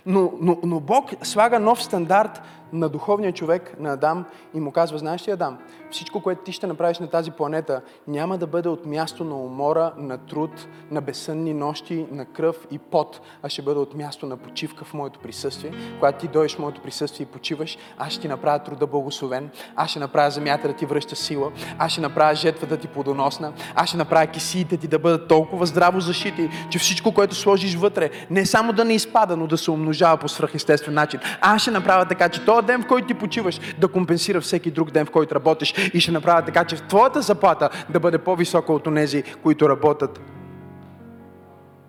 Но, 0.05 0.33
но, 0.41 0.61
но 0.62 0.81
Бог 0.81 1.12
слага 1.24 1.59
нов 1.59 1.83
стандарт 1.83 2.41
на 2.73 2.89
духовния 2.89 3.33
човек, 3.33 3.75
на 3.81 3.93
Адам, 3.93 4.25
и 4.55 4.61
му 4.61 4.73
казва, 4.73 4.99
знаеш 4.99 5.29
ли, 5.29 5.33
Адам, 5.33 5.59
всичко, 5.91 6.21
което 6.21 6.43
ти 6.43 6.53
ще 6.53 6.67
направиш 6.67 6.99
на 6.99 7.07
тази 7.07 7.31
планета, 7.31 7.81
няма 8.09 8.39
да 8.39 8.47
бъде 8.47 8.69
от 8.69 8.87
място 8.87 9.25
на 9.25 9.37
умора, 9.37 9.93
на 9.97 10.19
труд, 10.19 10.51
на 10.91 11.01
безсънни 11.01 11.55
нощи, 11.55 12.07
на 12.11 12.25
кръв 12.25 12.67
и 12.71 12.79
пот, 12.79 13.21
а 13.43 13.49
ще 13.49 13.62
бъде 13.62 13.81
от 13.81 13.95
място 13.95 14.27
на 14.27 14.37
почивка 14.37 14.85
в 14.85 14.95
моето 14.95 15.19
присъствие. 15.19 15.73
Когато 15.99 16.19
ти 16.19 16.29
дойдеш 16.29 16.57
в 16.57 16.59
моето 16.59 16.83
присъствие 16.83 17.25
и 17.25 17.33
почиваш, 17.33 17.79
аз 17.99 18.12
ще 18.12 18.21
ти 18.21 18.29
направя 18.29 18.59
труда 18.59 18.87
благословен, 18.87 19.51
аз 19.77 19.91
ще 19.91 19.99
направя 19.99 20.31
земята 20.31 20.69
да 20.69 20.75
ти 20.75 20.87
връща 20.87 21.17
сила, 21.17 21.53
аз 21.79 21.93
ще 21.93 22.01
направя 22.01 22.35
жетвата 22.35 22.77
ти 22.77 22.89
плодоносна, 22.89 23.53
аз 23.75 23.89
ще 23.89 23.99
направя 23.99 24.27
кисиите 24.27 24.77
ти 24.77 24.89
да 24.89 24.99
бъдат 24.99 25.29
толкова 25.29 25.67
здраво 25.67 26.01
защити, 26.01 26.51
че 26.71 26.79
всичко, 26.79 27.14
което 27.14 27.35
сложиш 27.35 27.75
вътре, 27.75 28.11
не 28.31 28.47
само 28.47 28.73
да 28.73 28.85
не 28.85 28.95
изпада, 28.95 29.37
но 29.37 29.47
да 29.47 29.59
се 29.59 29.71
умножава 29.71 30.17
по 30.17 30.29
свръхестествен 30.29 30.95
начин. 30.95 31.21
Аз 31.41 31.62
ще 31.62 31.71
направя 31.71 32.07
така, 32.07 32.29
че 32.29 32.45
този 32.57 32.67
ден, 32.67 32.83
в 32.83 32.87
който 32.87 33.07
ти 33.07 33.15
почиваш, 33.15 33.61
да 33.79 33.89
компенсира 33.89 34.41
всеки 34.41 34.71
друг 34.71 34.91
ден, 34.91 35.07
в 35.07 35.11
който 35.11 35.35
работиш 35.35 35.91
и 35.95 36.01
ще 36.01 36.13
направя 36.13 36.45
така, 36.45 36.65
че 36.65 36.77
твоята 36.77 37.23
заплата 37.23 37.71
да 37.91 38.01
бъде 38.01 38.19
по-висока 38.19 38.73
от 38.73 38.87
онези, 38.87 39.23
които 39.43 39.69
работят 39.69 40.21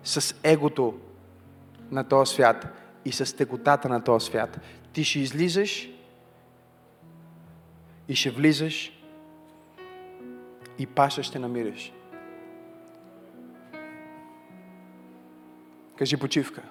с 0.03 0.35
егото 0.43 0.93
на 1.91 2.03
този 2.03 2.33
свят 2.33 2.67
и 3.05 3.11
с 3.11 3.35
теготата 3.35 3.89
на 3.89 4.03
този 4.03 4.25
свят. 4.25 4.59
Ти 4.93 5.03
ще 5.03 5.19
излизаш 5.19 5.89
и 8.07 8.15
ще 8.15 8.29
влизаш 8.29 8.91
и 10.79 10.85
паша 10.85 11.23
ще 11.23 11.39
намираш. 11.39 11.93
Кажи 15.97 16.17
почивка. 16.17 16.61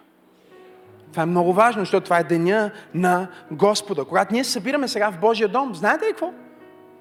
Това 1.17 1.23
е 1.23 1.27
много 1.27 1.53
важно, 1.53 1.83
защото 1.83 2.05
това 2.05 2.19
е 2.19 2.25
деня 2.25 2.71
на 2.95 3.29
Господа. 3.51 4.05
Когато 4.05 4.35
ние 4.35 4.45
събираме 4.45 4.89
сега 4.89 5.11
в 5.11 5.19
Божия 5.19 5.49
дом, 5.49 5.75
знаете 5.75 6.05
ли 6.05 6.09
какво? 6.09 6.33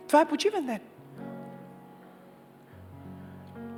Това 0.07 0.21
е 0.21 0.25
почивен 0.25 0.65
ден. 0.65 0.79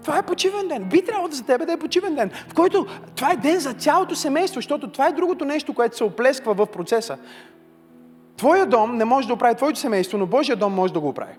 Това 0.03 0.17
е 0.17 0.23
почивен 0.23 0.67
ден. 0.67 0.89
Би 0.89 1.05
трябвало 1.05 1.31
за 1.31 1.45
тебе 1.45 1.65
да 1.65 1.73
е 1.73 1.77
почивен 1.77 2.15
ден, 2.15 2.31
в 2.49 2.53
който 2.53 2.85
това 3.15 3.31
е 3.31 3.35
ден 3.35 3.59
за 3.59 3.73
цялото 3.73 4.15
семейство, 4.15 4.57
защото 4.57 4.91
това 4.91 5.07
е 5.07 5.11
другото 5.11 5.45
нещо, 5.45 5.73
което 5.73 5.97
се 5.97 6.03
оплесква 6.03 6.53
в 6.53 6.65
процеса. 6.65 7.17
Твоя 8.37 8.65
дом 8.65 8.97
не 8.97 9.05
може 9.05 9.27
да 9.27 9.33
оправи 9.33 9.55
твоето 9.55 9.79
семейство, 9.79 10.17
но 10.17 10.25
Божия 10.25 10.55
дом 10.55 10.73
може 10.73 10.93
да 10.93 10.99
го 10.99 11.07
оправи. 11.07 11.33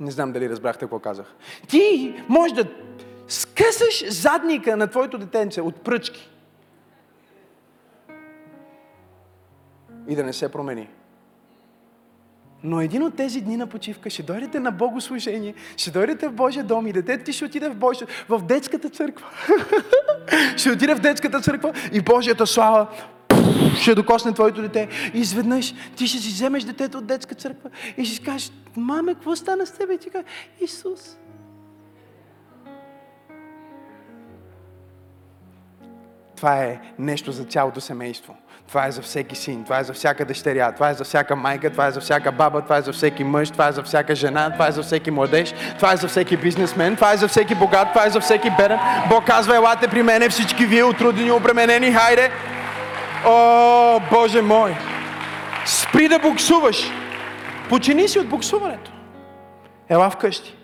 Не 0.00 0.10
знам 0.10 0.32
дали 0.32 0.48
разбрахте 0.48 0.80
какво 0.80 0.98
казах. 0.98 1.34
Ти 1.68 2.14
може 2.28 2.54
да 2.54 2.64
скъсаш 3.28 4.08
задника 4.08 4.76
на 4.76 4.86
твоето 4.86 5.18
детенце 5.18 5.60
от 5.60 5.76
пръчки 5.76 6.30
и 10.08 10.16
да 10.16 10.24
не 10.24 10.32
се 10.32 10.52
промени. 10.52 10.88
Но 12.62 12.80
един 12.80 13.02
от 13.02 13.16
тези 13.16 13.40
дни 13.40 13.56
на 13.56 13.66
почивка 13.66 14.10
ще 14.10 14.22
дойдете 14.22 14.60
на 14.60 14.70
богослужение, 14.70 15.54
ще 15.76 15.90
дойдете 15.90 16.28
в 16.28 16.32
Божия 16.32 16.64
дом 16.64 16.86
и 16.86 16.92
детето 16.92 17.24
ти 17.24 17.32
ще 17.32 17.44
отиде 17.44 17.68
в, 17.68 17.74
Божия, 17.74 18.08
в 18.28 18.42
детската 18.42 18.90
църква. 18.90 19.26
ще 20.56 20.70
отиде 20.70 20.94
в 20.94 21.00
детската 21.00 21.40
църква 21.40 21.72
и 21.92 22.00
Божията 22.00 22.46
слава 22.46 22.88
ще 23.80 23.94
докосне 23.94 24.32
твоето 24.32 24.62
дете. 24.62 24.88
И 25.14 25.18
изведнъж 25.18 25.74
ти 25.96 26.06
ще 26.06 26.18
си 26.18 26.28
вземеш 26.28 26.64
детето 26.64 26.98
от 26.98 27.06
детска 27.06 27.34
църква 27.34 27.70
и 27.96 28.04
ще 28.04 28.14
си 28.14 28.22
кажеш, 28.22 28.52
маме, 28.76 29.14
какво 29.14 29.36
стана 29.36 29.66
с 29.66 29.72
тебе? 29.72 29.94
И 29.94 29.98
ти 29.98 30.10
кажеш, 30.10 30.26
Исус. 30.60 31.16
Това 36.36 36.64
е 36.64 36.80
нещо 36.98 37.32
за 37.32 37.44
цялото 37.44 37.80
семейство. 37.80 38.36
Това 38.68 38.86
е 38.86 38.90
за 38.90 39.02
всеки 39.02 39.36
син, 39.36 39.64
това 39.64 39.78
е 39.78 39.84
за 39.84 39.92
всяка 39.92 40.24
дъщеря, 40.24 40.72
това 40.72 40.90
е 40.90 40.94
за 40.94 41.04
всяка 41.04 41.36
майка, 41.36 41.70
това 41.70 41.86
е 41.86 41.90
за 41.90 42.00
всяка 42.00 42.32
баба, 42.32 42.62
това 42.62 42.76
е 42.76 42.82
за 42.82 42.92
всеки 42.92 43.24
мъж, 43.24 43.50
това 43.50 43.68
е 43.68 43.72
за 43.72 43.82
всяка 43.82 44.14
жена, 44.14 44.50
това 44.52 44.68
е 44.68 44.72
за 44.72 44.82
всеки 44.82 45.10
младеж, 45.10 45.54
това 45.76 45.92
е 45.92 45.96
за 45.96 46.08
всеки 46.08 46.36
бизнесмен, 46.36 46.94
това 46.96 47.12
е 47.12 47.16
за 47.16 47.28
всеки 47.28 47.54
богат, 47.54 47.88
това 47.92 48.06
е 48.06 48.10
за 48.10 48.20
всеки 48.20 48.50
беден. 48.50 48.78
Бог 49.08 49.26
казва, 49.26 49.56
елате 49.56 49.88
при 49.88 50.02
мене 50.02 50.28
всички 50.28 50.66
вие, 50.66 50.84
отрудени, 50.84 51.30
обременени, 51.30 51.92
хайде. 51.92 52.30
О, 53.26 54.00
Боже 54.10 54.42
мой! 54.42 54.76
Спри 55.66 56.08
да 56.08 56.18
буксуваш. 56.18 56.90
Почини 57.68 58.08
си 58.08 58.18
от 58.18 58.28
буксуването. 58.28 58.92
Ела 59.88 60.10
вкъщи. 60.10 60.56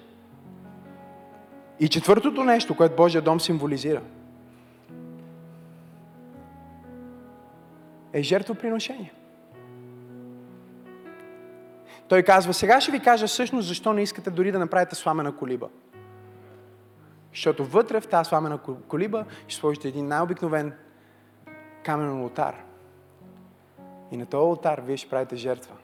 И 1.80 1.88
четвъртото 1.88 2.44
нещо, 2.44 2.74
което 2.74 2.96
Божия 2.96 3.22
дом 3.22 3.40
символизира– 3.40 4.00
е 8.12 8.22
жертвоприношение. 8.22 9.12
Той 12.08 12.22
казва, 12.22 12.54
сега 12.54 12.80
ще 12.80 12.92
ви 12.92 13.00
кажа 13.00 13.26
всъщност 13.26 13.68
защо 13.68 13.92
не 13.92 14.02
искате 14.02 14.30
дори 14.30 14.52
да 14.52 14.58
направите 14.58 14.94
сламена 14.94 15.36
колиба. 15.36 15.68
Защото 17.32 17.64
вътре 17.64 18.00
в 18.00 18.08
тази 18.08 18.28
сламена 18.28 18.58
колиба 18.88 19.24
ще 19.48 19.60
сложите 19.60 19.88
един 19.88 20.06
най-обикновен 20.06 20.72
каменен 21.84 22.22
алтар. 22.22 22.64
И 24.10 24.16
на 24.16 24.26
този 24.26 24.40
алтар 24.40 24.80
вие 24.80 24.96
ще 24.96 25.10
правите 25.10 25.36
жертва. 25.36 25.74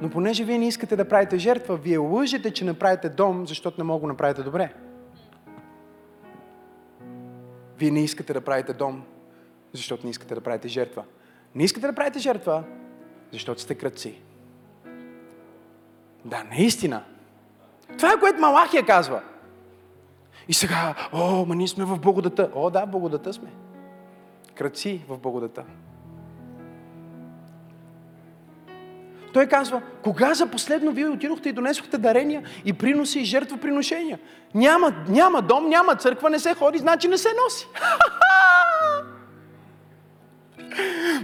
Но 0.00 0.10
понеже 0.10 0.44
вие 0.44 0.58
не 0.58 0.68
искате 0.68 0.96
да 0.96 1.08
правите 1.08 1.38
жертва, 1.38 1.76
вие 1.76 1.98
лъжете, 1.98 2.52
че 2.52 2.64
направите 2.64 3.08
дом, 3.08 3.46
защото 3.46 3.80
не 3.80 3.84
мога 3.84 4.00
да 4.00 4.06
направите 4.06 4.42
добре. 4.42 4.74
Вие 7.78 7.90
не 7.90 8.04
искате 8.04 8.32
да 8.32 8.40
правите 8.40 8.72
дом, 8.72 9.04
защото 9.74 10.04
не 10.04 10.10
искате 10.10 10.34
да 10.34 10.40
правите 10.40 10.68
жертва. 10.68 11.04
Не 11.54 11.64
искате 11.64 11.86
да 11.86 11.92
правите 11.92 12.18
жертва, 12.18 12.62
защото 13.32 13.60
сте 13.60 13.74
кръци. 13.74 14.20
Да, 16.24 16.44
наистина. 16.44 17.02
Това 17.96 18.12
е 18.12 18.20
което 18.20 18.40
Малахия 18.40 18.86
казва. 18.86 19.22
И 20.48 20.54
сега, 20.54 20.94
о, 21.12 21.44
ма 21.46 21.54
ние 21.54 21.68
сме 21.68 21.84
в 21.84 21.98
благодата. 21.98 22.50
О, 22.54 22.70
да, 22.70 22.86
благодата 22.86 23.32
сме. 23.32 23.48
Кръци 24.54 25.02
в 25.08 25.18
благодата. 25.18 25.64
Той 29.32 29.46
казва, 29.46 29.82
кога 30.02 30.34
за 30.34 30.46
последно 30.46 30.92
вие 30.92 31.08
отидохте 31.08 31.48
и 31.48 31.52
донесохте 31.52 31.98
дарения 31.98 32.42
и 32.64 32.72
приноси 32.72 33.20
и 33.20 33.24
жертвоприношения? 33.24 34.18
Няма, 34.54 35.04
няма 35.08 35.42
дом, 35.42 35.68
няма 35.68 35.96
църква, 35.96 36.30
не 36.30 36.38
се 36.38 36.54
ходи, 36.54 36.78
значи 36.78 37.08
не 37.08 37.18
се 37.18 37.28
носи. 37.28 37.66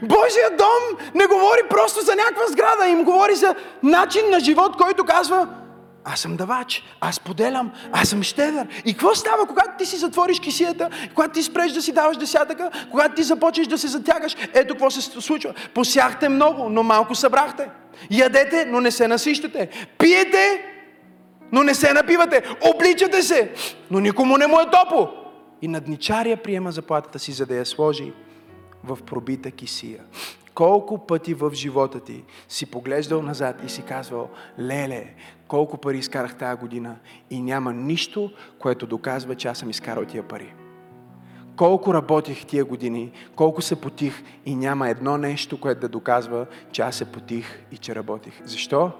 Божия 0.02 0.50
дом 0.58 1.06
не 1.14 1.26
говори 1.26 1.60
просто 1.70 2.00
за 2.00 2.14
някаква 2.14 2.46
сграда, 2.46 2.86
им 2.86 3.04
говори 3.04 3.34
за 3.34 3.54
начин 3.82 4.30
на 4.30 4.40
живот, 4.40 4.76
който 4.76 5.04
казва, 5.04 5.48
аз 6.04 6.20
съм 6.20 6.36
давач, 6.36 6.84
аз 7.00 7.20
поделям, 7.20 7.72
аз 7.92 8.08
съм 8.08 8.22
щедър. 8.22 8.66
И 8.84 8.92
какво 8.92 9.14
става, 9.14 9.46
когато 9.46 9.70
ти 9.78 9.86
си 9.86 9.96
затвориш 9.96 10.40
кисията, 10.40 10.90
когато 11.14 11.32
ти 11.32 11.42
спреш 11.42 11.72
да 11.72 11.82
си 11.82 11.92
даваш 11.92 12.16
десятъка, 12.16 12.70
когато 12.90 13.14
ти 13.14 13.22
започнеш 13.22 13.66
да 13.66 13.78
се 13.78 13.88
затягаш? 13.88 14.36
Ето 14.54 14.74
какво 14.74 14.90
се 14.90 15.00
случва. 15.00 15.54
Посяхте 15.74 16.28
много, 16.28 16.68
но 16.68 16.82
малко 16.82 17.14
събрахте. 17.14 17.68
Ядете, 18.10 18.64
но 18.64 18.80
не 18.80 18.90
се 18.90 19.08
насищате. 19.08 19.68
Пиете, 19.98 20.64
но 21.52 21.62
не 21.62 21.74
се 21.74 21.92
напивате. 21.92 22.42
Обличате 22.74 23.22
се, 23.22 23.52
но 23.90 24.00
никому 24.00 24.36
не 24.36 24.46
му 24.46 24.60
е 24.60 24.70
топло. 24.70 25.10
И 25.62 25.68
надничария 25.68 26.36
приема 26.36 26.72
заплатата 26.72 27.18
си, 27.18 27.32
за 27.32 27.46
да 27.46 27.54
я 27.54 27.66
сложи 27.66 28.12
в 28.84 28.98
пробита 29.06 29.50
кисия. 29.50 30.04
Колко 30.54 31.06
пъти 31.06 31.34
в 31.34 31.50
живота 31.54 32.00
ти 32.00 32.24
си 32.48 32.66
поглеждал 32.66 33.22
назад 33.22 33.62
и 33.66 33.68
си 33.68 33.82
казвал, 33.82 34.28
леле, 34.58 35.14
колко 35.48 35.78
пари 35.78 35.98
изкарах 35.98 36.38
тази 36.38 36.60
година 36.60 36.96
и 37.30 37.42
няма 37.42 37.72
нищо, 37.72 38.32
което 38.58 38.86
доказва, 38.86 39.34
че 39.34 39.48
аз 39.48 39.58
съм 39.58 39.70
изкарал 39.70 40.04
тия 40.04 40.28
пари. 40.28 40.54
Колко 41.56 41.94
работих 41.94 42.46
тия 42.46 42.64
години, 42.64 43.12
колко 43.36 43.62
се 43.62 43.80
потих 43.80 44.22
и 44.46 44.54
няма 44.54 44.88
едно 44.88 45.18
нещо, 45.18 45.60
което 45.60 45.80
да 45.80 45.88
доказва, 45.88 46.46
че 46.72 46.82
аз 46.82 46.96
се 46.96 47.04
потих 47.04 47.62
и 47.72 47.78
че 47.78 47.94
работих. 47.94 48.42
Защо? 48.44 48.90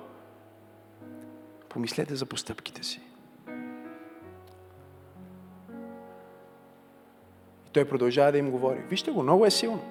Помислете 1.69 2.17
за 2.17 2.27
постъпките 2.27 2.83
си. 2.83 3.01
Той 7.73 7.85
продължава 7.85 8.33
да 8.33 8.39
им 8.39 8.51
говори. 8.51 8.81
Вижте 8.89 9.11
го, 9.11 9.23
много 9.23 9.47
е 9.47 9.51
силно. 9.51 9.83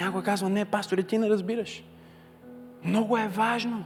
Някой 0.00 0.22
казва, 0.22 0.48
не, 0.48 0.64
пасторе, 0.64 1.02
ти 1.02 1.18
не 1.18 1.28
разбираш. 1.28 1.84
Много 2.84 3.18
е 3.18 3.28
важно. 3.28 3.84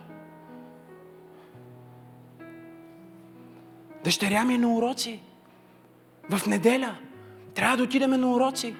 Дъщеря 4.04 4.44
ми 4.44 4.54
е 4.54 4.58
на 4.58 4.74
уроци. 4.74 5.20
В 6.30 6.46
неделя. 6.46 6.98
Трябва 7.54 7.76
да 7.76 7.82
отидеме 7.82 8.16
на 8.16 8.32
уроци. 8.32 8.76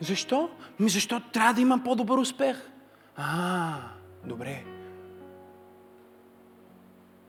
Защо? 0.00 0.50
Ми 0.80 0.88
защото 0.88 1.30
трябва 1.30 1.54
да 1.54 1.60
имам 1.60 1.84
по-добър 1.84 2.18
успех. 2.18 2.70
А, 3.16 3.74
добре. 4.24 4.64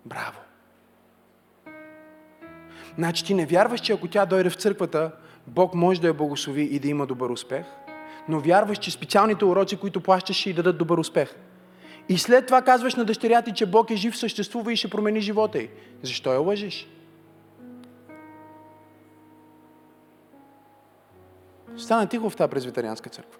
Браво. 0.05 0.46
Значи 2.97 3.25
ти 3.25 3.33
не 3.33 3.45
вярваш, 3.45 3.81
че 3.81 3.93
ако 3.93 4.07
тя 4.07 4.25
дойде 4.25 4.49
в 4.49 4.55
църквата, 4.55 5.11
Бог 5.47 5.73
може 5.73 6.01
да 6.01 6.07
я 6.07 6.13
благослови 6.13 6.61
и 6.63 6.79
да 6.79 6.87
има 6.87 7.05
добър 7.05 7.29
успех, 7.29 7.65
но 8.29 8.39
вярваш, 8.39 8.77
че 8.77 8.91
специалните 8.91 9.45
уроци, 9.45 9.77
които 9.77 10.01
плащаш, 10.01 10.35
ще 10.35 10.49
й 10.49 10.53
дадат 10.53 10.77
добър 10.77 10.97
успех. 10.97 11.35
И 12.09 12.17
след 12.17 12.45
това 12.45 12.61
казваш 12.61 12.95
на 12.95 13.05
дъщеря 13.05 13.41
ти, 13.41 13.53
че 13.53 13.65
Бог 13.65 13.91
е 13.91 13.95
жив, 13.95 14.17
съществува 14.17 14.73
и 14.73 14.75
ще 14.75 14.87
промени 14.87 15.21
живота 15.21 15.59
й. 15.59 15.69
Защо 16.03 16.33
я 16.33 16.39
лъжиш? 16.39 16.89
Стана 21.77 22.07
тихо 22.07 22.29
в 22.29 22.35
тази 22.35 22.49
презвитарианска 22.49 23.09
църква. 23.09 23.39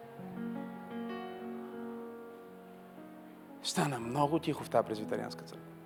Стана 3.64 4.00
много 4.00 4.40
тихо 4.40 4.64
в 4.64 4.70
тази 4.70 4.88
презвитарианска 4.88 5.44
църква. 5.44 5.77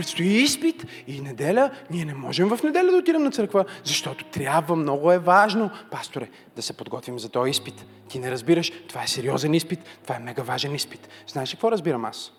Предстои 0.00 0.26
изпит 0.26 0.86
и 1.06 1.20
неделя. 1.20 1.70
Ние 1.90 2.04
не 2.04 2.14
можем 2.14 2.48
в 2.48 2.62
неделя 2.62 2.90
да 2.90 2.96
отидем 2.96 3.22
на 3.22 3.30
църква, 3.30 3.64
защото 3.84 4.24
трябва, 4.24 4.76
много 4.76 5.12
е 5.12 5.18
важно, 5.18 5.70
пасторе, 5.90 6.30
да 6.56 6.62
се 6.62 6.72
подготвим 6.72 7.18
за 7.18 7.28
този 7.28 7.50
изпит. 7.50 7.86
Ти 8.08 8.18
не 8.18 8.30
разбираш, 8.30 8.72
това 8.88 9.02
е 9.02 9.06
сериозен 9.06 9.54
изпит, 9.54 9.80
това 10.02 10.16
е 10.16 10.18
мега 10.18 10.42
важен 10.42 10.74
изпит. 10.74 11.08
Знаеш 11.26 11.50
ли 11.50 11.56
какво 11.56 11.70
разбирам 11.70 12.04
аз? 12.04 12.32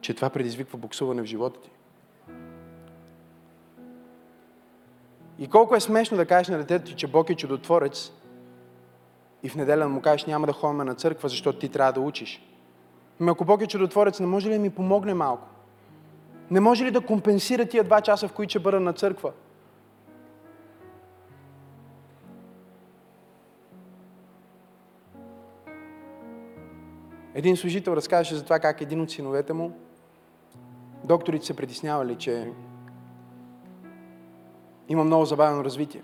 Че 0.00 0.14
това 0.14 0.30
предизвиква 0.30 0.78
буксуване 0.78 1.22
в 1.22 1.26
живота 1.26 1.60
ти. 1.60 1.70
И 5.38 5.48
колко 5.48 5.76
е 5.76 5.80
смешно 5.80 6.16
да 6.16 6.26
кажеш 6.26 6.48
на 6.48 6.58
детето 6.58 6.84
ти, 6.84 6.94
че 6.94 7.06
Бог 7.06 7.30
е 7.30 7.34
чудотворец, 7.34 8.12
и 9.42 9.48
в 9.48 9.54
неделя 9.54 9.88
му 9.88 10.00
кажеш, 10.00 10.26
няма 10.26 10.46
да 10.46 10.52
ходим 10.52 10.78
на 10.78 10.94
църква, 10.94 11.28
защото 11.28 11.58
ти 11.58 11.68
трябва 11.68 11.92
да 11.92 12.00
учиш. 12.00 12.42
Ами 13.20 13.30
ако 13.30 13.44
Бог 13.44 13.62
е 13.62 13.66
чудотворец, 13.66 14.20
не 14.20 14.26
може 14.26 14.48
ли 14.48 14.52
да 14.52 14.58
ми 14.58 14.70
помогне 14.70 15.14
малко? 15.14 15.48
Не 16.50 16.60
може 16.60 16.84
ли 16.84 16.90
да 16.90 17.00
компенсира 17.00 17.66
тия 17.66 17.84
два 17.84 18.00
часа, 18.00 18.28
в 18.28 18.32
които 18.32 18.50
ще 18.50 18.58
бъда 18.58 18.80
на 18.80 18.92
църква? 18.92 19.32
Един 27.34 27.56
служител 27.56 27.92
разказваше 27.92 28.34
за 28.34 28.44
това 28.44 28.58
как 28.58 28.80
един 28.80 29.00
от 29.00 29.10
синовете 29.10 29.52
му, 29.52 29.72
докторите 31.04 31.46
се 31.46 31.56
притеснявали, 31.56 32.16
че 32.16 32.52
има 34.88 35.04
много 35.04 35.24
забавено 35.24 35.64
развитие. 35.64 36.02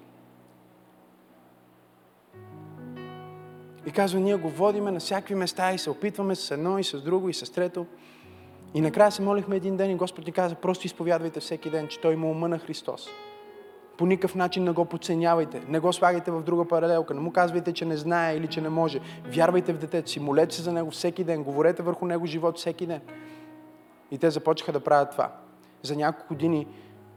И 3.88 3.90
казва, 3.90 4.20
ние 4.20 4.36
го 4.36 4.48
водиме 4.48 4.90
на 4.90 5.00
всякакви 5.00 5.34
места 5.34 5.72
и 5.72 5.78
се 5.78 5.90
опитваме 5.90 6.34
с 6.34 6.50
едно 6.50 6.78
и 6.78 6.84
с 6.84 7.00
друго 7.00 7.28
и 7.28 7.34
с 7.34 7.52
трето. 7.52 7.86
И 8.74 8.80
накрая 8.80 9.12
се 9.12 9.22
молихме 9.22 9.56
един 9.56 9.76
ден 9.76 9.90
и 9.90 9.94
Господ 9.94 10.26
ни 10.26 10.32
каза, 10.32 10.54
просто 10.54 10.86
изповядвайте 10.86 11.40
всеки 11.40 11.70
ден, 11.70 11.88
че 11.88 12.00
Той 12.00 12.12
има 12.14 12.26
ума 12.26 12.48
на 12.48 12.58
Христос. 12.58 13.08
По 13.98 14.06
никакъв 14.06 14.34
начин 14.34 14.64
не 14.64 14.70
го 14.70 14.84
подценявайте, 14.84 15.62
не 15.68 15.78
го 15.78 15.92
слагайте 15.92 16.30
в 16.30 16.42
друга 16.42 16.68
паралелка, 16.68 17.14
не 17.14 17.20
му 17.20 17.32
казвайте, 17.32 17.72
че 17.72 17.84
не 17.84 17.96
знае 17.96 18.36
или 18.36 18.46
че 18.46 18.60
не 18.60 18.68
може. 18.68 19.00
Вярвайте 19.26 19.72
в 19.72 19.78
детето 19.78 20.10
си, 20.10 20.20
молете 20.20 20.54
се 20.54 20.62
за 20.62 20.72
него 20.72 20.90
всеки 20.90 21.24
ден, 21.24 21.44
говорете 21.44 21.82
върху 21.82 22.06
него 22.06 22.26
живот 22.26 22.58
всеки 22.58 22.86
ден. 22.86 23.00
И 24.10 24.18
те 24.18 24.30
започнаха 24.30 24.72
да 24.72 24.80
правят 24.80 25.10
това. 25.10 25.32
За 25.82 25.96
няколко 25.96 26.34
години 26.34 26.66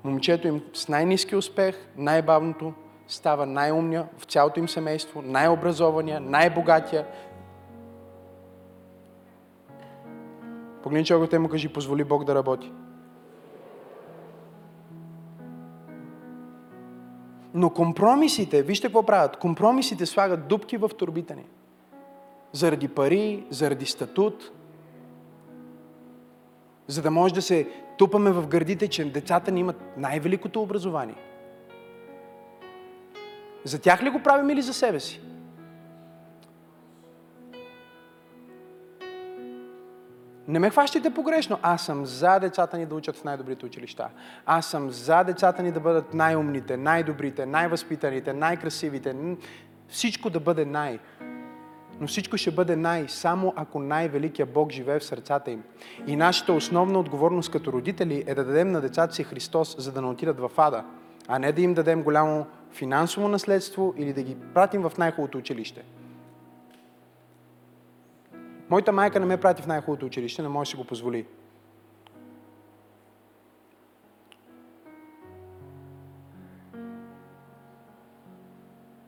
момчето 0.04 0.48
им 0.48 0.62
с 0.74 0.88
най-низки 0.88 1.36
успех, 1.36 1.88
най-бавното, 1.98 2.74
става 3.14 3.46
най-умния 3.46 4.08
в 4.18 4.26
цялото 4.26 4.60
им 4.60 4.70
семейство, 4.70 5.22
най-образования, 5.22 6.20
най-богатия. 6.20 7.06
Погледни 10.84 11.06
човекът 11.06 11.34
и 11.34 11.38
му 11.38 11.50
кажи, 11.50 11.74
позволи 11.74 12.04
Бог 12.04 12.24
да 12.24 12.36
работи. 12.36 12.72
Но 17.54 17.70
компромисите, 17.70 18.64
вижте 18.64 18.88
какво 18.88 19.04
правят, 19.04 19.38
компромисите 19.38 20.06
слагат 20.06 20.48
дубки 20.48 20.78
в 20.78 20.90
турбите 20.90 21.36
ни. 21.36 21.46
Заради 22.52 22.88
пари, 22.88 23.46
заради 23.50 23.86
статут, 23.86 24.52
за 26.88 27.02
да 27.02 27.12
може 27.12 27.34
да 27.34 27.42
се 27.42 27.70
тупаме 27.98 28.32
в 28.32 28.48
гърдите, 28.48 28.88
че 28.88 29.12
децата 29.12 29.52
ни 29.52 29.60
имат 29.60 29.82
най-великото 29.98 30.62
образование. 30.62 31.31
За 33.64 33.82
тях 33.82 34.04
ли 34.04 34.10
го 34.10 34.24
правим 34.24 34.50
или 34.50 34.62
за 34.62 34.74
себе 34.74 35.00
си? 35.00 35.22
Не 40.48 40.60
ме 40.60 40.70
хващайте 40.70 41.10
погрешно. 41.10 41.60
Аз 41.62 41.86
съм 41.86 42.06
за 42.06 42.40
децата 42.40 42.78
ни 42.78 42.86
да 42.86 42.96
учат 42.96 43.18
в 43.18 43.24
най-добрите 43.24 43.66
училища. 43.66 44.10
Аз 44.46 44.66
съм 44.66 44.92
за 44.92 45.24
децата 45.24 45.64
ни 45.64 45.72
да 45.72 45.80
бъдат 45.80 46.14
най-умните, 46.14 46.78
най-добрите, 46.78 47.46
най-възпитаните, 47.46 48.34
най-красивите. 48.34 49.16
Всичко 49.88 50.30
да 50.30 50.40
бъде 50.40 50.66
най. 50.66 51.00
Но 52.00 52.08
всичко 52.08 52.38
ще 52.38 52.52
бъде 52.52 52.76
най, 52.76 53.08
само 53.08 53.54
ако 53.56 53.80
най-великият 53.80 54.54
Бог 54.54 54.72
живее 54.72 55.00
в 55.00 55.04
сърцата 55.04 55.52
им. 55.52 55.64
И 56.08 56.16
нашата 56.16 56.54
основна 56.54 57.00
отговорност 57.00 57.52
като 57.52 57.74
родители 57.74 58.24
е 58.28 58.36
да 58.36 58.46
дадем 58.46 58.72
на 58.72 58.82
децата 58.82 59.16
си 59.16 59.24
Христос, 59.24 59.76
за 59.78 59.92
да 59.92 60.02
не 60.02 60.08
отидат 60.08 60.40
в 60.40 60.52
ада, 60.58 60.84
а 61.28 61.40
не 61.40 61.52
да 61.52 61.62
им 61.62 61.74
дадем 61.74 62.04
голямо 62.04 62.46
финансово 62.72 63.28
наследство 63.28 63.94
или 63.98 64.14
да 64.14 64.24
ги 64.24 64.38
пратим 64.54 64.82
в 64.82 64.92
най-хубавото 64.98 65.38
училище. 65.38 65.84
Моята 68.70 68.92
майка 68.92 69.20
не 69.20 69.26
ме 69.26 69.40
прати 69.40 69.62
в 69.62 69.68
най-хубавото 69.68 70.06
училище, 70.06 70.42
не 70.42 70.48
може 70.48 70.68
да 70.68 70.72
си 70.72 70.78
го 70.78 70.84
позволи. 70.84 71.26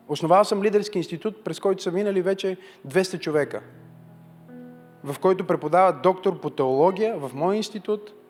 Основал 0.07 0.43
съм 0.43 0.63
лидерски 0.63 0.97
институт, 0.97 1.43
през 1.43 1.59
който 1.59 1.83
са 1.83 1.91
минали 1.91 2.21
вече 2.21 2.57
200 2.87 3.19
човека, 3.19 3.61
в 5.03 5.19
който 5.19 5.47
преподават 5.47 6.01
доктор 6.01 6.39
по 6.39 6.49
теология 6.49 7.17
в 7.17 7.31
мой 7.33 7.55
институт, 7.55 8.22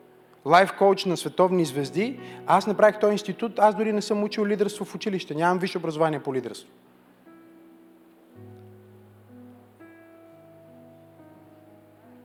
лайф 0.46 0.72
коуч 0.72 1.04
на 1.04 1.16
световни 1.16 1.64
звезди. 1.64 2.20
Аз 2.46 2.66
направих 2.66 2.98
този 2.98 3.12
институт, 3.12 3.58
аз 3.58 3.74
дори 3.74 3.92
не 3.92 4.02
съм 4.02 4.22
учил 4.22 4.46
лидерство 4.46 4.84
в 4.84 4.94
училище, 4.94 5.34
нямам 5.34 5.58
висше 5.58 5.78
образование 5.78 6.20
по 6.20 6.34
лидерство. 6.34 6.68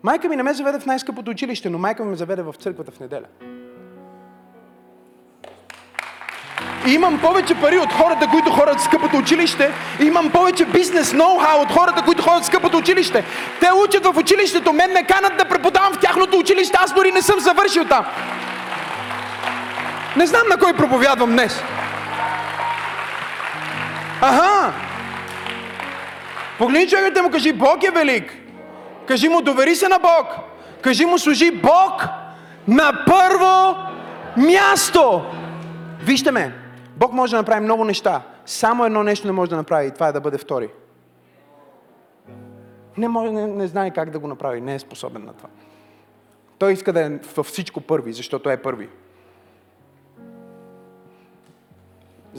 Майка 0.03 0.30
ми 0.30 0.36
не 0.36 0.43
ме 0.43 0.53
заведе 0.53 0.80
в 0.80 0.86
най-скъпото 0.86 1.32
училище, 1.32 1.70
но 1.70 1.78
майка 1.78 2.03
ми 2.03 2.09
ме 2.09 2.15
заведе 2.15 2.41
в 2.41 2.55
църквата 2.59 2.91
в 2.91 2.99
неделя. 2.99 3.28
Имам 6.89 7.19
повече 7.19 7.55
пари 7.55 7.77
от 7.77 7.93
хората, 7.93 8.27
които 8.27 8.51
ходят 8.51 8.79
в 8.79 8.83
скъпото 8.83 9.17
училище. 9.17 9.71
И 9.99 10.05
имам 10.05 10.29
повече 10.29 10.65
бизнес 10.65 11.13
ноу-хау 11.13 11.61
от 11.61 11.71
хората, 11.71 12.01
които 12.01 12.23
ходят 12.23 12.43
в 12.43 12.45
скъпото 12.45 12.77
училище. 12.77 13.23
Те 13.59 13.67
учат 13.85 14.05
в 14.05 14.17
училището, 14.17 14.73
мен 14.73 14.91
ме 14.93 15.03
канат 15.03 15.37
да 15.37 15.45
преподавам 15.45 15.93
в 15.93 15.99
тяхното 15.99 16.37
училище, 16.37 16.77
аз 16.81 16.93
дори 16.93 17.11
не 17.11 17.21
съм 17.21 17.39
завършил 17.39 17.85
там. 17.85 18.05
Не 20.15 20.27
знам 20.27 20.41
на 20.49 20.57
кой 20.57 20.73
проповядвам 20.73 21.31
днес. 21.31 21.63
Аха! 24.21 24.73
Погледни 26.57 26.87
човекът 26.87 27.23
му 27.23 27.31
кажи, 27.31 27.53
Бог 27.53 27.83
е 27.83 27.91
велик. 27.91 28.33
Кажи 29.07 29.29
му, 29.29 29.41
довери 29.41 29.75
се 29.75 29.87
на 29.87 29.99
Бог. 29.99 30.27
Кажи 30.81 31.05
му, 31.05 31.19
служи 31.19 31.51
Бог 31.51 32.05
на 32.67 32.93
първо 33.05 33.75
място. 34.37 35.25
Вижте 36.03 36.31
ме, 36.31 36.51
Бог 36.99 37.13
може 37.13 37.31
да 37.31 37.37
направи 37.37 37.63
много 37.63 37.85
неща. 37.85 38.21
Само 38.45 38.85
едно 38.85 39.03
нещо 39.03 39.27
не 39.27 39.33
може 39.33 39.49
да 39.49 39.57
направи 39.57 39.87
и 39.87 39.91
това 39.91 40.07
е 40.07 40.11
да 40.11 40.21
бъде 40.21 40.37
втори. 40.37 40.69
Не, 42.97 43.07
може, 43.07 43.31
не, 43.31 43.47
не 43.47 43.67
знае 43.67 43.91
как 43.91 44.09
да 44.09 44.19
го 44.19 44.27
направи, 44.27 44.61
не 44.61 44.75
е 44.75 44.79
способен 44.79 45.25
на 45.25 45.33
това. 45.33 45.49
Той 46.57 46.73
иска 46.73 46.93
да 46.93 47.05
е 47.05 47.09
във 47.35 47.45
всичко 47.45 47.81
първи, 47.81 48.13
защото 48.13 48.49
е 48.49 48.61
първи. 48.61 48.89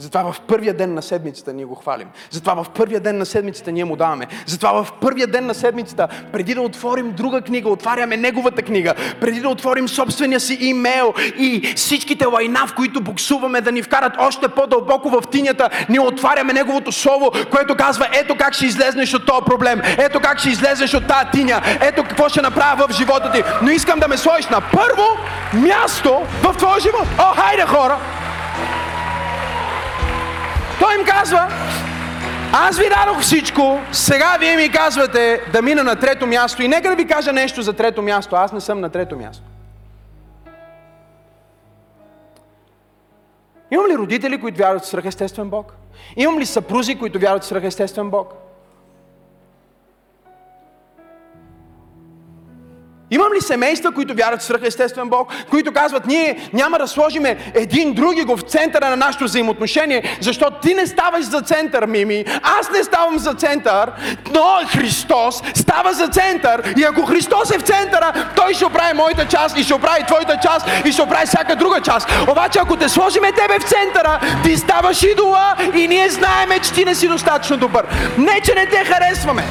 Затова 0.01 0.31
в 0.31 0.41
първия 0.41 0.73
ден 0.73 0.93
на 0.93 1.01
седмицата 1.01 1.53
ние 1.53 1.65
го 1.65 1.75
хвалим. 1.75 2.07
Затова 2.29 2.63
в 2.63 2.69
първия 2.69 2.99
ден 2.99 3.17
на 3.17 3.25
седмицата 3.25 3.71
ние 3.71 3.85
му 3.85 3.95
даваме. 3.95 4.27
Затова 4.45 4.83
в 4.83 4.91
първия 5.01 5.27
ден 5.27 5.45
на 5.45 5.53
седмицата, 5.53 6.07
преди 6.31 6.53
да 6.53 6.61
отворим 6.61 7.11
друга 7.11 7.41
книга, 7.41 7.69
отваряме 7.69 8.17
неговата 8.17 8.61
книга. 8.61 8.93
Преди 9.19 9.39
да 9.39 9.49
отворим 9.49 9.87
собствения 9.87 10.39
си 10.39 10.57
имейл 10.61 11.13
и 11.37 11.73
всичките 11.75 12.25
лайна, 12.25 12.67
в 12.67 12.75
които 12.75 13.01
буксуваме 13.01 13.61
да 13.61 13.71
ни 13.71 13.83
вкарат 13.83 14.13
още 14.19 14.47
по-дълбоко 14.47 15.09
в 15.09 15.21
тинята, 15.31 15.69
ние 15.89 15.99
отваряме 15.99 16.53
неговото 16.53 16.91
слово, 16.91 17.31
което 17.51 17.75
казва, 17.75 18.07
ето 18.13 18.35
как 18.35 18.53
ще 18.53 18.65
излезнеш 18.65 19.13
от 19.13 19.25
този 19.25 19.45
проблем, 19.45 19.81
ето 19.97 20.19
как 20.19 20.39
ще 20.39 20.49
излезеш 20.49 20.93
от 20.93 21.07
тази 21.07 21.29
тиня, 21.31 21.61
ето 21.81 22.03
какво 22.03 22.29
ще 22.29 22.41
направя 22.41 22.87
в 22.87 22.93
живота 22.93 23.31
ти. 23.31 23.43
Но 23.61 23.71
искам 23.71 23.99
да 23.99 24.07
ме 24.07 24.17
сложиш 24.17 24.47
на 24.47 24.61
първо 24.61 25.05
място 25.53 26.21
в 26.43 26.57
твоя 26.57 26.79
живот. 26.79 27.07
О, 27.19 27.35
хайде 27.35 27.65
хора! 27.65 28.20
Той 30.91 30.99
им 30.99 31.05
казва, 31.05 31.47
аз 32.53 32.77
ви 32.77 32.85
дадох 32.89 33.21
всичко, 33.21 33.79
сега 33.91 34.37
вие 34.39 34.55
ми 34.55 34.71
казвате 34.71 35.41
да 35.53 35.61
мина 35.61 35.83
на 35.83 35.95
трето 35.95 36.27
място 36.27 36.63
и 36.63 36.67
нека 36.67 36.89
да 36.89 36.95
ви 36.95 37.07
кажа 37.07 37.33
нещо 37.33 37.61
за 37.61 37.73
трето 37.73 38.01
място. 38.01 38.35
Аз 38.35 38.51
не 38.51 38.61
съм 38.61 38.79
на 38.79 38.89
трето 38.89 39.17
място. 39.17 39.43
Имам 43.71 43.87
ли 43.87 43.97
родители, 43.97 44.41
които 44.41 44.57
вярват 44.57 44.83
в 44.83 44.87
свръхестествен 44.87 45.49
Бог? 45.49 45.73
Имам 46.15 46.39
ли 46.39 46.45
съпрузи, 46.45 46.95
които 46.95 47.19
вярват 47.19 47.43
в 47.43 47.47
свръхестествен 47.47 48.09
Бог? 48.09 48.33
Имам 53.11 53.33
ли 53.33 53.41
семейства, 53.41 53.91
които 53.91 54.13
вярват 54.13 54.41
в 54.41 54.43
свръхестествен 54.43 55.09
Бог, 55.09 55.33
които 55.49 55.71
казват, 55.71 56.05
ние 56.05 56.49
няма 56.53 56.77
да 56.77 56.87
сложиме 56.87 57.37
един 57.53 57.93
други 57.93 58.23
го 58.23 58.37
в 58.37 58.41
центъра 58.41 58.89
на 58.89 58.95
нашето 58.95 59.23
взаимоотношение, 59.23 60.17
защото 60.21 60.59
ти 60.61 60.73
не 60.73 60.87
ставаш 60.87 61.23
за 61.23 61.41
център, 61.41 61.85
Мими, 61.85 62.25
аз 62.43 62.71
не 62.71 62.83
ставам 62.83 63.19
за 63.19 63.33
център, 63.33 63.91
но 64.33 64.45
Христос 64.67 65.41
става 65.55 65.93
за 65.93 66.07
център 66.07 66.73
и 66.77 66.83
ако 66.83 67.05
Христос 67.05 67.51
е 67.51 67.57
в 67.57 67.61
центъра, 67.61 68.31
Той 68.35 68.53
ще 68.53 68.65
оправи 68.65 68.93
моята 68.93 69.27
част 69.27 69.57
и 69.57 69.63
ще 69.63 69.73
оправи 69.73 70.03
твоята 70.07 70.37
част 70.43 70.67
и 70.85 70.91
ще 70.91 71.01
оправи 71.01 71.25
всяка 71.25 71.55
друга 71.55 71.81
част. 71.81 72.07
Обаче 72.31 72.59
ако 72.59 72.75
те 72.75 72.89
сложиме 72.89 73.31
тебе 73.31 73.59
в 73.59 73.69
центъра, 73.69 74.19
ти 74.43 74.57
ставаш 74.57 75.03
идола 75.03 75.55
и 75.75 75.87
ние 75.87 76.09
знаеме, 76.09 76.59
че 76.59 76.73
ти 76.73 76.85
не 76.85 76.95
си 76.95 77.07
достатъчно 77.07 77.57
добър. 77.57 77.85
Не, 78.17 78.41
че 78.45 78.53
не 78.55 78.65
те 78.65 78.85
харесваме. 78.85 79.43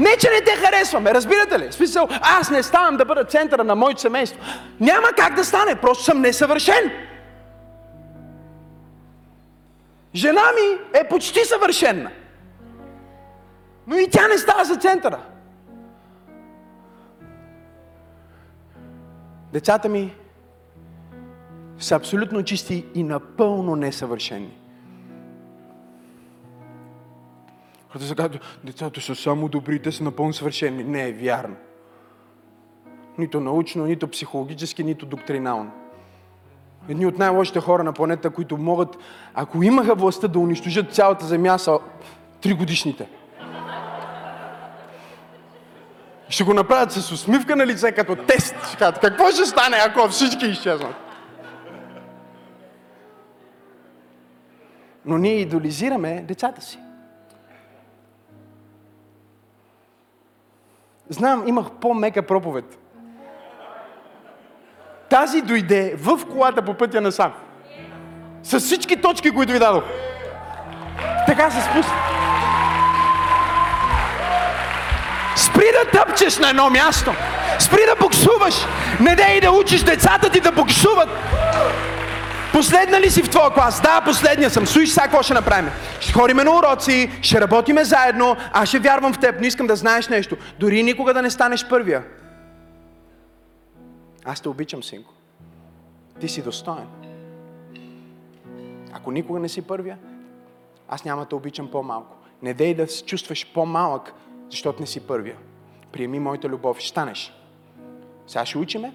Не, 0.00 0.16
че 0.16 0.30
не 0.30 0.40
те 0.40 0.50
харесваме, 0.50 1.14
разбирате 1.14 1.58
ли? 1.58 1.68
В 1.68 1.74
смисъл, 1.74 2.08
аз 2.22 2.50
не 2.50 2.62
ставам 2.62 2.96
да 2.96 3.04
бъда 3.04 3.24
центъра 3.24 3.64
на 3.64 3.74
моето 3.74 4.00
семейство. 4.00 4.40
Няма 4.80 5.08
как 5.16 5.34
да 5.34 5.44
стане, 5.44 5.74
просто 5.74 6.04
съм 6.04 6.20
несъвършен. 6.20 6.90
Жена 10.14 10.42
ми 10.54 10.98
е 11.00 11.08
почти 11.08 11.44
съвършенна. 11.44 12.10
Но 13.86 13.98
и 13.98 14.10
тя 14.10 14.28
не 14.28 14.38
става 14.38 14.64
за 14.64 14.76
центъра. 14.76 15.18
Децата 19.52 19.88
ми 19.88 20.14
са 21.78 21.94
абсолютно 21.94 22.42
чисти 22.42 22.86
и 22.94 23.02
напълно 23.02 23.76
несъвършени. 23.76 24.59
Хората 27.92 28.06
са 28.06 28.14
казват, 28.14 28.58
децата 28.64 29.00
са 29.00 29.14
само 29.14 29.48
добри, 29.48 29.82
те 29.82 29.92
са 29.92 30.04
напълно 30.04 30.32
съвършени. 30.32 30.84
Не 30.84 31.08
е 31.08 31.12
вярно. 31.12 31.56
Нито 33.18 33.40
научно, 33.40 33.86
нито 33.86 34.08
психологически, 34.08 34.84
нито 34.84 35.06
доктринално. 35.06 35.70
Едни 36.88 37.06
от 37.06 37.18
най-лошите 37.18 37.60
хора 37.60 37.84
на 37.84 37.92
планета, 37.92 38.30
които 38.30 38.56
могат, 38.56 38.98
ако 39.34 39.62
имаха 39.62 39.94
властта 39.94 40.28
да 40.28 40.38
унищожат 40.38 40.94
цялата 40.94 41.26
земя, 41.26 41.58
са 41.58 41.78
тригодишните. 42.40 43.08
Ще 46.28 46.44
го 46.44 46.54
направят 46.54 46.92
с 46.92 47.12
усмивка 47.12 47.56
на 47.56 47.66
лице, 47.66 47.92
като 47.92 48.16
тест. 48.16 48.54
Кажат, 48.78 48.98
какво 49.00 49.30
ще 49.30 49.46
стане, 49.46 49.76
ако 49.86 50.08
всички 50.08 50.46
изчезнат? 50.46 50.94
Но 55.04 55.18
ние 55.18 55.34
идолизираме 55.34 56.24
децата 56.28 56.60
си. 56.60 56.78
Знам, 61.10 61.42
имах 61.46 61.66
по-мека 61.80 62.22
проповед. 62.22 62.78
Тази 65.08 65.42
дойде 65.42 65.94
в 65.96 66.20
колата 66.32 66.62
по 66.62 66.74
пътя 66.74 67.00
на 67.00 67.12
сам. 67.12 67.32
С 68.42 68.60
всички 68.60 68.96
точки, 69.00 69.30
които 69.30 69.52
ви 69.52 69.58
дадох. 69.58 69.84
Така 71.26 71.50
се 71.50 71.60
спусна. 71.60 71.94
Спри 75.36 75.66
да 75.72 75.90
тъпчеш 75.90 76.38
на 76.38 76.50
едно 76.50 76.70
място. 76.70 77.12
Спри 77.58 77.80
да 77.86 77.96
буксуваш. 78.04 78.54
Не 79.00 79.14
дей 79.16 79.40
да 79.40 79.50
учиш 79.50 79.82
децата 79.82 80.30
ти 80.30 80.40
да 80.40 80.52
буксуват. 80.52 81.08
Последна 82.52 83.00
ли 83.00 83.10
си 83.10 83.22
в 83.22 83.30
твоя 83.30 83.50
клас? 83.50 83.80
Да, 83.80 84.02
последния 84.04 84.50
съм. 84.50 84.66
Слушай 84.66 84.86
сега 84.86 85.02
какво 85.02 85.22
ще 85.22 85.34
направим. 85.34 85.70
Ще 86.00 86.12
ходиме 86.12 86.44
на 86.44 86.58
уроци, 86.58 87.10
ще 87.22 87.40
работиме 87.40 87.84
заедно, 87.84 88.36
аз 88.52 88.68
ще 88.68 88.78
вярвам 88.78 89.12
в 89.12 89.18
теб, 89.18 89.34
но 89.40 89.46
искам 89.46 89.66
да 89.66 89.76
знаеш 89.76 90.08
нещо. 90.08 90.36
Дори 90.58 90.82
никога 90.82 91.14
да 91.14 91.22
не 91.22 91.30
станеш 91.30 91.68
първия. 91.68 92.04
Аз 94.24 94.40
те 94.40 94.48
обичам, 94.48 94.82
синко. 94.82 95.12
Ти 96.20 96.28
си 96.28 96.42
достоен. 96.42 96.86
Ако 98.92 99.12
никога 99.12 99.40
не 99.40 99.48
си 99.48 99.62
първия, 99.62 99.98
аз 100.88 101.04
няма 101.04 101.26
да 101.30 101.36
обичам 101.36 101.70
по-малко. 101.70 102.16
Не 102.42 102.54
дей 102.54 102.74
да 102.74 102.88
се 102.88 103.04
чувстваш 103.04 103.52
по-малък, 103.54 104.12
защото 104.50 104.80
не 104.80 104.86
си 104.86 105.00
първия. 105.00 105.36
Приеми 105.92 106.18
моята 106.20 106.48
любов, 106.48 106.78
ще 106.78 106.88
станеш. 106.88 107.32
Сега 108.26 108.46
ще 108.46 108.58
учиме, 108.58 108.92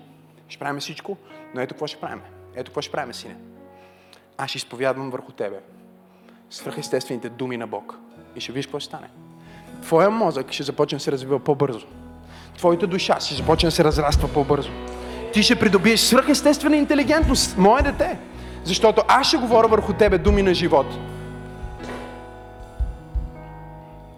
ще 0.47 0.59
правим 0.59 0.79
всичко, 0.79 1.17
но 1.55 1.61
ето 1.61 1.73
какво 1.73 1.87
ще 1.87 1.99
правим. 1.99 2.21
Ето 2.55 2.71
какво 2.71 2.81
ще 2.81 2.91
правим, 2.91 3.13
сине. 3.13 3.35
Аз 4.37 4.49
ще 4.49 4.57
изповядвам 4.57 5.09
върху 5.09 5.31
тебе 5.31 5.59
свръхестествените 6.49 7.29
думи 7.29 7.57
на 7.57 7.67
Бог. 7.67 7.97
И 8.35 8.39
ще 8.39 8.51
видиш 8.51 8.65
какво 8.65 8.79
ще 8.79 8.87
стане. 8.87 9.07
Твоя 9.81 10.09
мозък 10.09 10.51
ще 10.51 10.63
започне 10.63 10.95
да 10.97 11.03
се 11.03 11.11
развива 11.11 11.39
по-бързо. 11.39 11.87
Твоята 12.57 12.87
душа 12.87 13.19
ще 13.19 13.35
започне 13.35 13.67
да 13.67 13.75
се 13.75 13.83
разраства 13.83 14.29
по-бързо. 14.33 14.71
Ти 15.33 15.43
ще 15.43 15.59
придобиеш 15.59 15.99
свръхестествена 15.99 16.77
интелигентност, 16.77 17.57
мое 17.57 17.81
дете. 17.81 18.19
Защото 18.63 19.03
аз 19.07 19.27
ще 19.27 19.37
говоря 19.37 19.67
върху 19.67 19.93
тебе 19.93 20.17
думи 20.17 20.41
на 20.41 20.53
живот. 20.53 20.87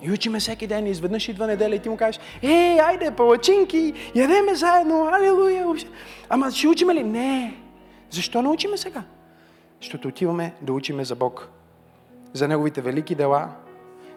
И 0.01 0.11
учиме 0.11 0.39
всеки 0.39 0.67
ден, 0.67 0.87
и 0.87 0.89
изведнъж 0.89 1.29
идва 1.29 1.47
неделя 1.47 1.75
и 1.75 1.79
ти 1.79 1.89
му 1.89 1.97
кажеш, 1.97 2.21
ей, 2.41 2.79
айде, 2.81 3.11
палачинки, 3.11 3.93
ядеме 4.15 4.55
заедно, 4.55 5.09
алилуя. 5.13 5.65
Ама 6.29 6.51
ще 6.51 6.67
учиме 6.67 6.95
ли? 6.95 7.03
Не. 7.03 7.66
Защо 8.09 8.41
не 8.41 8.49
учиме 8.49 8.77
сега? 8.77 9.03
Защото 9.81 10.07
отиваме 10.07 10.53
да 10.61 10.73
учиме 10.73 11.05
за 11.05 11.15
Бог. 11.15 11.49
за 12.33 12.47
Неговите 12.47 12.81
велики 12.81 13.15
дела, 13.15 13.49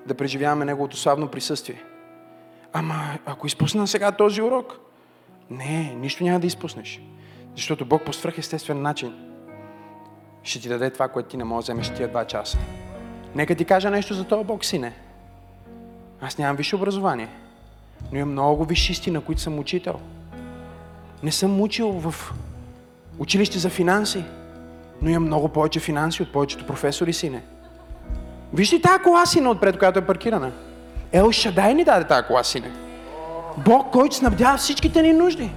да 0.07 0.15
преживяваме 0.15 0.65
Неговото 0.65 0.97
славно 0.97 1.29
присъствие. 1.29 1.83
Ама, 2.73 3.19
ако 3.27 3.47
изпусна 3.47 3.87
сега 3.87 4.13
този 4.13 4.43
урок, 4.43 4.79
не, 5.51 5.95
нищо 6.01 6.25
няма 6.25 6.41
да 6.41 6.47
изпуснеш. 6.47 7.03
Защото 7.57 7.85
Бог 7.85 8.05
по 8.05 8.13
свръхестествен 8.13 8.83
начин 8.83 9.15
ще 10.43 10.61
ти 10.61 10.69
даде 10.69 10.91
това, 10.91 11.09
което 11.09 11.29
ти 11.29 11.37
не 11.37 11.45
можеш 11.45 11.67
да 11.67 11.73
вземеш 11.73 11.97
тия 11.97 12.09
два 12.09 12.25
часа. 12.25 12.59
Нека 13.35 13.55
ти 13.55 13.65
кажа 13.65 13.91
нещо 13.91 14.15
за 14.15 14.25
този 14.25 14.45
Бог, 14.45 14.65
сине. 14.65 14.93
Аз 16.21 16.39
нямам 16.39 16.57
висше 16.57 16.77
образование, 16.77 17.29
но 18.13 18.19
имам 18.19 18.33
много 18.33 18.65
висшисти, 18.65 19.11
на 19.11 19.21
които 19.21 19.41
съм 19.41 19.59
учител. 19.59 20.01
Не 21.23 21.33
съм 21.33 21.61
учил 21.61 21.93
в 21.93 22.33
училище 23.21 23.59
за 23.59 23.71
финанси, 23.71 24.25
но 25.03 25.11
имам 25.11 25.25
много 25.25 25.49
повече 25.49 25.81
финанси 25.81 26.23
от 26.23 26.33
повечето 26.33 26.67
професори, 26.67 27.13
сине. 27.13 27.43
Виж 28.53 28.73
ли 28.73 28.83
тази 28.83 29.03
кола, 29.03 29.27
сине, 29.27 29.49
отпред, 29.49 29.79
която 29.79 29.99
е 29.99 30.07
паркирана? 30.07 30.53
Ел 31.13 31.33
Шадай 31.33 31.75
ни 31.75 31.85
даде 31.85 32.07
тази 32.07 32.27
кола, 32.27 32.45
сине. 32.45 32.73
Бог, 33.65 33.93
който 33.93 34.17
снабдява 34.17 34.59
всичките 34.59 35.03
ни 35.03 35.13
нужди. 35.13 35.51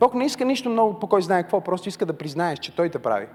Бог 0.00 0.14
не 0.14 0.24
иска 0.24 0.44
нищо 0.44 0.70
много 0.70 0.98
по 0.98 1.06
кой 1.06 1.22
знае 1.22 1.42
какво, 1.42 1.60
просто 1.60 1.88
иска 1.88 2.06
да 2.06 2.12
признаеш, 2.12 2.58
че 2.58 2.76
Той 2.76 2.88
те 2.88 2.98
прави. 2.98 3.26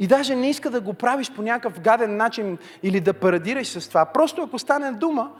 И 0.00 0.06
даже 0.06 0.36
не 0.36 0.50
иска 0.50 0.70
да 0.70 0.80
го 0.80 0.94
правиш 0.94 1.32
по 1.32 1.42
някакъв 1.42 1.80
гаден 1.80 2.16
начин 2.16 2.58
или 2.82 3.00
да 3.00 3.12
парадираш 3.14 3.66
с 3.66 3.88
това. 3.88 4.06
Просто 4.06 4.42
ако 4.42 4.58
стане 4.58 4.92
дума, 4.92 5.32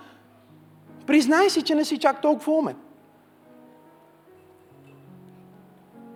признай 1.07 1.51
си, 1.51 1.63
че 1.63 1.75
не 1.75 1.85
си 1.85 1.99
чак 1.99 2.23
толкова 2.23 2.53
умен. 2.53 2.77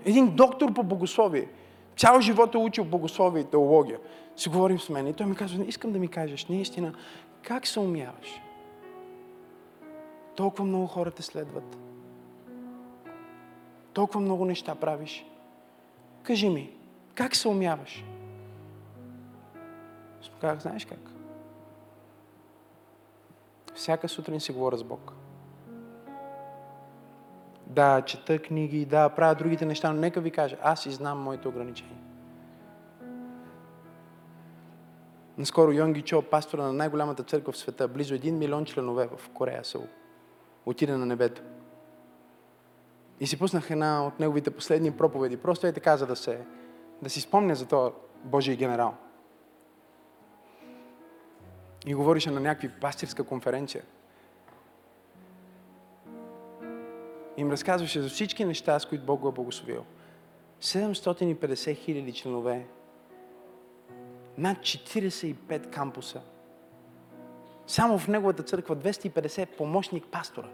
Един 0.05 0.37
доктор 0.37 0.73
по 0.75 0.83
богословие, 0.83 1.49
цял 1.97 2.21
живот 2.21 2.55
е 2.55 2.59
учил 2.59 2.85
богословие 2.85 3.43
и 3.43 3.51
теология. 3.51 3.99
Си 4.37 4.49
говорим 4.49 4.81
с 4.81 4.89
мен 4.89 5.07
и 5.07 5.13
той 5.13 5.27
ми 5.27 5.37
казва, 5.37 5.65
искам 5.65 5.93
да 5.93 5.99
ми 5.99 6.09
кажеш 6.09 6.47
наистина, 6.47 6.95
как 7.43 7.67
се 7.67 7.81
умяваш? 7.81 8.41
Толкова 10.37 10.65
много 10.65 10.87
хора 10.87 11.11
те 11.11 11.23
следват. 11.23 11.77
Толкова 13.93 14.21
много 14.21 14.45
неща 14.45 14.75
правиш. 14.75 15.27
Кажи 16.23 16.49
ми, 16.49 16.71
как 17.15 17.37
се 17.37 17.49
умяваш? 17.49 18.05
Как 20.41 20.61
знаеш 20.61 20.85
как? 20.85 20.99
Всяка 23.75 24.09
сутрин 24.09 24.41
си 24.41 24.53
говоря 24.53 24.77
с 24.77 24.85
Бог. 24.85 25.13
Да, 27.67 28.03
чета 28.03 28.39
книги, 28.39 28.85
да, 28.85 29.09
правя 29.09 29.35
другите 29.35 29.67
неща, 29.67 29.93
но 29.93 30.01
нека 30.01 30.21
ви 30.21 30.31
кажа, 30.31 30.57
аз 30.63 30.87
и 30.87 30.93
знам 30.93 31.23
моите 31.23 31.49
ограничения. 31.49 31.99
Наскоро 35.39 35.73
Йонги 35.73 36.03
Чо, 36.03 36.23
пастора 36.23 36.63
на 36.63 36.73
най-голямата 36.73 37.23
църква 37.23 37.53
в 37.53 37.57
света, 37.57 37.89
близо 37.89 38.15
1 38.15 38.31
милион 38.31 38.65
членове 38.65 39.09
в 39.17 39.29
Корея, 39.29 39.65
Сеул, 39.65 39.87
отиде 40.67 40.97
на 40.97 41.07
небето. 41.07 41.43
И 43.21 43.27
си 43.27 43.39
пуснах 43.39 43.71
една 43.71 44.07
от 44.07 44.21
неговите 44.21 44.51
последни 44.51 44.91
проповеди. 44.91 45.37
Просто 45.37 45.67
е 45.67 45.73
така, 45.73 45.97
за 45.97 46.07
да, 46.07 46.17
се, 46.17 46.41
да 47.03 47.11
си 47.11 47.21
спомня 47.21 47.55
за 47.55 47.67
този 47.67 47.95
Божий 48.25 48.57
генерал. 48.57 48.95
И 51.87 51.95
говорише 51.95 52.31
на 52.31 52.41
някакви 52.41 52.69
пастирска 52.81 53.25
конференция. 53.25 53.83
Им 57.37 57.51
разказваше 57.51 58.01
за 58.01 58.09
всички 58.09 58.45
неща, 58.45 58.79
с 58.79 58.87
които 58.87 59.05
Бог 59.05 59.21
го 59.21 59.29
е 59.29 59.33
благословил. 59.33 59.85
750 60.61 61.77
хиляди 61.77 62.13
членове, 62.13 62.67
над 64.39 64.59
45 64.59 65.71
кампуса. 65.71 66.21
Само 67.67 67.99
в 67.99 68.09
неговата 68.09 68.43
църква 68.43 68.77
250 68.77 69.47
помощник 69.47 70.05
пастора. 70.07 70.49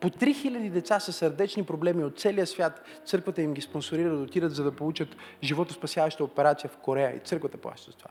По 0.00 0.10
3000 0.10 0.70
деца 0.70 1.00
с 1.00 1.12
сърдечни 1.12 1.64
проблеми 1.64 2.04
от 2.04 2.18
целия 2.18 2.46
свят 2.46 2.84
църквата 3.04 3.42
им 3.42 3.54
ги 3.54 3.60
спонсорира 3.60 4.16
да 4.16 4.22
отидат, 4.22 4.54
за 4.54 4.64
да 4.64 4.72
получат 4.72 5.08
животоспасяваща 5.42 6.24
операция 6.24 6.70
в 6.70 6.76
Корея 6.76 7.16
и 7.16 7.18
църквата 7.20 7.58
плаща 7.58 7.92
с 7.92 7.94
това. 7.94 8.10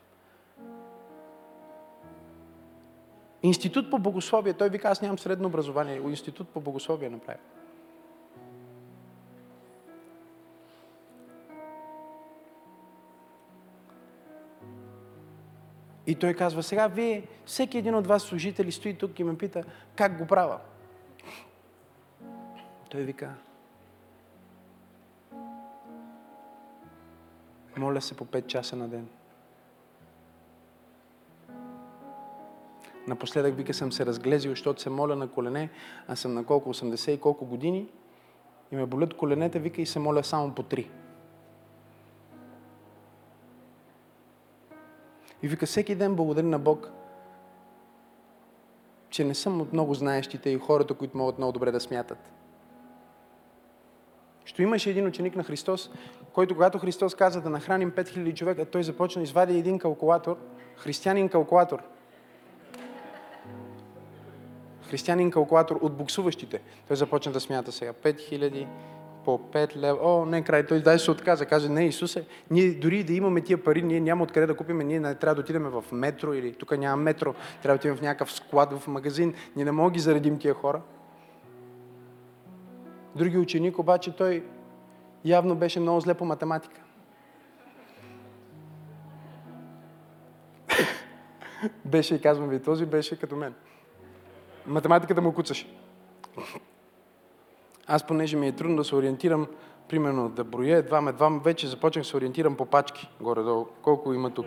Институт 3.43 3.91
по 3.91 3.99
богословие. 3.99 4.53
Той 4.53 4.69
вика, 4.69 4.89
аз 4.89 5.01
нямам 5.01 5.19
средно 5.19 5.47
образование. 5.47 5.95
Институт 5.95 6.49
по 6.49 6.61
богословие 6.61 7.09
направи. 7.09 7.39
И 16.07 16.15
той 16.15 16.33
казва, 16.33 16.63
сега 16.63 16.87
вие, 16.87 17.27
всеки 17.45 17.77
един 17.77 17.95
от 17.95 18.07
вас 18.07 18.23
служители 18.23 18.71
стои 18.71 18.97
тук 18.97 19.19
и 19.19 19.23
ме 19.23 19.37
пита, 19.37 19.63
как 19.95 20.17
го 20.17 20.27
правя? 20.27 20.59
Той 22.89 23.01
вика, 23.01 23.33
моля 27.77 28.01
се 28.01 28.17
по 28.17 28.25
5 28.25 28.47
часа 28.47 28.75
на 28.75 28.87
ден. 28.87 29.07
Напоследък, 33.07 33.55
вика, 33.55 33.73
съм 33.73 33.91
се 33.91 34.05
разглезил, 34.05 34.51
защото 34.51 34.81
се 34.81 34.89
моля 34.89 35.15
на 35.15 35.27
колене, 35.27 35.69
а 36.07 36.15
съм 36.15 36.33
на 36.33 36.45
колко 36.45 36.73
80 36.73 37.11
и 37.11 37.19
колко 37.19 37.45
години 37.45 37.87
и 38.71 38.75
ме 38.75 38.85
болят 38.85 39.17
коленете, 39.17 39.59
вика, 39.59 39.81
и 39.81 39.85
се 39.85 39.99
моля 39.99 40.23
само 40.23 40.55
по 40.55 40.63
три. 40.63 40.89
И 45.41 45.47
вика, 45.47 45.65
всеки 45.65 45.95
ден 45.95 46.15
благодаря 46.15 46.47
на 46.47 46.59
Бог, 46.59 46.91
че 49.09 49.23
не 49.23 49.33
съм 49.33 49.61
от 49.61 49.73
много 49.73 49.93
знаещите 49.93 50.49
и 50.49 50.59
хората, 50.59 50.93
които 50.93 51.17
могат 51.17 51.37
много 51.37 51.51
добре 51.51 51.71
да 51.71 51.79
смятат. 51.79 52.31
Що 54.45 54.61
имаше 54.61 54.89
един 54.89 55.07
ученик 55.07 55.35
на 55.35 55.43
Христос, 55.43 55.91
който 56.33 56.53
когато 56.53 56.79
Христос 56.79 57.15
каза 57.15 57.41
да 57.41 57.49
нахраним 57.49 57.91
5000 57.91 58.33
човека, 58.33 58.65
той 58.65 58.83
започна 58.83 59.21
извади 59.21 59.57
един 59.57 59.79
калкулатор, 59.79 60.37
християнин 60.77 61.29
калкулатор– 61.29 61.83
християнин 64.93 65.31
калкулатор 65.31 65.79
от 65.81 65.93
буксуващите. 65.93 66.61
Той 66.87 66.97
започна 66.97 67.31
да 67.31 67.39
смята 67.39 67.71
сега. 67.71 67.93
5000 67.93 68.67
по 69.25 69.39
5 69.39 69.75
лева. 69.75 69.99
О, 70.01 70.25
не, 70.25 70.43
край. 70.43 70.65
Той 70.65 70.81
даже 70.81 71.03
се 71.03 71.11
отказа. 71.11 71.45
Каже, 71.45 71.69
не, 71.69 71.85
Исусе, 71.85 72.25
ние 72.51 72.71
дори 72.71 73.03
да 73.03 73.13
имаме 73.13 73.41
тия 73.41 73.63
пари, 73.63 73.81
ние 73.81 73.99
няма 73.99 74.23
откъде 74.23 74.47
да 74.47 74.55
купим. 74.55 74.77
Ние 74.77 74.99
не 74.99 75.15
трябва 75.15 75.35
да 75.35 75.41
отидем 75.41 75.63
в 75.63 75.83
метро 75.91 76.33
или 76.33 76.53
тук 76.53 76.77
няма 76.77 77.03
метро. 77.03 77.33
Трябва 77.61 77.75
да 77.75 77.79
отидем 77.79 77.97
в 77.97 78.01
някакъв 78.01 78.33
склад, 78.33 78.73
в 78.73 78.87
магазин. 78.87 79.33
Ние 79.55 79.65
не 79.65 79.71
можем 79.71 79.89
да 79.89 79.93
ги 79.93 79.99
заредим 79.99 80.39
тия 80.39 80.53
хора. 80.53 80.81
Други 83.15 83.37
ученик 83.37 83.79
обаче 83.79 84.15
той 84.15 84.43
явно 85.25 85.55
беше 85.55 85.79
много 85.79 85.99
зле 85.99 86.13
по 86.13 86.25
математика. 86.25 86.81
беше, 91.85 92.15
и 92.15 92.21
казвам 92.21 92.49
ви, 92.49 92.59
този 92.59 92.85
беше 92.85 93.19
като 93.19 93.35
мен 93.35 93.53
математиката 94.67 95.21
му 95.21 95.33
куцаше. 95.33 95.67
Аз, 97.87 98.07
понеже 98.07 98.37
ми 98.37 98.47
е 98.47 98.51
трудно 98.51 98.75
да 98.75 98.83
се 98.83 98.95
ориентирам, 98.95 99.47
примерно 99.89 100.29
да 100.29 100.43
броя 100.43 100.77
едва 100.77 101.01
ме 101.01 101.11
два, 101.11 101.29
вече 101.29 101.67
започнах 101.67 102.03
да 102.03 102.09
се 102.09 102.17
ориентирам 102.17 102.55
по 102.55 102.65
пачки, 102.65 103.09
горе-долу. 103.21 103.67
Колко 103.81 104.13
има 104.13 104.29
тук? 104.29 104.45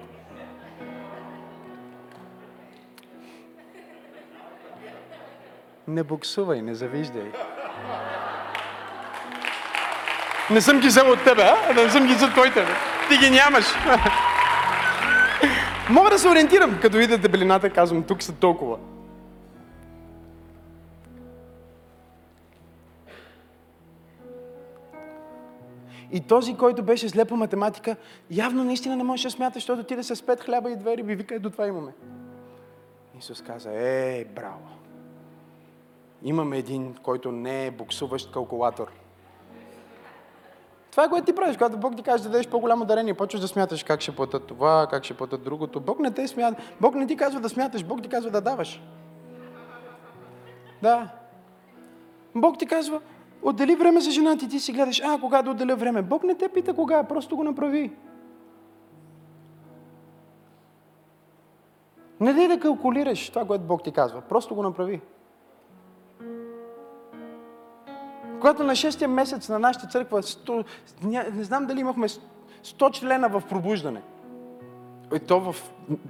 Не 5.88 6.02
буксувай, 6.02 6.62
не 6.62 6.74
завиждай. 6.74 7.32
Не 10.50 10.60
съм 10.60 10.80
ги 10.80 10.86
взел 10.86 11.12
от 11.12 11.24
тебе, 11.24 11.42
а? 11.42 11.74
Не 11.74 11.90
съм 11.90 12.06
ги 12.06 12.14
взел 12.14 12.28
твоите. 12.28 12.66
Ти 13.08 13.18
ги 13.18 13.30
нямаш. 13.30 13.64
Мога 15.90 16.10
да 16.10 16.18
се 16.18 16.28
ориентирам, 16.28 16.78
като 16.82 16.96
видя 16.96 17.18
дебелината, 17.18 17.70
казвам, 17.70 18.02
тук 18.02 18.22
са 18.22 18.32
толкова. 18.32 18.78
И 26.12 26.20
този, 26.20 26.56
който 26.56 26.82
беше 26.82 27.08
зле 27.08 27.24
по 27.24 27.36
математика, 27.36 27.96
явно 28.30 28.64
наистина 28.64 28.96
не 28.96 29.04
можеше 29.04 29.28
да 29.28 29.32
смята, 29.32 29.54
защото 29.54 29.84
ти 29.84 29.96
да 29.96 30.04
се 30.04 30.16
спет 30.16 30.40
хляба 30.40 30.70
и 30.70 30.76
две 30.76 30.96
риби. 30.96 31.14
Вика, 31.14 31.34
е, 31.34 31.38
до 31.38 31.50
това 31.50 31.66
имаме. 31.66 31.92
Исус 33.18 33.42
каза, 33.42 33.70
ей, 33.72 34.24
браво! 34.24 34.68
Имаме 36.22 36.58
един, 36.58 36.94
който 37.02 37.32
не 37.32 37.66
е 37.66 37.70
буксуващ 37.70 38.32
калкулатор. 38.32 38.92
Това 40.90 41.04
е 41.04 41.08
което 41.08 41.26
ти 41.26 41.34
правиш, 41.34 41.56
когато 41.56 41.76
Бог 41.78 41.96
ти 41.96 42.02
каже 42.02 42.22
да 42.22 42.28
дадеш 42.28 42.48
по-голямо 42.48 42.84
дарение, 42.84 43.14
почваш 43.14 43.40
да 43.40 43.48
смяташ 43.48 43.84
как 43.84 44.00
ще 44.00 44.16
платят 44.16 44.46
това, 44.46 44.86
как 44.90 45.04
ще 45.04 45.14
платят 45.14 45.44
другото. 45.44 45.80
Бог 45.80 45.98
не 45.98 46.10
те 46.10 46.28
смята. 46.28 46.62
Бог 46.80 46.94
не 46.94 47.06
ти 47.06 47.16
казва 47.16 47.40
да 47.40 47.48
смяташ, 47.48 47.84
Бог 47.84 48.02
ти 48.02 48.08
казва 48.08 48.30
да 48.30 48.40
даваш. 48.40 48.82
Да. 50.82 51.08
Бог 52.34 52.58
ти 52.58 52.66
казва, 52.66 53.00
отдели 53.48 53.76
време 53.76 54.00
за 54.00 54.10
жена 54.10 54.36
ти, 54.36 54.48
ти 54.48 54.60
си 54.60 54.72
гледаш, 54.72 55.00
а, 55.04 55.20
кога 55.20 55.42
да 55.42 55.50
отделя 55.50 55.76
време. 55.76 56.02
Бог 56.02 56.24
не 56.24 56.34
те 56.34 56.48
пита 56.48 56.74
кога, 56.74 57.04
просто 57.04 57.36
го 57.36 57.44
направи. 57.44 57.92
Не 62.20 62.32
дай 62.32 62.48
да 62.48 62.60
калкулираш 62.60 63.30
това, 63.30 63.44
което 63.44 63.64
Бог 63.64 63.82
ти 63.84 63.92
казва. 63.92 64.20
Просто 64.20 64.54
го 64.54 64.62
направи. 64.62 65.00
Когато 68.40 68.64
на 68.64 68.72
6 68.72 69.06
месец 69.06 69.48
на 69.48 69.58
нашата 69.58 69.86
църква, 69.86 70.22
100, 70.22 70.64
не 71.32 71.44
знам 71.44 71.66
дали 71.66 71.80
имахме 71.80 72.08
100 72.08 72.92
члена 72.92 73.28
в 73.28 73.42
пробуждане. 73.48 74.02
И 75.16 75.18
то 75.18 75.40
в, 75.40 75.56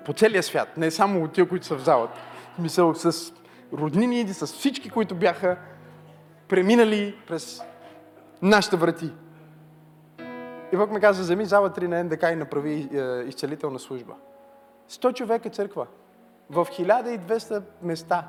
по 0.05 0.13
целия 0.13 0.43
свят, 0.43 0.77
не 0.77 0.91
само 0.91 1.25
от 1.25 1.33
тия, 1.33 1.49
които 1.49 1.67
са 1.67 1.77
в 1.77 1.85
залата. 1.85 2.19
Мисъл 2.59 2.95
с 2.95 3.33
роднини, 3.73 4.29
с 4.29 4.47
всички, 4.47 4.91
които 4.91 5.15
бяха 5.15 5.57
преминали 6.49 7.15
през 7.27 7.63
нашите 8.43 8.77
врати. 8.77 9.13
И 10.73 10.77
Бог 10.77 10.91
ми 10.91 11.01
каза, 11.01 11.23
вземи 11.23 11.45
зала 11.45 11.71
3 11.71 11.87
на 11.87 12.05
НДК 12.05 12.23
и 12.33 12.37
направи 12.37 12.89
е, 12.93 13.29
изцелителна 13.29 13.79
служба. 13.79 14.15
100 14.91 15.15
човека 15.15 15.51
църква. 15.51 15.87
В 16.51 16.67
1200 16.67 17.63
места. 17.83 18.29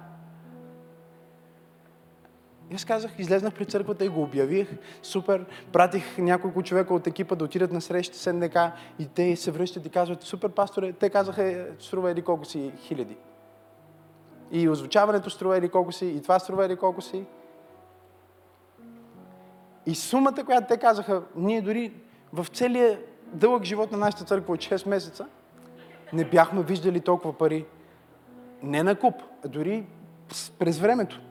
И 2.72 2.76
аз 2.76 2.86
казах, 2.86 3.20
излезнах 3.20 3.54
при 3.54 3.66
църквата 3.66 4.06
и 4.06 4.10
го 4.10 4.22
обявих. 4.22 4.68
Супер. 5.04 5.46
Пратих 5.72 6.18
няколко 6.18 6.64
човека 6.64 6.94
от 6.94 7.08
екипа 7.08 7.36
да 7.36 7.46
отидат 7.46 7.72
на 7.72 7.82
срещи 7.82 8.18
с 8.18 8.34
НДК 8.34 8.58
и 9.00 9.08
те 9.08 9.36
се 9.36 9.52
връщат 9.52 9.86
и 9.86 9.90
казват, 9.90 10.24
супер 10.24 10.50
пасторе, 10.50 10.94
те 10.94 11.10
казаха, 11.10 11.44
«Е, 11.44 11.66
струва 11.80 12.12
еди 12.12 12.22
колко 12.22 12.46
си 12.46 12.72
хиляди. 12.78 13.18
И 14.52 14.70
озвучаването 14.70 15.30
струва 15.30 15.58
еди 15.58 15.70
колко 15.70 15.92
си, 15.92 16.06
и 16.06 16.22
това 16.22 16.40
струва 16.40 16.66
еди 16.66 16.76
колко 16.76 17.02
си. 17.02 17.26
И 19.88 19.96
сумата, 19.96 20.44
която 20.46 20.68
те 20.68 20.78
казаха, 20.78 21.24
ние 21.36 21.62
дори 21.62 21.94
в 22.34 22.46
целия 22.54 23.00
дълъг 23.26 23.64
живот 23.64 23.92
на 23.92 23.98
нашата 23.98 24.24
църква 24.24 24.54
от 24.54 24.60
6 24.60 24.90
месеца, 24.90 25.28
не 26.14 26.26
бяхме 26.26 26.64
виждали 26.64 27.02
толкова 27.02 27.38
пари. 27.38 27.66
Не 28.64 28.84
на 28.84 28.96
куп, 28.96 29.16
а 29.46 29.48
дори 29.48 29.86
през 30.60 30.80
времето. 30.80 31.22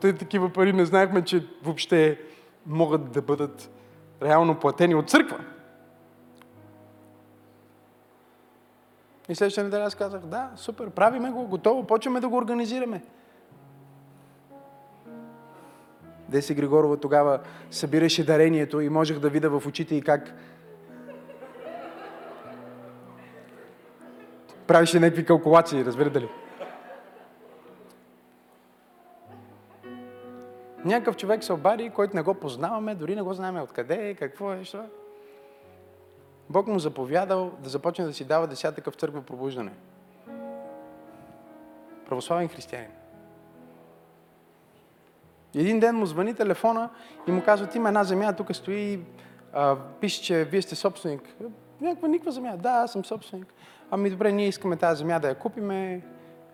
Те 0.00 0.12
такива 0.12 0.52
пари 0.52 0.72
не 0.72 0.84
знаехме, 0.84 1.24
че 1.24 1.46
въобще 1.62 2.20
могат 2.66 3.12
да 3.12 3.22
бъдат 3.22 3.70
реално 4.22 4.58
платени 4.58 4.94
от 4.94 5.10
църква. 5.10 5.44
И 9.28 9.34
следващия 9.34 9.64
неделя 9.64 9.84
аз 9.84 9.94
казах, 9.94 10.20
да, 10.20 10.50
супер, 10.56 10.90
правиме 10.90 11.30
го, 11.30 11.46
готово, 11.46 11.86
почваме 11.86 12.20
да 12.20 12.28
го 12.28 12.36
организираме. 12.36 13.02
Деси 16.34 16.54
Григорова 16.54 16.96
тогава 16.96 17.40
събираше 17.70 18.24
дарението 18.24 18.80
и 18.80 18.88
можех 18.88 19.18
да 19.18 19.28
видя 19.28 19.50
в 19.50 19.66
очите 19.66 19.94
и 19.94 20.02
как 20.02 20.34
правеше 24.66 25.00
някакви 25.00 25.24
калкулации, 25.24 25.84
разбирате 25.84 26.20
ли? 26.20 26.28
Някакъв 30.84 31.16
човек 31.16 31.44
се 31.44 31.52
обади, 31.52 31.90
който 31.90 32.16
не 32.16 32.22
го 32.22 32.34
познаваме, 32.34 32.94
дори 32.94 33.16
не 33.16 33.22
го 33.22 33.34
знаем 33.34 33.56
откъде 33.56 34.08
е, 34.08 34.14
какво 34.14 34.52
е, 34.52 34.64
що. 34.64 34.84
Бог 36.50 36.66
му 36.66 36.78
заповядал 36.78 37.52
да 37.60 37.68
започне 37.68 38.04
да 38.04 38.12
си 38.12 38.24
дава 38.24 38.46
десятъка 38.46 38.90
в 38.90 38.94
църква 38.94 39.22
пробуждане. 39.22 39.72
Православен 42.08 42.48
християнин. 42.48 43.03
Един 45.54 45.80
ден 45.80 45.96
му 45.96 46.06
звъни 46.06 46.34
телефона 46.34 46.90
и 47.28 47.32
му 47.32 47.42
казват, 47.44 47.74
има 47.74 47.88
една 47.88 48.04
земя, 48.04 48.32
тук 48.32 48.56
стои, 48.56 49.00
а, 49.52 49.76
пише, 50.00 50.22
че 50.22 50.44
вие 50.44 50.62
сте 50.62 50.74
собственик. 50.74 51.36
Някаква 51.80 52.08
никаква 52.08 52.32
земя. 52.32 52.56
Да, 52.56 52.70
аз 52.70 52.92
съм 52.92 53.04
собственик. 53.04 53.54
Ами 53.90 54.10
добре, 54.10 54.32
ние 54.32 54.48
искаме 54.48 54.76
тази 54.76 54.98
земя 54.98 55.18
да 55.18 55.28
я 55.28 55.34
купиме. 55.34 56.02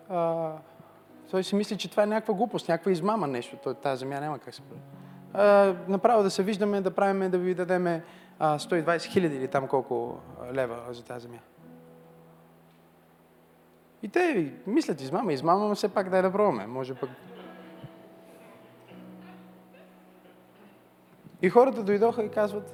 А, 0.09 0.51
той 1.31 1.43
си 1.43 1.55
мисли, 1.55 1.77
че 1.77 1.91
това 1.91 2.03
е 2.03 2.05
някаква 2.05 2.33
глупост, 2.33 2.69
някаква 2.69 2.91
измама 2.91 3.27
нещо. 3.27 3.57
Той, 3.63 3.73
тази 3.75 3.99
земя 3.99 4.19
няма 4.19 4.39
как 4.39 4.53
се 4.53 4.61
прави. 4.61 4.81
Направо 5.87 6.23
да 6.23 6.29
се 6.29 6.43
виждаме, 6.43 6.81
да 6.81 6.91
правиме, 6.91 7.29
да 7.29 7.37
ви 7.37 7.55
дадеме 7.55 8.03
120 8.41 9.03
хиляди 9.03 9.35
или 9.35 9.47
там 9.47 9.67
колко 9.67 10.17
лева 10.53 10.77
за 10.91 11.03
тази 11.03 11.23
земя. 11.23 11.39
И 14.03 14.09
те 14.09 14.53
мислят 14.67 15.01
измама, 15.01 15.33
измама, 15.33 15.67
но 15.67 15.75
все 15.75 15.89
пак 15.89 16.09
дай 16.09 16.21
да 16.21 16.31
пробваме. 16.31 16.67
Може 16.67 16.93
пък 16.93 17.09
И 21.41 21.49
хората 21.49 21.83
дойдоха 21.83 22.23
и 22.23 22.29
казват, 22.29 22.73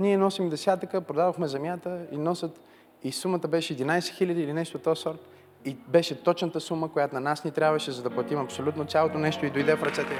ние 0.00 0.16
носим 0.16 0.50
десятъка, 0.50 1.00
продавахме 1.00 1.48
земята 1.48 2.06
и 2.12 2.16
носят, 2.16 2.60
и 3.02 3.12
сумата 3.12 3.48
беше 3.48 3.76
11 3.76 3.98
000 3.98 4.22
или 4.22 4.52
нещо 4.52 4.76
от 4.76 4.84
този 4.84 5.02
сорт. 5.02 5.28
И 5.64 5.76
беше 5.88 6.22
точната 6.22 6.60
сума, 6.60 6.92
която 6.92 7.14
на 7.14 7.20
нас 7.20 7.44
ни 7.44 7.50
трябваше, 7.50 7.92
за 7.92 8.02
да 8.02 8.10
платим 8.10 8.38
абсолютно 8.38 8.84
цялото 8.84 9.18
нещо 9.18 9.46
и 9.46 9.50
дойде 9.50 9.76
в 9.76 9.82
ръцете. 9.82 10.14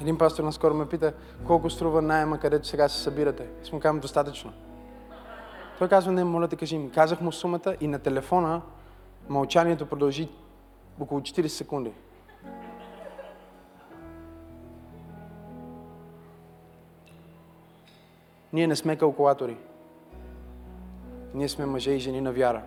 Един 0.00 0.18
пастор 0.18 0.44
наскоро 0.44 0.74
ме 0.74 0.88
пита, 0.88 1.12
колко 1.46 1.70
струва 1.70 2.02
найема, 2.02 2.38
където 2.38 2.68
сега 2.68 2.88
се 2.88 3.02
събирате. 3.02 3.46
Аз 3.62 3.72
му 3.72 3.80
казвам, 3.80 4.00
достатъчно. 4.00 4.52
Той 5.78 5.88
казва, 5.88 6.12
не, 6.12 6.24
моля 6.24 6.48
те, 6.48 6.56
кажи 6.56 6.78
ми. 6.78 6.90
Казах 6.90 7.20
му 7.20 7.32
сумата 7.32 7.74
и 7.80 7.86
на 7.86 7.98
телефона 7.98 8.60
мълчанието 9.28 9.86
продължи 9.86 10.28
около 11.00 11.20
40 11.20 11.46
секунди. 11.46 11.92
Ние 18.52 18.66
не 18.66 18.76
сме 18.76 18.96
калкулатори. 18.96 19.56
Ние 21.34 21.48
сме 21.48 21.66
мъже 21.66 21.90
и 21.90 21.98
жени 21.98 22.20
на 22.20 22.32
вяра. 22.32 22.62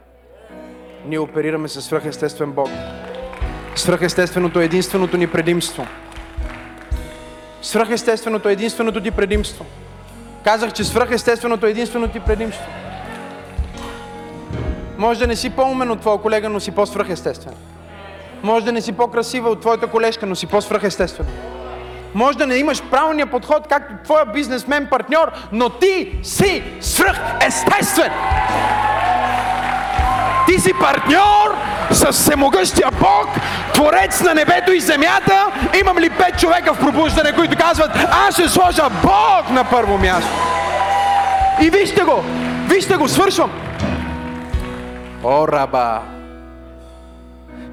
Ние 1.06 1.20
оперираме 1.20 1.68
със 1.68 1.86
свръхестествен 1.86 2.52
Бог. 2.52 2.70
Свръхестественото 3.76 4.60
е 4.60 4.66
единственото 4.66 5.18
ни 5.18 5.32
предимство. 5.32 5.84
Свръхестественото 7.62 8.50
е 8.50 8.54
единственото 8.54 9.02
ти 9.02 9.12
предимство. 9.12 9.66
Казах, 10.44 10.74
че 10.74 10.84
свръхестественото 10.84 11.66
е 11.66 11.70
единственото 11.70 12.14
ти 12.14 12.20
предимство. 12.20 12.81
Може 15.02 15.20
да 15.20 15.28
не 15.28 15.36
си 15.36 15.50
по-умен 15.50 15.92
от 15.92 16.00
твоя 16.00 16.18
колега, 16.18 16.50
но 16.50 16.60
си 16.60 16.72
по-свръхестествен. 16.72 17.54
Може 18.44 18.66
да 18.66 18.72
не 18.72 18.82
си 18.82 18.92
по-красива 18.92 19.50
от 19.50 19.62
твоята 19.62 19.88
колежка, 19.88 20.26
но 20.26 20.36
си 20.36 20.48
по-свръхестествен. 20.48 21.28
Може 22.14 22.38
да 22.38 22.48
не 22.48 22.56
имаш 22.56 22.84
правилния 22.84 23.28
подход, 23.28 23.68
както 23.70 23.94
твоя 24.04 24.26
бизнесмен 24.26 24.88
партньор, 24.92 25.32
но 25.52 25.70
ти 25.70 26.20
си 26.24 26.64
свръхестествен. 26.82 28.12
Ти 30.48 30.60
си 30.60 30.74
партньор 30.74 31.56
с 31.92 32.12
всемогъщия 32.12 32.92
Бог, 32.92 33.28
Творец 33.74 34.22
на 34.22 34.34
небето 34.34 34.72
и 34.72 34.80
земята. 34.80 35.46
Имам 35.80 35.98
ли 35.98 36.10
пет 36.10 36.40
човека 36.40 36.74
в 36.74 36.80
пробуждане, 36.80 37.32
които 37.32 37.58
казват, 37.58 37.92
аз 38.28 38.34
ще 38.34 38.50
сложа 38.50 38.90
Бог 39.04 39.50
на 39.50 39.64
първо 39.70 39.98
място. 39.98 40.32
И 41.62 41.70
вижте 41.70 42.04
го, 42.04 42.24
вижте 42.68 42.96
го, 42.96 43.08
свършвам. 43.08 43.52
О, 45.24 45.46
раба! 45.46 46.02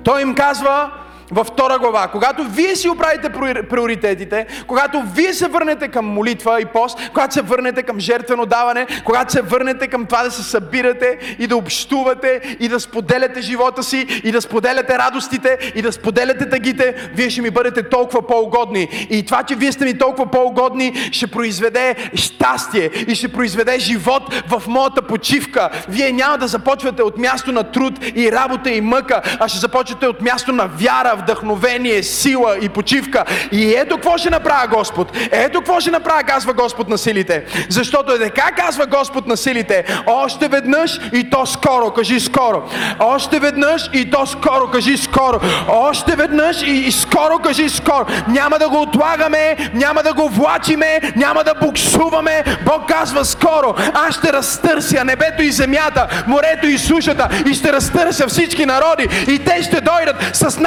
Той 0.04 0.22
им 0.22 0.34
казва, 0.34 0.90
във 1.30 1.46
втора 1.46 1.78
глава, 1.78 2.08
когато 2.08 2.44
вие 2.44 2.76
си 2.76 2.88
оправите 2.88 3.28
приоритетите, 3.70 4.46
когато 4.66 5.02
вие 5.14 5.34
се 5.34 5.48
върнете 5.48 5.88
към 5.88 6.06
молитва 6.06 6.60
и 6.60 6.64
пост, 6.64 6.98
когато 7.08 7.34
се 7.34 7.42
върнете 7.42 7.82
към 7.82 8.00
жертвено 8.00 8.46
даване, 8.46 8.86
когато 9.04 9.32
се 9.32 9.42
върнете 9.42 9.88
към 9.88 10.06
това 10.06 10.22
да 10.22 10.30
се 10.30 10.42
събирате 10.42 11.36
и 11.38 11.46
да 11.46 11.56
общувате 11.56 12.56
и 12.60 12.68
да 12.68 12.80
споделяте 12.80 13.40
живота 13.40 13.82
си 13.82 14.20
и 14.24 14.32
да 14.32 14.40
споделяте 14.40 14.98
радостите 14.98 15.72
и 15.74 15.82
да 15.82 15.92
споделяте 15.92 16.48
тъгите, 16.48 17.10
вие 17.14 17.30
ще 17.30 17.42
ми 17.42 17.50
бъдете 17.50 17.82
толкова 17.82 18.26
по-угодни. 18.26 19.06
И 19.10 19.24
това, 19.26 19.42
че 19.42 19.54
вие 19.54 19.72
сте 19.72 19.84
ми 19.84 19.98
толкова 19.98 20.30
по-угодни, 20.30 20.92
ще 21.12 21.26
произведе 21.26 21.96
щастие 22.14 22.90
и 23.08 23.14
ще 23.14 23.28
произведе 23.28 23.78
живот 23.78 24.34
в 24.48 24.62
моята 24.68 25.02
почивка. 25.02 25.70
Вие 25.88 26.12
няма 26.12 26.38
да 26.38 26.46
започвате 26.46 27.02
от 27.02 27.18
място 27.18 27.52
на 27.52 27.64
труд 27.64 27.94
и 28.16 28.32
работа 28.32 28.70
и 28.70 28.80
мъка, 28.80 29.22
а 29.40 29.48
ще 29.48 29.58
започвате 29.58 30.06
от 30.06 30.22
място 30.22 30.52
на 30.52 30.66
вяра 30.66 31.17
вдъхновение, 31.18 32.02
сила 32.02 32.56
и 32.60 32.68
почивка. 32.68 33.24
И 33.52 33.74
ето 33.74 33.94
какво 33.94 34.18
ще 34.18 34.30
направя 34.30 34.66
Господ. 34.66 35.16
Ето 35.32 35.58
какво 35.58 35.80
ще 35.80 35.90
направя, 35.90 36.22
казва 36.22 36.52
Господ 36.52 36.88
на 36.88 36.98
силите. 36.98 37.44
Защото 37.68 38.12
е 38.12 38.18
така 38.18 38.50
казва 38.56 38.86
Господ 38.86 39.26
на 39.26 39.36
силите. 39.36 39.84
Още 40.06 40.48
веднъж 40.48 41.00
и 41.12 41.30
то 41.30 41.46
скоро, 41.46 41.90
кажи 41.90 42.20
скоро. 42.20 42.62
Още 42.98 43.38
веднъж 43.38 43.90
и 43.92 44.10
то 44.10 44.26
скоро, 44.26 44.70
кажи 44.72 44.96
скоро. 44.96 45.40
Още 45.68 46.16
веднъж 46.16 46.62
и, 46.62 46.70
и 46.70 46.92
скоро, 46.92 47.38
кажи 47.38 47.68
скоро. 47.68 48.06
Няма 48.28 48.58
да 48.58 48.68
го 48.68 48.82
отлагаме, 48.82 49.56
няма 49.74 50.02
да 50.02 50.12
го 50.14 50.28
влачиме, 50.28 51.00
няма 51.16 51.44
да 51.44 51.54
буксуваме. 51.54 52.44
Бог 52.64 52.88
казва 52.88 53.24
скоро. 53.24 53.74
Аз 53.94 54.14
ще 54.14 54.32
разтърся 54.32 55.04
небето 55.04 55.42
и 55.42 55.52
земята, 55.52 56.24
морето 56.26 56.66
и 56.66 56.78
сушата 56.78 57.28
и 57.50 57.54
ще 57.54 57.72
разтърся 57.72 58.28
всички 58.28 58.66
народи 58.66 59.08
и 59.28 59.38
те 59.38 59.62
ще 59.62 59.80
дойдат 59.80 60.16
с 60.32 60.58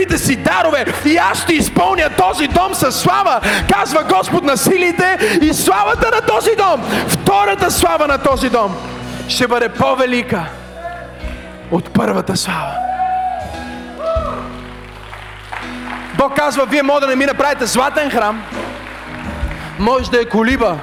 най-добрите 0.00 0.18
си 0.18 0.36
дарове 0.36 0.84
и 1.06 1.16
аз 1.16 1.42
ще 1.42 1.52
изпълня 1.52 2.10
този 2.18 2.48
дом 2.48 2.74
с 2.74 2.92
слава, 2.92 3.40
казва 3.72 4.04
Господ 4.04 4.44
на 4.44 4.56
силите 4.56 5.38
и 5.42 5.54
славата 5.54 6.10
на 6.14 6.20
този 6.20 6.50
дом, 6.56 6.82
втората 7.08 7.70
слава 7.70 8.06
на 8.06 8.18
този 8.18 8.50
дом 8.50 8.76
ще 9.28 9.48
бъде 9.48 9.68
по-велика 9.68 10.46
от 11.70 11.90
първата 11.92 12.36
слава. 12.36 12.74
Бог 16.16 16.36
казва, 16.36 16.66
вие 16.66 16.82
може 16.82 17.00
да 17.00 17.06
не 17.06 17.16
ми 17.16 17.26
направите 17.26 17.66
златен 17.66 18.10
храм, 18.10 18.42
може 19.78 20.10
да 20.10 20.20
е 20.20 20.24
колиба, 20.24 20.78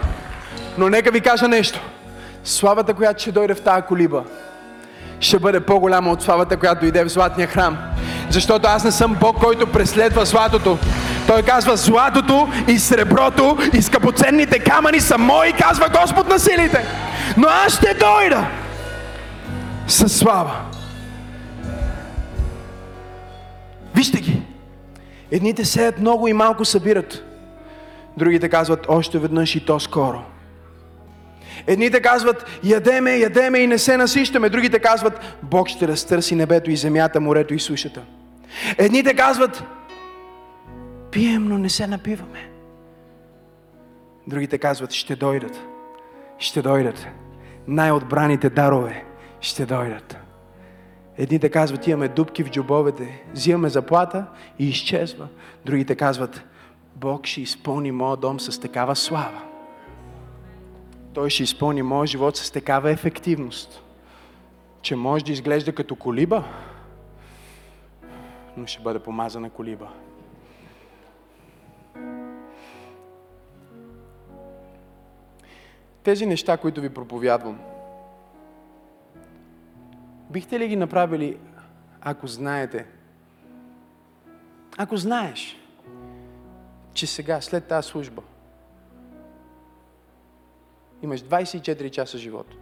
но 0.78 0.90
нека 0.90 1.12
ви 1.12 1.22
кажа 1.22 1.48
нещо. 1.48 1.80
Славата, 2.44 2.94
която 2.94 3.22
ще 3.22 3.32
дойде 3.32 3.54
в 3.54 3.62
тази 3.62 3.82
колиба, 3.82 4.24
ще 5.20 5.40
бъде 5.40 5.60
по-голяма 5.60 6.12
от 6.12 6.22
славата, 6.22 6.58
която 6.58 6.82
дойде 6.82 7.04
в 7.04 7.10
златния 7.10 7.48
храм. 7.48 7.78
Защото 8.38 8.68
аз 8.68 8.84
не 8.84 8.92
съм 8.92 9.18
Бог, 9.22 9.38
който 9.38 9.68
преследва 9.68 10.26
златото. 10.26 10.78
Той 11.28 11.42
казва, 11.42 11.78
златото 11.78 12.48
и 12.68 12.80
среброто 12.80 13.58
и 13.74 13.82
скъпоценните 13.82 14.60
камъни 14.60 15.00
са 15.00 15.18
мои, 15.18 15.54
казва 15.54 15.90
Господ 16.02 16.30
на 16.30 16.40
силите. 16.40 16.86
Но 17.38 17.48
аз 17.48 17.78
ще 17.78 17.94
дойда 17.94 18.48
със 19.88 20.18
слава. 20.18 20.56
Вижте 23.96 24.22
ги. 24.22 24.42
Едните 25.32 25.66
сеят 25.66 26.00
много 26.00 26.28
и 26.28 26.34
малко 26.34 26.66
събират. 26.66 27.24
Другите 28.18 28.50
казват 28.50 28.86
още 28.88 29.20
веднъж 29.20 29.56
и 29.56 29.66
то 29.66 29.80
скоро. 29.80 30.22
Едните 31.68 32.02
казват, 32.02 32.46
ядеме, 32.64 33.18
ядеме 33.18 33.60
и 33.60 33.68
не 33.68 33.78
се 33.78 33.98
насищаме. 33.98 34.50
Другите 34.50 34.80
казват, 34.80 35.20
Бог 35.44 35.68
ще 35.68 35.88
разтърси 35.88 36.36
небето 36.36 36.72
и 36.72 36.78
земята, 36.78 37.20
морето 37.20 37.54
и 37.54 37.60
сушата. 37.60 38.02
Едните 38.78 39.16
казват, 39.16 39.64
пием, 41.12 41.48
но 41.48 41.58
не 41.58 41.70
се 41.70 41.88
напиваме. 41.88 42.50
Другите 44.28 44.58
казват, 44.58 44.92
ще 44.92 45.16
дойдат. 45.16 45.62
Ще 46.38 46.62
дойдат. 46.62 47.08
Най-отбраните 47.68 48.50
дарове 48.50 49.06
ще 49.42 49.66
дойдат. 49.66 50.18
Едните 51.18 51.50
казват, 51.50 51.88
имаме 51.88 52.08
дубки 52.08 52.44
в 52.44 52.50
джобовете, 52.50 53.24
взимаме 53.34 53.70
заплата 53.70 54.26
и 54.60 54.70
изчезва. 54.70 55.28
Другите 55.66 55.96
казват, 55.96 56.44
Бог 56.96 57.26
ще 57.26 57.42
изпълни 57.42 57.92
моят 57.92 58.20
дом 58.20 58.40
с 58.40 58.60
такава 58.60 58.96
слава. 58.96 59.42
Той 61.14 61.30
ще 61.30 61.44
изпълни 61.44 61.82
моят 61.82 62.10
живот 62.10 62.36
с 62.38 62.52
такава 62.52 62.92
ефективност, 62.92 63.84
че 64.82 64.96
може 64.96 65.26
да 65.26 65.32
изглежда 65.32 65.76
като 65.76 65.96
колиба, 65.96 66.44
но 68.58 68.68
ще 68.68 68.82
бъде 68.82 69.00
помазана 69.00 69.50
колиба. 69.50 69.92
Тези 76.04 76.26
неща, 76.26 76.58
които 76.58 76.82
ви 76.82 76.90
проповядвам, 76.90 77.60
бихте 80.30 80.60
ли 80.60 80.68
ги 80.68 80.76
направили, 80.76 81.38
ако 82.02 82.28
знаете, 82.28 82.86
ако 84.78 84.98
знаеш, 84.98 85.58
че 86.94 87.08
сега, 87.08 87.42
след 87.42 87.68
тази 87.68 87.88
служба, 87.88 88.22
имаш 91.04 91.24
24 91.24 91.90
часа 91.90 92.18
живот. 92.18 92.56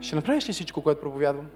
Ще 0.00 0.16
направиш 0.16 0.48
ли 0.48 0.52
всичко, 0.52 0.82
което 0.82 1.00
проповядвам? 1.00 1.46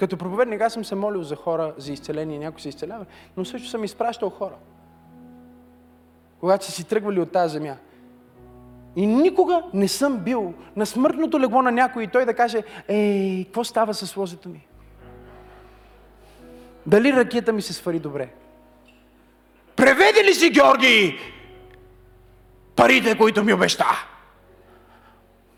Като 0.00 0.16
проповедник 0.16 0.60
аз 0.60 0.72
съм 0.72 0.84
се 0.84 0.94
молил 0.94 1.22
за 1.22 1.36
хора, 1.36 1.74
за 1.76 1.92
изцеление, 1.92 2.38
някой 2.38 2.60
се 2.60 2.68
изцелява, 2.68 3.06
но 3.36 3.44
също 3.44 3.68
съм 3.68 3.84
изпращал 3.84 4.30
хора. 4.30 4.54
Когато 6.40 6.64
са 6.64 6.72
си 6.72 6.84
тръгвали 6.84 7.20
от 7.20 7.32
тази 7.32 7.52
земя. 7.52 7.76
И 8.96 9.06
никога 9.06 9.62
не 9.74 9.88
съм 9.88 10.18
бил 10.18 10.54
на 10.76 10.86
смъртното 10.86 11.40
легло 11.40 11.62
на 11.62 11.72
някой 11.72 12.02
и 12.04 12.08
той 12.08 12.24
да 12.24 12.34
каже, 12.34 12.62
ей, 12.88 13.44
какво 13.44 13.64
става 13.64 13.94
с 13.94 14.16
лозето 14.16 14.48
ми? 14.48 14.66
Дали 16.86 17.12
ракета 17.12 17.52
ми 17.52 17.62
се 17.62 17.72
свари 17.72 17.98
добре? 17.98 18.28
Преведе 19.76 20.24
ли 20.24 20.34
си, 20.34 20.50
Георги, 20.50 21.18
парите, 22.76 23.18
които 23.18 23.44
ми 23.44 23.52
обеща? 23.52 23.86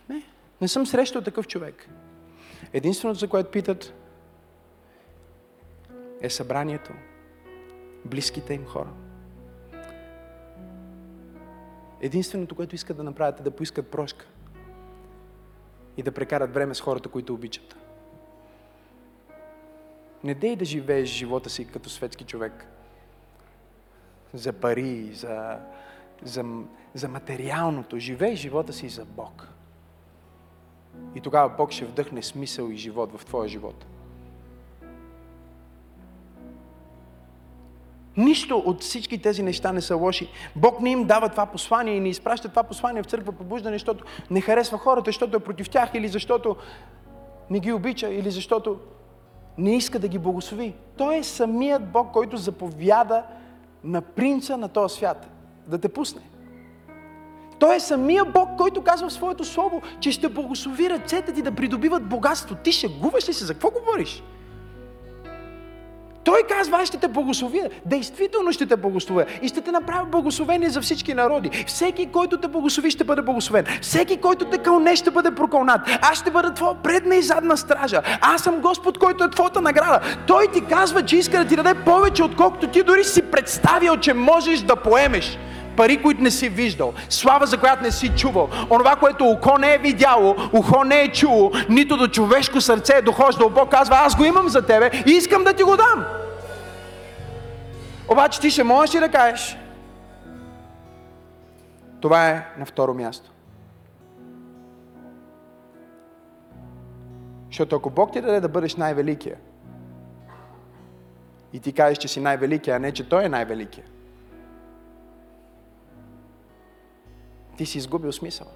Не, 0.08 0.22
не 0.60 0.68
съм 0.68 0.86
срещал 0.86 1.22
такъв 1.22 1.46
човек. 1.46 1.88
Единственото, 2.72 3.18
за 3.18 3.28
което 3.28 3.50
питат, 3.50 3.94
е 6.22 6.30
събранието, 6.30 6.92
близките 8.04 8.54
им 8.54 8.66
хора. 8.66 8.92
Единственото, 12.00 12.54
което 12.54 12.74
искат 12.74 12.96
да 12.96 13.02
направят 13.02 13.40
е 13.40 13.42
да 13.42 13.50
поискат 13.50 13.90
прошка 13.90 14.26
и 15.96 16.02
да 16.02 16.12
прекарат 16.12 16.54
време 16.54 16.74
с 16.74 16.80
хората, 16.80 17.08
които 17.08 17.34
обичат. 17.34 17.76
Не 20.24 20.34
дей 20.34 20.56
да 20.56 20.64
живееш 20.64 21.08
живота 21.08 21.50
си 21.50 21.66
като 21.66 21.90
светски 21.90 22.24
човек. 22.24 22.66
За 24.34 24.52
пари, 24.52 25.10
за, 25.14 25.58
за, 26.22 26.44
за 26.94 27.08
материалното. 27.08 27.98
Живей 27.98 28.36
живота 28.36 28.72
си 28.72 28.88
за 28.88 29.04
Бог. 29.04 29.48
И 31.14 31.20
тогава 31.20 31.48
Бог 31.48 31.70
ще 31.70 31.84
вдъхне 31.84 32.22
смисъл 32.22 32.68
и 32.68 32.76
живот 32.76 33.18
в 33.18 33.24
твоя 33.24 33.48
живот. 33.48 33.86
Нищо 38.16 38.62
от 38.66 38.80
всички 38.80 39.22
тези 39.22 39.42
неща 39.42 39.72
не 39.72 39.80
са 39.80 39.96
лоши. 39.96 40.28
Бог 40.56 40.80
не 40.80 40.90
им 40.90 41.04
дава 41.04 41.28
това 41.28 41.46
послание 41.46 41.94
и 41.94 42.00
не 42.00 42.08
изпраща 42.08 42.48
това 42.48 42.62
послание 42.62 43.02
в 43.02 43.06
църква 43.06 43.32
пробуждане, 43.32 43.74
защото 43.74 44.04
не 44.30 44.40
харесва 44.40 44.78
хората, 44.78 45.08
защото 45.08 45.36
е 45.36 45.40
против 45.40 45.70
тях 45.70 45.90
или 45.94 46.08
защото 46.08 46.56
не 47.50 47.60
ги 47.60 47.72
обича, 47.72 48.08
или 48.08 48.30
защото 48.30 48.78
не 49.58 49.76
иска 49.76 49.98
да 49.98 50.08
ги 50.08 50.18
благослови. 50.18 50.74
Той 50.96 51.16
е 51.16 51.22
самият 51.22 51.92
Бог, 51.92 52.12
който 52.12 52.36
заповяда 52.36 53.22
на 53.84 54.00
принца 54.00 54.56
на 54.56 54.68
този 54.68 54.96
свят 54.96 55.28
да 55.66 55.78
те 55.78 55.88
пусне. 55.88 56.22
Той 57.58 57.76
е 57.76 57.80
самия 57.80 58.24
Бог, 58.24 58.48
който 58.58 58.82
казва 58.82 59.08
в 59.08 59.12
своето 59.12 59.44
слово, 59.44 59.82
че 60.00 60.12
ще 60.12 60.28
благослови 60.28 60.90
ръцете 60.90 61.32
ти 61.32 61.42
да 61.42 61.52
придобиват 61.52 62.08
богатство. 62.08 62.54
Ти 62.54 62.72
ще 62.72 62.88
губиш 62.88 63.28
ли 63.28 63.32
се? 63.32 63.44
За 63.44 63.52
какво 63.52 63.70
говориш? 63.70 64.22
Той 66.24 66.42
казва, 66.48 66.78
аз 66.82 66.88
ще 66.88 66.96
те 66.96 67.08
благословя. 67.08 67.68
Действително 67.86 68.52
ще 68.52 68.66
те 68.66 68.76
благословя. 68.76 69.24
И 69.42 69.48
ще 69.48 69.60
те 69.60 69.72
направя 69.72 70.06
благословение 70.06 70.70
за 70.70 70.80
всички 70.80 71.14
народи. 71.14 71.64
Всеки, 71.66 72.06
който 72.06 72.38
те 72.38 72.48
благослови, 72.48 72.90
ще 72.90 73.04
бъде 73.04 73.22
благословен. 73.22 73.66
Всеки, 73.82 74.16
който 74.16 74.44
те 74.44 74.58
кълне, 74.58 74.96
ще 74.96 75.10
бъде 75.10 75.30
прокълнат. 75.30 75.80
Аз 76.02 76.18
ще 76.18 76.30
бъда 76.30 76.54
твоя 76.54 76.74
предна 76.74 77.16
и 77.16 77.22
задна 77.22 77.56
стража. 77.56 78.02
Аз 78.20 78.42
съм 78.42 78.60
Господ, 78.60 78.98
който 78.98 79.24
е 79.24 79.30
твоята 79.30 79.60
награда. 79.60 80.00
Той 80.26 80.46
ти 80.48 80.64
казва, 80.64 81.02
че 81.02 81.16
иска 81.16 81.38
да 81.38 81.44
ти 81.44 81.56
даде 81.56 81.74
повече, 81.74 82.22
отколкото 82.22 82.66
ти 82.68 82.82
дори 82.82 83.04
си 83.04 83.22
представил, 83.22 83.96
че 83.96 84.14
можеш 84.14 84.60
да 84.60 84.76
поемеш 84.76 85.38
пари, 85.76 86.02
които 86.02 86.22
не 86.22 86.30
си 86.30 86.48
виждал, 86.48 86.92
слава, 87.08 87.46
за 87.46 87.58
която 87.58 87.82
не 87.82 87.90
си 87.90 88.08
чувал, 88.16 88.48
онова, 88.70 88.96
което 88.96 89.24
око 89.24 89.58
не 89.58 89.74
е 89.74 89.78
видяло, 89.78 90.36
ухо 90.52 90.84
не 90.84 91.00
е 91.00 91.12
чуло, 91.12 91.52
нито 91.68 91.96
до 91.96 92.08
човешко 92.08 92.60
сърце 92.60 92.92
е 92.96 93.02
дохождало. 93.02 93.50
Бог 93.50 93.70
казва, 93.70 93.96
аз 93.96 94.16
го 94.16 94.24
имам 94.24 94.48
за 94.48 94.66
тебе 94.66 94.90
и 95.06 95.10
искам 95.10 95.44
да 95.44 95.52
ти 95.52 95.62
го 95.62 95.76
дам. 95.76 96.04
Обаче 98.08 98.40
ти 98.40 98.50
ще 98.50 98.64
можеш 98.64 98.94
ли 98.94 99.00
да 99.00 99.08
кажеш? 99.08 99.56
Това 102.00 102.28
е 102.28 102.46
на 102.58 102.66
второ 102.66 102.94
място. 102.94 103.30
Защото 107.46 107.76
ако 107.76 107.90
Бог 107.90 108.12
ти 108.12 108.20
даде 108.20 108.40
да 108.40 108.48
бъдеш 108.48 108.76
най-великия, 108.76 109.36
и 111.52 111.60
ти 111.60 111.72
кажеш, 111.72 111.98
че 111.98 112.08
си 112.08 112.20
най-великия, 112.20 112.76
а 112.76 112.78
не, 112.78 112.92
че 112.92 113.08
Той 113.08 113.24
е 113.24 113.28
най-великия, 113.28 113.84
ти 117.62 117.66
си 117.66 117.78
изгубил 117.78 118.12
смисъл. 118.12 118.46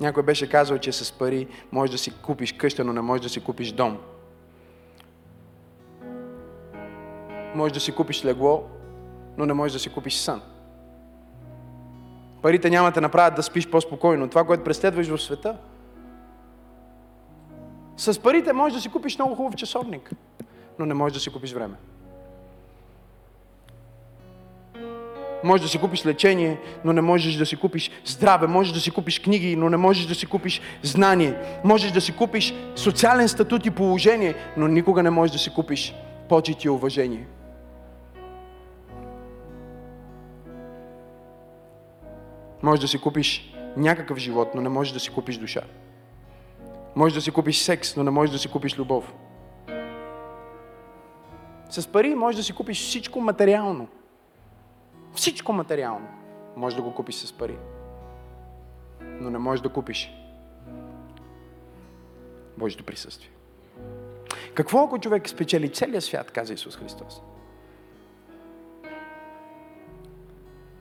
Някой 0.00 0.22
беше 0.22 0.50
казал, 0.50 0.78
че 0.78 0.92
с 0.92 1.12
пари 1.12 1.48
можеш 1.72 1.92
да 1.92 1.98
си 1.98 2.12
купиш 2.22 2.52
къща, 2.52 2.84
но 2.84 2.92
не 2.92 3.00
можеш 3.00 3.22
да 3.22 3.28
си 3.28 3.44
купиш 3.44 3.72
дом. 3.72 3.98
Можеш 7.54 7.74
да 7.74 7.80
си 7.80 7.94
купиш 7.94 8.24
легло, 8.24 8.64
но 9.36 9.46
не 9.46 9.52
можеш 9.52 9.72
да 9.72 9.78
си 9.78 9.92
купиш 9.92 10.16
сън. 10.16 10.42
Парите 12.42 12.70
няма 12.70 12.90
да 12.90 13.00
направят 13.00 13.34
да 13.34 13.42
спиш 13.42 13.70
по-спокойно. 13.70 14.28
Това, 14.28 14.44
което 14.44 14.64
преследваш 14.64 15.08
в 15.08 15.22
света. 15.22 15.56
С 17.96 18.22
парите 18.22 18.52
можеш 18.52 18.74
да 18.74 18.80
си 18.80 18.88
купиш 18.88 19.18
много 19.18 19.34
хубав 19.34 19.56
часовник, 19.56 20.10
но 20.78 20.86
не 20.86 20.94
можеш 20.94 21.14
да 21.14 21.20
си 21.20 21.32
купиш 21.32 21.52
време. 21.52 21.76
Можеш 25.44 25.62
да 25.62 25.68
си 25.68 25.78
купиш 25.78 26.06
лечение, 26.06 26.58
но 26.84 26.92
не 26.92 27.00
можеш 27.00 27.34
да 27.34 27.46
си 27.46 27.56
купиш 27.56 27.90
здраве. 28.04 28.46
Можеш 28.46 28.72
да 28.72 28.80
си 28.80 28.90
купиш 28.90 29.20
книги, 29.20 29.56
но 29.56 29.70
не 29.70 29.76
можеш 29.76 30.06
да 30.06 30.14
си 30.14 30.26
купиш 30.26 30.60
знание. 30.82 31.34
Можеш 31.64 31.92
да 31.92 32.00
си 32.00 32.16
купиш 32.16 32.54
социален 32.76 33.28
статут 33.28 33.66
и 33.66 33.70
положение, 33.70 34.34
но 34.56 34.68
никога 34.68 35.02
не 35.02 35.10
можеш 35.10 35.32
да 35.32 35.38
си 35.38 35.54
купиш 35.54 35.94
почет 36.28 36.64
и 36.64 36.68
уважение. 36.68 37.26
Можеш 42.62 42.80
да 42.80 42.88
си 42.88 42.98
купиш 42.98 43.54
някакъв 43.76 44.18
живот, 44.18 44.48
но 44.54 44.60
не 44.60 44.68
можеш 44.68 44.92
да 44.92 45.00
си 45.00 45.10
купиш 45.10 45.36
душа. 45.36 45.60
Можеш 46.96 47.14
да 47.14 47.20
си 47.20 47.30
купиш 47.30 47.58
секс, 47.58 47.96
но 47.96 48.04
не 48.04 48.10
можеш 48.10 48.32
да 48.32 48.38
си 48.38 48.48
купиш 48.48 48.78
любов. 48.78 49.14
С 51.70 51.86
пари 51.86 52.14
можеш 52.14 52.36
да 52.36 52.42
си 52.42 52.52
купиш 52.52 52.78
всичко 52.80 53.20
материално. 53.20 53.88
Всичко 55.14 55.52
материално 55.52 56.06
можеш 56.56 56.76
да 56.76 56.82
го 56.82 56.94
купиш 56.94 57.14
с 57.14 57.32
пари. 57.32 57.58
Но 59.02 59.30
не 59.30 59.38
можеш 59.38 59.62
да 59.62 59.68
купиш 59.68 60.14
Божието 62.58 62.84
присъствие. 62.84 63.30
Какво 64.54 64.84
ако 64.84 64.98
човек 64.98 65.28
спечели 65.28 65.72
целия 65.72 66.02
свят, 66.02 66.30
каза 66.30 66.54
Исус 66.54 66.76
Христос, 66.76 67.22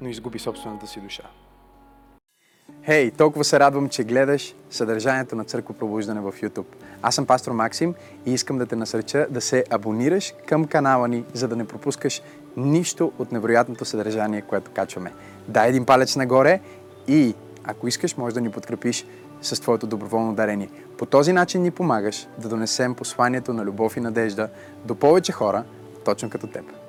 но 0.02 0.10
изгуби 0.10 0.40
собствената 0.40 0.88
си 0.88 1.02
душа? 1.02 1.24
Хей, 2.86 3.12
hey, 3.12 3.18
толкова 3.18 3.44
се 3.44 3.60
радвам, 3.60 3.90
че 3.90 4.04
гледаш 4.04 4.56
съдържанието 4.70 5.36
на 5.36 5.44
Църква 5.44 5.74
Пробуждане 5.74 6.22
в 6.22 6.32
YouTube. 6.32 6.66
Аз 7.02 7.16
съм 7.16 7.26
пастор 7.26 7.52
Максим 7.52 7.96
и 8.26 8.34
искам 8.34 8.58
да 8.58 8.66
те 8.66 8.76
насърча 8.76 9.28
да 9.30 9.42
се 9.42 9.64
абонираш 9.70 10.34
към 10.46 10.66
канала 10.66 11.08
ни, 11.08 11.26
за 11.34 11.48
да 11.48 11.56
не 11.56 11.68
пропускаш 11.68 12.22
нищо 12.58 13.12
от 13.20 13.32
невероятното 13.32 13.86
съдържание, 13.86 14.42
което 14.42 14.72
качваме. 14.72 15.14
Дай 15.48 15.70
един 15.70 15.86
палец 15.86 16.16
нагоре 16.16 16.60
и 17.08 17.36
ако 17.64 17.88
искаш, 17.88 18.18
можеш 18.18 18.34
да 18.34 18.42
ни 18.42 18.52
подкрепиш 18.52 19.06
с 19.42 19.62
твоето 19.62 19.88
доброволно 19.88 20.34
дарение. 20.34 20.70
По 20.98 21.06
този 21.06 21.34
начин 21.34 21.62
ни 21.62 21.72
помагаш 21.72 22.28
да 22.38 22.50
донесем 22.50 22.96
посланието 22.96 23.54
на 23.54 23.64
любов 23.66 23.98
и 23.98 24.00
надежда 24.00 24.50
до 24.86 24.96
повече 24.96 25.32
хора, 25.32 25.64
точно 26.06 26.30
като 26.30 26.48
теб. 26.48 26.83